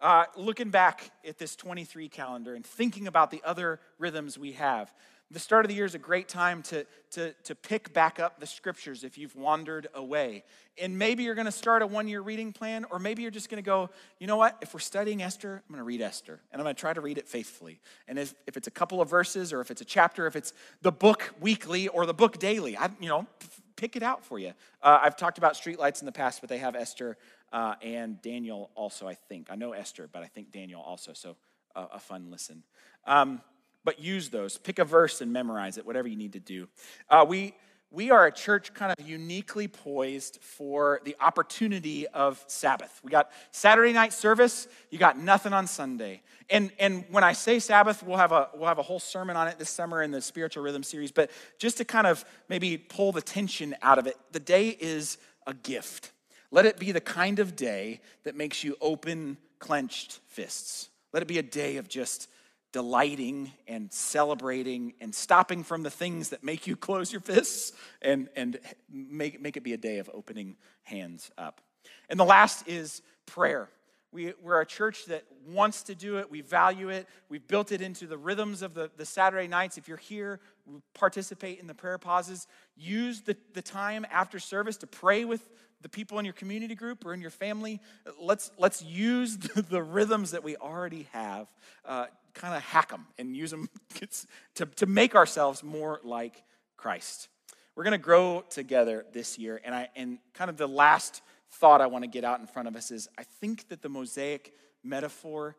Uh, 0.00 0.26
looking 0.36 0.70
back 0.70 1.10
at 1.26 1.38
this 1.38 1.56
23 1.56 2.08
calendar 2.08 2.54
and 2.54 2.66
thinking 2.66 3.06
about 3.06 3.30
the 3.30 3.40
other 3.44 3.80
rhythms 3.98 4.36
we 4.36 4.52
have, 4.52 4.92
the 5.30 5.40
start 5.40 5.64
of 5.64 5.68
the 5.68 5.74
year 5.74 5.84
is 5.84 5.94
a 5.94 5.98
great 5.98 6.28
time 6.28 6.62
to, 6.62 6.86
to, 7.12 7.32
to 7.44 7.54
pick 7.54 7.92
back 7.92 8.20
up 8.20 8.38
the 8.38 8.46
scriptures 8.46 9.04
if 9.04 9.18
you've 9.18 9.34
wandered 9.34 9.88
away. 9.94 10.44
And 10.80 10.98
maybe 10.98 11.22
you're 11.24 11.34
going 11.34 11.46
to 11.46 11.52
start 11.52 11.82
a 11.82 11.86
one 11.86 12.08
year 12.08 12.20
reading 12.20 12.52
plan, 12.52 12.84
or 12.90 12.98
maybe 12.98 13.22
you're 13.22 13.30
just 13.30 13.48
going 13.48 13.62
to 13.62 13.66
go, 13.66 13.90
you 14.18 14.26
know 14.26 14.36
what? 14.36 14.58
If 14.60 14.74
we're 14.74 14.80
studying 14.80 15.22
Esther, 15.22 15.62
I'm 15.66 15.74
going 15.74 15.78
to 15.78 15.84
read 15.84 16.00
Esther, 16.02 16.40
and 16.52 16.60
I'm 16.60 16.64
going 16.64 16.74
to 16.74 16.80
try 16.80 16.92
to 16.92 17.00
read 17.00 17.18
it 17.18 17.28
faithfully. 17.28 17.80
And 18.06 18.18
if, 18.18 18.34
if 18.46 18.56
it's 18.56 18.68
a 18.68 18.72
couple 18.72 19.00
of 19.00 19.08
verses, 19.08 19.52
or 19.52 19.60
if 19.60 19.70
it's 19.70 19.80
a 19.80 19.84
chapter, 19.84 20.26
if 20.26 20.36
it's 20.36 20.52
the 20.82 20.92
book 20.92 21.34
weekly 21.40 21.88
or 21.88 22.06
the 22.06 22.14
book 22.14 22.38
daily, 22.38 22.76
I, 22.76 22.90
you 23.00 23.08
know, 23.08 23.26
pick 23.76 23.96
it 23.96 24.02
out 24.02 24.24
for 24.24 24.38
you. 24.38 24.52
Uh, 24.82 25.00
I've 25.02 25.16
talked 25.16 25.38
about 25.38 25.54
streetlights 25.54 26.00
in 26.00 26.06
the 26.06 26.12
past, 26.12 26.40
but 26.40 26.48
they 26.48 26.58
have 26.58 26.76
Esther 26.76 27.16
uh, 27.52 27.74
and 27.82 28.20
Daniel 28.20 28.70
also, 28.74 29.06
I 29.06 29.14
think. 29.14 29.48
I 29.50 29.56
know 29.56 29.72
Esther, 29.72 30.08
but 30.10 30.22
I 30.22 30.26
think 30.26 30.52
Daniel 30.52 30.82
also, 30.82 31.12
so 31.12 31.36
uh, 31.74 31.86
a 31.92 31.98
fun 31.98 32.30
listen. 32.30 32.62
Um, 33.06 33.40
but 33.84 34.00
use 34.00 34.30
those. 34.30 34.58
Pick 34.58 34.78
a 34.78 34.84
verse 34.84 35.20
and 35.20 35.32
memorize 35.32 35.78
it, 35.78 35.86
whatever 35.86 36.08
you 36.08 36.16
need 36.16 36.32
to 36.32 36.40
do. 36.40 36.68
Uh, 37.08 37.24
we, 37.28 37.54
we 37.90 38.10
are 38.10 38.26
a 38.26 38.32
church 38.32 38.74
kind 38.74 38.92
of 38.96 39.06
uniquely 39.06 39.68
poised 39.68 40.38
for 40.40 41.00
the 41.04 41.14
opportunity 41.20 42.06
of 42.08 42.42
Sabbath. 42.48 43.00
We 43.04 43.10
got 43.10 43.30
Saturday 43.52 43.92
night 43.92 44.12
service, 44.12 44.66
you 44.90 44.98
got 44.98 45.18
nothing 45.18 45.52
on 45.52 45.66
Sunday. 45.66 46.22
And, 46.50 46.72
and 46.78 47.04
when 47.10 47.24
I 47.24 47.32
say 47.32 47.58
Sabbath, 47.58 48.02
we'll 48.02 48.16
have, 48.18 48.32
a, 48.32 48.48
we'll 48.54 48.68
have 48.68 48.78
a 48.78 48.82
whole 48.82 48.98
sermon 48.98 49.36
on 49.36 49.48
it 49.48 49.58
this 49.58 49.70
summer 49.70 50.02
in 50.02 50.10
the 50.10 50.20
Spiritual 50.20 50.62
Rhythm 50.62 50.82
series. 50.82 51.12
But 51.12 51.30
just 51.58 51.78
to 51.78 51.84
kind 51.84 52.06
of 52.06 52.24
maybe 52.48 52.76
pull 52.76 53.12
the 53.12 53.22
tension 53.22 53.76
out 53.80 53.98
of 53.98 54.06
it, 54.06 54.16
the 54.32 54.40
day 54.40 54.68
is 54.68 55.16
a 55.46 55.54
gift. 55.54 56.12
Let 56.50 56.66
it 56.66 56.78
be 56.78 56.92
the 56.92 57.00
kind 57.00 57.38
of 57.38 57.56
day 57.56 58.00
that 58.24 58.36
makes 58.36 58.62
you 58.62 58.76
open 58.80 59.38
clenched 59.58 60.20
fists. 60.26 60.90
Let 61.12 61.22
it 61.22 61.26
be 61.26 61.38
a 61.38 61.42
day 61.42 61.76
of 61.76 61.88
just 61.88 62.28
delighting 62.74 63.52
and 63.68 63.92
celebrating 63.92 64.94
and 65.00 65.14
stopping 65.14 65.62
from 65.62 65.84
the 65.84 65.90
things 65.90 66.30
that 66.30 66.42
make 66.42 66.66
you 66.66 66.74
close 66.74 67.12
your 67.12 67.20
fists 67.20 67.72
and, 68.02 68.28
and 68.34 68.58
make, 68.90 69.40
make 69.40 69.56
it 69.56 69.62
be 69.62 69.72
a 69.74 69.76
day 69.76 69.98
of 69.98 70.10
opening 70.12 70.56
hands 70.82 71.30
up. 71.38 71.60
And 72.10 72.18
the 72.18 72.24
last 72.24 72.66
is 72.66 73.00
prayer. 73.26 73.68
We, 74.10 74.32
we're 74.42 74.60
a 74.60 74.66
church 74.66 75.04
that 75.04 75.22
wants 75.46 75.84
to 75.84 75.94
do 75.94 76.18
it. 76.18 76.28
We 76.28 76.40
value 76.40 76.88
it. 76.88 77.06
We've 77.28 77.46
built 77.46 77.70
it 77.70 77.80
into 77.80 78.08
the 78.08 78.18
rhythms 78.18 78.60
of 78.60 78.74
the, 78.74 78.90
the 78.96 79.06
Saturday 79.06 79.46
nights. 79.46 79.78
If 79.78 79.86
you're 79.86 79.96
here, 79.96 80.40
participate 80.94 81.60
in 81.60 81.68
the 81.68 81.74
prayer 81.74 81.98
pauses. 81.98 82.48
Use 82.76 83.20
the, 83.20 83.36
the 83.52 83.62
time 83.62 84.04
after 84.10 84.40
service 84.40 84.78
to 84.78 84.88
pray 84.88 85.24
with 85.24 85.48
the 85.84 85.88
people 85.90 86.18
in 86.18 86.24
your 86.24 86.32
community 86.32 86.74
group 86.74 87.04
or 87.04 87.12
in 87.12 87.20
your 87.20 87.30
family. 87.30 87.78
Let's, 88.18 88.50
let's 88.56 88.82
use 88.82 89.36
the, 89.54 89.60
the 89.60 89.82
rhythms 89.82 90.30
that 90.30 90.42
we 90.42 90.56
already 90.56 91.06
have 91.12 91.46
uh, 91.84 92.06
kind 92.32 92.56
of 92.56 92.62
hack 92.62 92.88
them 92.88 93.06
and 93.18 93.36
use 93.36 93.50
them 93.50 93.68
to, 94.54 94.66
to 94.66 94.86
make 94.86 95.14
ourselves 95.14 95.62
more 95.62 96.00
like 96.02 96.42
Christ. 96.78 97.28
We're 97.76 97.84
going 97.84 97.92
to 97.92 97.98
grow 97.98 98.44
together 98.48 99.04
this 99.12 99.38
year. 99.38 99.60
And, 99.62 99.74
I, 99.74 99.88
and 99.94 100.18
kind 100.32 100.48
of 100.48 100.56
the 100.56 100.66
last 100.66 101.20
thought 101.50 101.82
I 101.82 101.86
want 101.86 102.02
to 102.02 102.08
get 102.08 102.24
out 102.24 102.40
in 102.40 102.46
front 102.46 102.66
of 102.66 102.76
us 102.76 102.90
is 102.90 103.06
I 103.18 103.24
think 103.40 103.68
that 103.68 103.82
the 103.82 103.90
mosaic 103.90 104.54
metaphor 104.82 105.54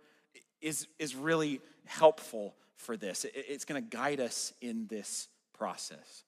is, 0.60 0.88
is 0.98 1.16
really 1.16 1.62
helpful 1.86 2.56
for 2.78 2.98
this. 2.98 3.26
It, 3.26 3.34
it's 3.36 3.64
going 3.64 3.82
to 3.84 3.96
guide 3.96 4.20
us 4.20 4.54
in 4.60 4.88
this 4.88 5.28
process. 5.54 6.24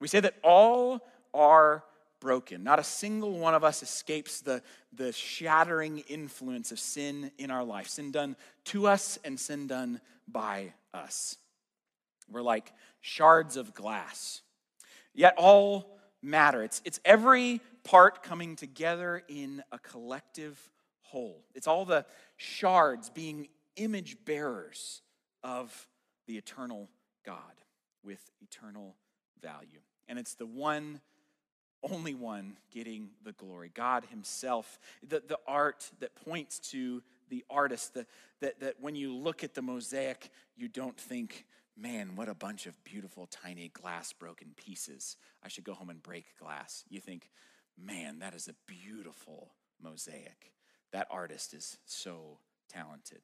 We 0.00 0.08
say 0.08 0.20
that 0.20 0.34
all 0.42 1.00
are 1.34 1.84
broken. 2.24 2.64
Not 2.64 2.78
a 2.78 2.84
single 2.84 3.38
one 3.38 3.54
of 3.54 3.64
us 3.64 3.82
escapes 3.82 4.40
the, 4.40 4.62
the 4.94 5.12
shattering 5.12 5.98
influence 6.08 6.72
of 6.72 6.78
sin 6.80 7.30
in 7.36 7.50
our 7.50 7.62
life 7.62 7.86
sin 7.86 8.10
done 8.10 8.34
to 8.64 8.86
us 8.86 9.18
and 9.26 9.38
sin 9.38 9.66
done 9.66 10.00
by 10.26 10.72
us. 10.94 11.36
We're 12.30 12.40
like 12.40 12.72
shards 13.02 13.58
of 13.58 13.74
glass. 13.74 14.40
Yet 15.12 15.34
all 15.36 15.98
matter. 16.22 16.62
It's, 16.62 16.80
it's 16.86 16.98
every 17.04 17.60
part 17.84 18.22
coming 18.22 18.56
together 18.56 19.22
in 19.28 19.62
a 19.70 19.78
collective 19.78 20.58
whole. 21.02 21.44
It's 21.54 21.66
all 21.66 21.84
the 21.84 22.06
shards 22.38 23.10
being 23.10 23.48
image 23.76 24.16
bearers 24.24 25.02
of 25.42 25.86
the 26.26 26.38
eternal 26.38 26.88
God 27.26 27.36
with 28.02 28.30
eternal 28.40 28.96
value. 29.42 29.80
And 30.08 30.18
it's 30.18 30.36
the 30.36 30.46
one 30.46 31.02
only 31.90 32.14
one 32.14 32.56
getting 32.70 33.10
the 33.24 33.32
glory 33.32 33.70
God 33.72 34.04
Himself. 34.10 34.78
The, 35.06 35.22
the 35.26 35.38
art 35.46 35.90
that 36.00 36.14
points 36.24 36.58
to 36.70 37.02
the 37.28 37.44
artist, 37.50 37.94
the, 37.94 38.06
that, 38.40 38.60
that 38.60 38.76
when 38.80 38.94
you 38.94 39.14
look 39.14 39.44
at 39.44 39.54
the 39.54 39.62
mosaic, 39.62 40.30
you 40.56 40.68
don't 40.68 40.96
think, 40.96 41.46
man, 41.76 42.16
what 42.16 42.28
a 42.28 42.34
bunch 42.34 42.66
of 42.66 42.82
beautiful, 42.84 43.26
tiny 43.26 43.68
glass 43.68 44.12
broken 44.12 44.48
pieces. 44.56 45.16
I 45.42 45.48
should 45.48 45.64
go 45.64 45.74
home 45.74 45.90
and 45.90 46.02
break 46.02 46.26
glass. 46.38 46.84
You 46.88 47.00
think, 47.00 47.30
man, 47.78 48.20
that 48.20 48.34
is 48.34 48.48
a 48.48 48.54
beautiful 48.66 49.50
mosaic. 49.82 50.52
That 50.92 51.08
artist 51.10 51.54
is 51.54 51.78
so 51.86 52.38
talented. 52.68 53.20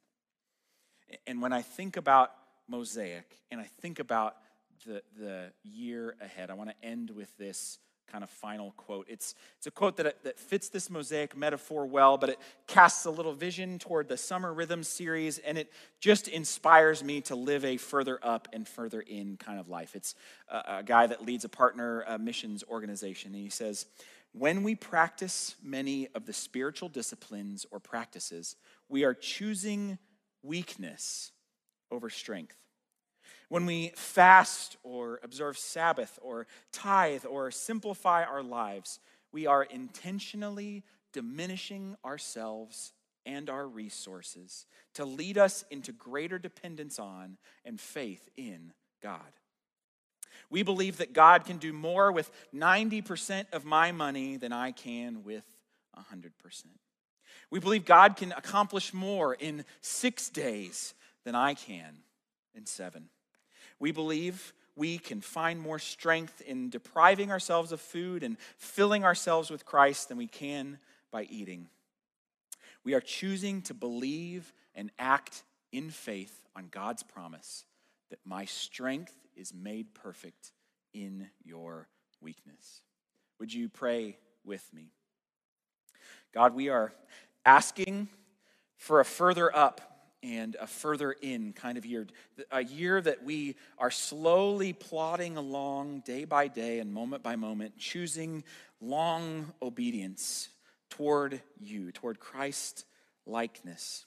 And 1.27 1.43
when 1.43 1.53
I 1.53 1.63
think 1.63 1.97
about 1.97 2.33
mosaic 2.69 3.41
and 3.51 3.61
I 3.61 3.69
think 3.81 3.99
about 3.99 4.37
the, 4.87 5.03
the 5.19 5.53
year 5.63 6.17
ahead, 6.21 6.51
I 6.51 6.55
want 6.55 6.71
to 6.71 6.87
end 6.87 7.11
with 7.11 7.37
this 7.37 7.79
kind 8.11 8.25
of 8.25 8.31
final 8.31 8.73
quote. 8.73 9.07
It's, 9.09 9.35
it's 9.59 9.67
a 9.67 9.71
quote 9.71 9.97
that, 9.99 10.23
that 10.25 10.39
fits 10.39 10.69
this 10.69 10.91
mosaic 10.91 11.37
metaphor 11.37 11.87
well, 11.87 12.19
but 12.19 12.31
it 12.31 12.39
casts 12.67 13.05
a 13.05 13.11
little 13.11 13.33
vision 13.33 13.79
toward 13.79 14.09
the 14.09 14.17
Summer 14.17 14.53
Rhythm 14.53 14.83
series, 14.83 15.39
and 15.39 15.57
it 15.57 15.73
just 16.01 16.29
inspires 16.29 17.05
me 17.05 17.21
to 17.23 17.37
live 17.37 17.65
a 17.65 17.77
further 17.77 18.19
up 18.23 18.49
and 18.53 18.67
further 18.67 19.01
in 19.01 19.37
kind 19.37 19.61
of 19.61 19.69
life. 19.69 19.95
It's 19.95 20.15
a, 20.49 20.79
a 20.79 20.83
guy 20.85 21.07
that 21.07 21.25
leads 21.25 21.45
a 21.45 21.49
partner 21.49 22.03
a 22.07 22.19
missions 22.19 22.65
organization, 22.69 23.35
and 23.35 23.43
he 23.43 23.51
says, 23.51 23.87
When 24.33 24.63
we 24.63 24.75
practice 24.75 25.55
many 25.63 26.09
of 26.15 26.27
the 26.27 26.33
spiritual 26.33 26.89
disciplines 26.89 27.67
or 27.71 27.81
practices, 27.81 28.57
we 28.89 29.05
are 29.05 29.15
choosing 29.15 29.99
weakness 30.43 31.33
over 31.91 32.11
strength. 32.11 32.57
When 33.51 33.67
we 33.67 33.91
fast 33.97 34.77
or 34.85 35.19
observe 35.25 35.59
Sabbath 35.59 36.21
or 36.23 36.47
tithe 36.73 37.25
or 37.29 37.51
simplify 37.51 38.23
our 38.23 38.45
lives, 38.45 39.01
we 39.33 39.45
are 39.49 39.65
intentionally 39.65 40.85
diminishing 41.13 41.97
ourselves 42.05 42.93
and 43.27 43.51
our 43.51 43.67
resources 43.67 44.67
to 44.95 45.05
lead 45.05 45.37
us 45.37 45.65
into 45.69 45.91
greater 45.91 46.39
dependence 46.39 47.01
on 47.01 47.39
and 47.65 47.81
faith 47.81 48.29
in 48.37 48.73
God. 49.03 49.21
We 50.49 50.63
believe 50.63 50.99
that 50.99 51.13
God 51.13 51.45
can 51.45 51.59
do 51.59 51.73
more 51.73 52.13
with 52.13 52.31
90% 52.55 53.47
of 53.53 53.65
my 53.65 53.91
money 53.91 54.37
than 54.37 54.53
I 54.53 54.71
can 54.71 55.25
with 55.25 55.45
100%. 55.99 56.31
We 57.51 57.59
believe 57.59 57.85
God 57.85 58.17
can 58.17 58.31
accomplish 58.31 58.95
more 58.95 59.35
in 59.35 59.65
six 59.81 60.29
days 60.29 60.95
than 61.25 61.35
I 61.35 61.55
can 61.55 61.97
in 62.55 62.65
seven. 62.65 63.09
We 63.81 63.91
believe 63.91 64.53
we 64.77 64.99
can 64.99 65.21
find 65.21 65.61
more 65.61 65.79
strength 65.79 66.41
in 66.43 66.71
depriving 66.71 67.31
ourselves 67.31 67.73
of 67.73 67.81
food 67.81 68.23
and 68.23 68.37
filling 68.57 69.05
ourselves 69.05 69.51
with 69.51 69.65
Christ 69.65 70.09
than 70.09 70.19
we 70.19 70.27
can 70.27 70.79
by 71.11 71.25
eating. 71.25 71.69
We 72.85 72.95
are 72.95 73.01
choosing 73.01 73.63
to 73.63 73.75
believe 73.75 74.53
and 74.75 74.91
act 74.99 75.43
in 75.73 75.91
faith 75.91 76.47
on 76.55 76.69
God's 76.71 77.03
promise 77.03 77.65
that 78.11 78.21
my 78.25 78.45
strength 78.45 79.17
is 79.37 79.53
made 79.53 79.95
perfect 79.95 80.53
in 80.93 81.29
your 81.43 81.89
weakness. 82.21 82.83
Would 83.39 83.53
you 83.53 83.69
pray 83.69 84.19
with 84.45 84.67
me? 84.73 84.93
God, 86.33 86.55
we 86.55 86.69
are 86.69 86.93
asking 87.45 88.09
for 88.77 89.01
a 89.01 89.05
further 89.05 89.55
up 89.55 89.90
and 90.23 90.57
a 90.61 90.67
further 90.67 91.13
in 91.13 91.53
kind 91.53 91.79
of 91.79 91.87
year. 91.87 92.07
A 92.51 92.63
year 92.63 93.01
that 93.01 93.25
we 93.25 93.57
are 93.79 93.91
slowly 93.91 94.73
plodding 94.73 95.37
along 95.37 96.01
day 96.01 96.25
by 96.25 96.49
day 96.49 96.79
and 96.79 96.93
moment 96.93 97.23
by 97.23 97.37
moment, 97.37 97.79
choosing 97.79 98.45
long 98.81 99.53
obedience 99.63 100.49
toward 100.91 101.41
you, 101.59 101.93
toward 101.93 102.21
Christ 102.21 102.85
likeness. 103.27 104.05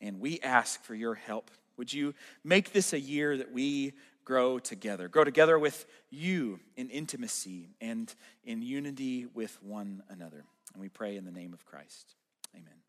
And 0.00 0.20
we 0.20 0.40
ask 0.40 0.82
for 0.82 0.94
your 0.94 1.14
help. 1.14 1.50
Would 1.76 1.92
you 1.92 2.14
make 2.42 2.72
this 2.72 2.92
a 2.92 3.00
year 3.00 3.36
that 3.36 3.52
we 3.52 3.92
grow 4.28 4.58
together. 4.58 5.08
Grow 5.08 5.24
together 5.24 5.58
with 5.58 5.86
you 6.10 6.60
in 6.76 6.90
intimacy 6.90 7.70
and 7.80 8.14
in 8.44 8.60
unity 8.60 9.24
with 9.24 9.58
one 9.62 10.02
another. 10.10 10.44
And 10.74 10.82
we 10.82 10.90
pray 10.90 11.16
in 11.16 11.24
the 11.24 11.32
name 11.32 11.54
of 11.54 11.64
Christ. 11.64 12.14
Amen. 12.54 12.87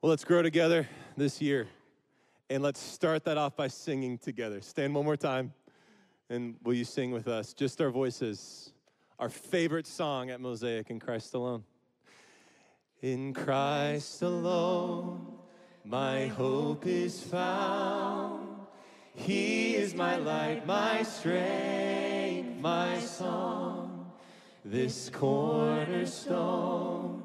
Well, 0.00 0.10
let's 0.10 0.22
grow 0.22 0.42
together 0.42 0.88
this 1.16 1.42
year. 1.42 1.66
And 2.48 2.62
let's 2.62 2.78
start 2.78 3.24
that 3.24 3.36
off 3.36 3.56
by 3.56 3.66
singing 3.66 4.16
together. 4.16 4.60
Stand 4.60 4.94
one 4.94 5.04
more 5.04 5.16
time. 5.16 5.52
And 6.30 6.54
will 6.62 6.74
you 6.74 6.84
sing 6.84 7.10
with 7.10 7.26
us? 7.26 7.52
Just 7.52 7.80
our 7.80 7.90
voices. 7.90 8.72
Our 9.18 9.28
favorite 9.28 9.88
song 9.88 10.30
at 10.30 10.40
Mosaic 10.40 10.90
in 10.90 11.00
Christ 11.00 11.34
alone. 11.34 11.64
In 13.02 13.34
Christ 13.34 14.22
alone, 14.22 15.36
my 15.84 16.28
hope 16.28 16.86
is 16.86 17.20
found. 17.20 18.46
He 19.16 19.74
is 19.74 19.96
my 19.96 20.14
light, 20.14 20.64
my 20.64 21.02
strength, 21.02 22.60
my 22.60 23.00
song. 23.00 24.12
This 24.64 25.10
cornerstone, 25.10 27.24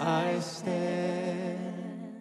I 0.00 0.40
stand. 0.40 2.16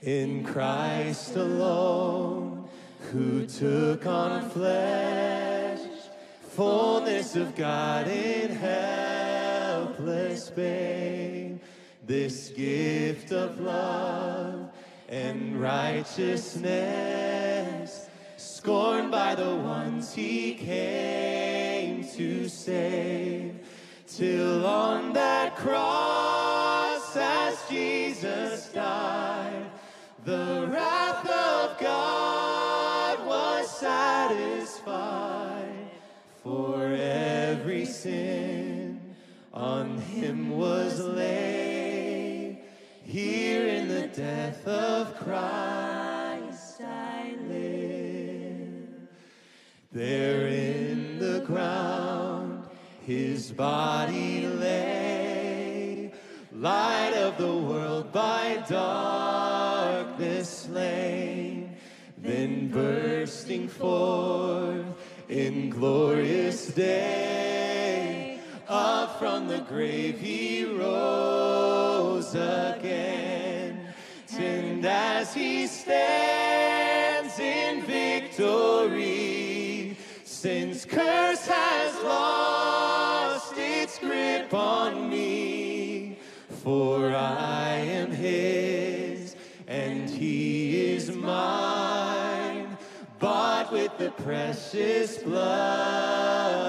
In 0.00 0.42
Christ 0.42 1.36
alone, 1.36 2.66
who 3.12 3.46
took 3.46 4.06
on 4.06 4.48
flesh, 4.48 5.80
fullness 6.48 7.36
of 7.36 7.54
God 7.54 8.08
in 8.08 8.52
helpless 8.52 10.48
babe, 10.48 11.60
this 12.06 12.48
gift 12.48 13.32
of 13.32 13.60
love 13.60 14.70
and 15.10 15.60
righteousness, 15.60 18.08
scorned 18.38 19.10
by 19.10 19.34
the 19.34 19.56
ones 19.56 20.14
he 20.14 20.54
came 20.54 22.02
to 22.14 22.48
save, 22.48 23.60
till 24.06 24.64
on 24.64 25.12
that 25.12 25.54
cross 25.56 26.29
sin 38.02 39.14
on 39.52 39.98
him 39.98 40.56
was 40.56 41.00
laid. 41.00 42.58
Here 43.04 43.66
in 43.66 43.88
the 43.88 44.06
death 44.06 44.66
of 44.66 45.16
Christ 45.16 46.80
I 46.80 47.34
live. 47.46 49.08
There 49.92 50.46
in 50.46 51.18
the 51.18 51.40
ground 51.40 52.64
his 53.04 53.52
body 53.52 54.46
lay, 54.46 56.12
light 56.52 57.14
of 57.16 57.36
the 57.36 57.54
world 57.54 58.12
by 58.12 58.64
darkness 58.66 60.48
slain, 60.48 61.76
then 62.16 62.68
bursting 62.68 63.68
forth 63.68 64.86
in 65.28 65.68
glorious 65.68 66.68
day, 66.68 67.39
up 68.70 69.18
from 69.18 69.48
the 69.48 69.58
grave 69.58 70.20
he 70.20 70.64
rose 70.64 72.34
again, 72.36 73.92
and 74.38 74.86
as 74.86 75.34
he 75.34 75.66
stands 75.66 77.36
in 77.40 77.82
victory, 77.82 78.76
since 80.24 80.84
curse 80.84 81.46
has 81.46 82.04
lost 82.04 83.54
its 83.56 83.98
grip 83.98 84.54
on 84.54 85.10
me, 85.10 86.16
for 86.62 87.12
I 87.12 87.70
am 87.72 88.12
his 88.12 89.34
and 89.66 90.08
he 90.08 90.92
is 90.92 91.10
mine, 91.10 92.78
bought 93.18 93.72
with 93.72 93.98
the 93.98 94.12
precious 94.12 95.18
blood 95.18 96.59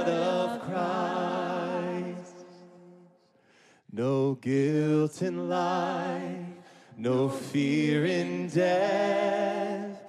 No 3.94 4.36
guilt 4.36 5.22
in 5.22 5.50
life, 5.50 6.46
no 6.96 7.28
fear 7.28 8.06
in 8.06 8.48
death. 8.48 10.02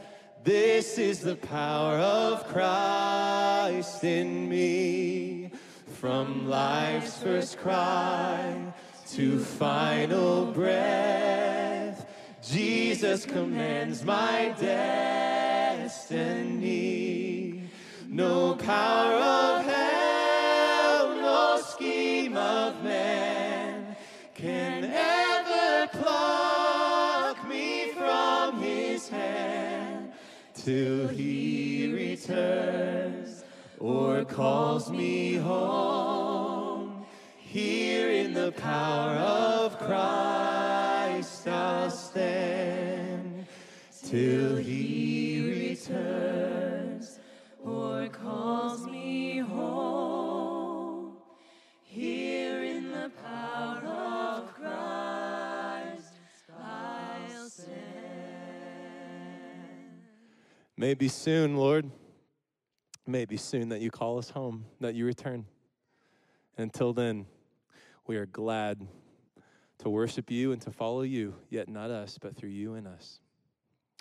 This 0.45 0.99
is 0.99 1.19
the 1.19 1.35
power 1.35 1.97
of 1.97 2.47
Christ 2.47 4.05
in 4.05 4.49
me. 4.49 5.51
From 5.95 6.49
life's 6.49 7.21
first 7.21 7.59
cry 7.59 8.73
to 9.15 9.41
final 9.41 10.47
breath, 10.47 12.07
Jesus 12.41 13.27
commands 13.27 14.05
my 14.05 14.55
destiny. 14.61 16.03
No 18.09 18.55
power 18.55 19.15
till 30.65 31.09
he 31.09 31.93
returns 31.93 33.43
or 33.81 34.25
calls 34.25 34.91
me 34.91 35.35
home. 35.35 37.05
Here 37.37 38.11
in 38.11 38.33
the 38.33 38.53
power 38.53 39.17
of 39.17 39.77
Christ 39.79 41.49
I'll 41.49 41.91
stand 41.91 43.47
till 44.07 44.57
he 44.57 44.82
Maybe 60.83 61.07
soon, 61.07 61.57
Lord. 61.57 61.89
Maybe 63.07 63.37
soon 63.37 63.69
that 63.69 63.81
you 63.81 63.93
call 63.93 64.19
us 64.19 64.31
home, 64.31 64.65
that 64.81 64.97
you 64.97 65.07
return. 65.07 65.47
Until 66.59 66.93
then, 66.93 67.27
we 68.09 68.17
are 68.17 68.27
glad 68.27 68.85
to 69.79 69.89
worship 69.89 70.29
you 70.29 70.51
and 70.51 70.61
to 70.63 70.73
follow 70.73 71.03
you, 71.03 71.37
yet 71.51 71.69
not 71.69 71.93
us, 71.93 72.19
but 72.21 72.35
through 72.35 72.49
you 72.49 72.75
and 72.75 72.89
us. 72.89 73.21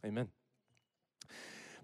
Amen. 0.04 0.30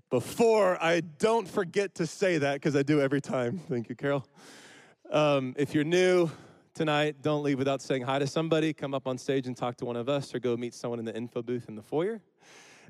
Before 0.09 0.83
I 0.83 1.01
don't 1.01 1.47
forget 1.47 1.93
to 1.93 2.07
say 2.07 2.39
that, 2.39 2.53
because 2.55 2.75
I 2.75 2.81
do 2.81 2.99
every 2.99 3.21
time. 3.21 3.59
Thank 3.69 3.89
you, 3.89 3.95
Carol. 3.95 4.25
Um, 5.11 5.53
if 5.59 5.75
you're 5.75 5.83
new 5.83 6.31
tonight, 6.73 7.17
don't 7.21 7.43
leave 7.43 7.59
without 7.59 7.83
saying 7.83 8.01
hi 8.01 8.17
to 8.17 8.25
somebody. 8.25 8.73
Come 8.73 8.95
up 8.95 9.05
on 9.05 9.19
stage 9.19 9.45
and 9.45 9.55
talk 9.55 9.77
to 9.77 9.85
one 9.85 9.95
of 9.95 10.09
us, 10.09 10.33
or 10.33 10.39
go 10.39 10.57
meet 10.57 10.73
someone 10.73 10.97
in 10.97 11.05
the 11.05 11.15
info 11.15 11.43
booth 11.43 11.69
in 11.69 11.75
the 11.75 11.83
foyer. 11.83 12.19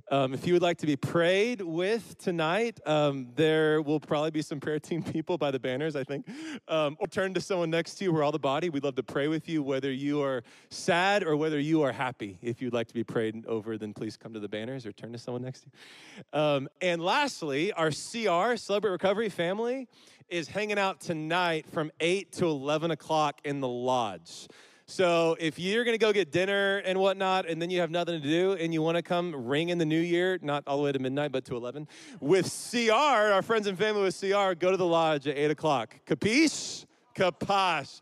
Um, 0.10 0.34
if 0.34 0.48
you 0.48 0.54
would 0.54 0.62
like 0.62 0.78
to 0.80 0.86
be 0.86 0.96
prayed 0.96 1.62
with 1.62 2.18
tonight, 2.18 2.80
um, 2.86 3.28
there 3.36 3.82
will 3.82 4.00
probably 4.00 4.32
be 4.32 4.42
some 4.42 4.60
prayer 4.60 4.80
team 4.80 5.04
people 5.14 5.38
by 5.38 5.52
the 5.52 5.60
banners, 5.60 5.96
I 5.96 6.04
think. 6.04 6.28
Um, 6.68 6.98
or 7.00 7.08
turn 7.08 7.34
to 7.34 7.42
someone 7.42 7.70
next 7.70 7.96
to 7.96 8.06
you. 8.06 8.14
We're 8.14 8.24
all 8.24 8.32
the 8.32 8.40
body. 8.40 8.70
We'd 8.70 8.84
love 8.84 8.96
to 8.96 9.04
pray 9.04 9.28
with 9.28 9.50
you, 9.50 9.64
whether 9.64 9.92
you 9.92 10.22
are 10.22 10.44
sad 10.70 11.24
or 11.24 11.36
whether 11.36 11.60
you 11.60 11.82
are 11.84 11.92
happy. 11.92 12.38
If 12.42 12.62
you'd 12.62 12.74
like 12.74 12.88
to 12.88 12.94
be 12.94 13.04
prayed 13.04 13.46
over, 13.46 13.78
then 13.78 13.94
please 13.94 14.18
come 14.18 14.34
to 14.34 14.40
the 14.40 14.50
banners 14.50 14.86
or 14.86 14.92
turn 14.92 15.12
to 15.14 15.18
someone 15.18 15.44
next 15.44 15.62
to 15.62 15.68
you. 15.68 16.40
Um, 16.40 16.70
and 16.82 17.02
lastly, 17.02 17.72
our 17.74 17.92
CR, 17.92 18.56
Celebrate 18.56 18.92
Recovery 18.92 19.30
family, 19.30 19.88
is 20.30 20.48
hanging 20.48 20.78
out 20.78 21.00
tonight 21.00 21.66
from 21.70 21.92
8 22.00 22.32
to 22.34 22.46
11 22.46 22.92
o'clock 22.92 23.40
in 23.46 23.62
the 23.62 23.68
lodge. 23.68 24.48
So 24.90 25.36
if 25.38 25.60
you're 25.60 25.84
gonna 25.84 25.98
go 25.98 26.14
get 26.14 26.32
dinner 26.32 26.78
and 26.78 26.98
whatnot, 26.98 27.46
and 27.50 27.62
then 27.62 27.70
you 27.70 27.82
have 27.82 27.92
nothing 27.92 28.22
to 28.22 28.28
do, 28.28 28.54
and 28.54 28.74
you 28.74 28.82
want 28.82 28.96
to 28.96 29.02
come 29.02 29.36
ring 29.46 29.68
in 29.68 29.78
the 29.78 29.86
new 29.86 30.00
year, 30.00 30.40
not 30.42 30.64
all 30.66 30.78
the 30.78 30.84
way 30.84 30.94
to 30.94 31.00
midnight, 31.00 31.34
but 31.34 31.44
to 31.46 31.58
11, 31.58 31.90
with 32.22 32.46
CR, 32.72 32.94
our 32.94 33.42
friends 33.42 33.68
and 33.68 33.78
family 33.78 34.04
with 34.04 34.18
CR, 34.18 34.54
go 34.54 34.72
to 34.72 34.78
the 34.78 34.86
lodge 34.86 35.28
at 35.28 35.38
8 35.38 35.52
o'clock. 35.52 36.00
Capiche? 36.06 36.86
Caposh. 37.14 38.00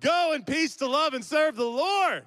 Go 0.00 0.32
in 0.34 0.44
peace 0.44 0.76
to 0.76 0.86
love 0.86 1.14
and 1.14 1.24
serve 1.24 1.56
the 1.56 1.64
Lord. 1.64 2.24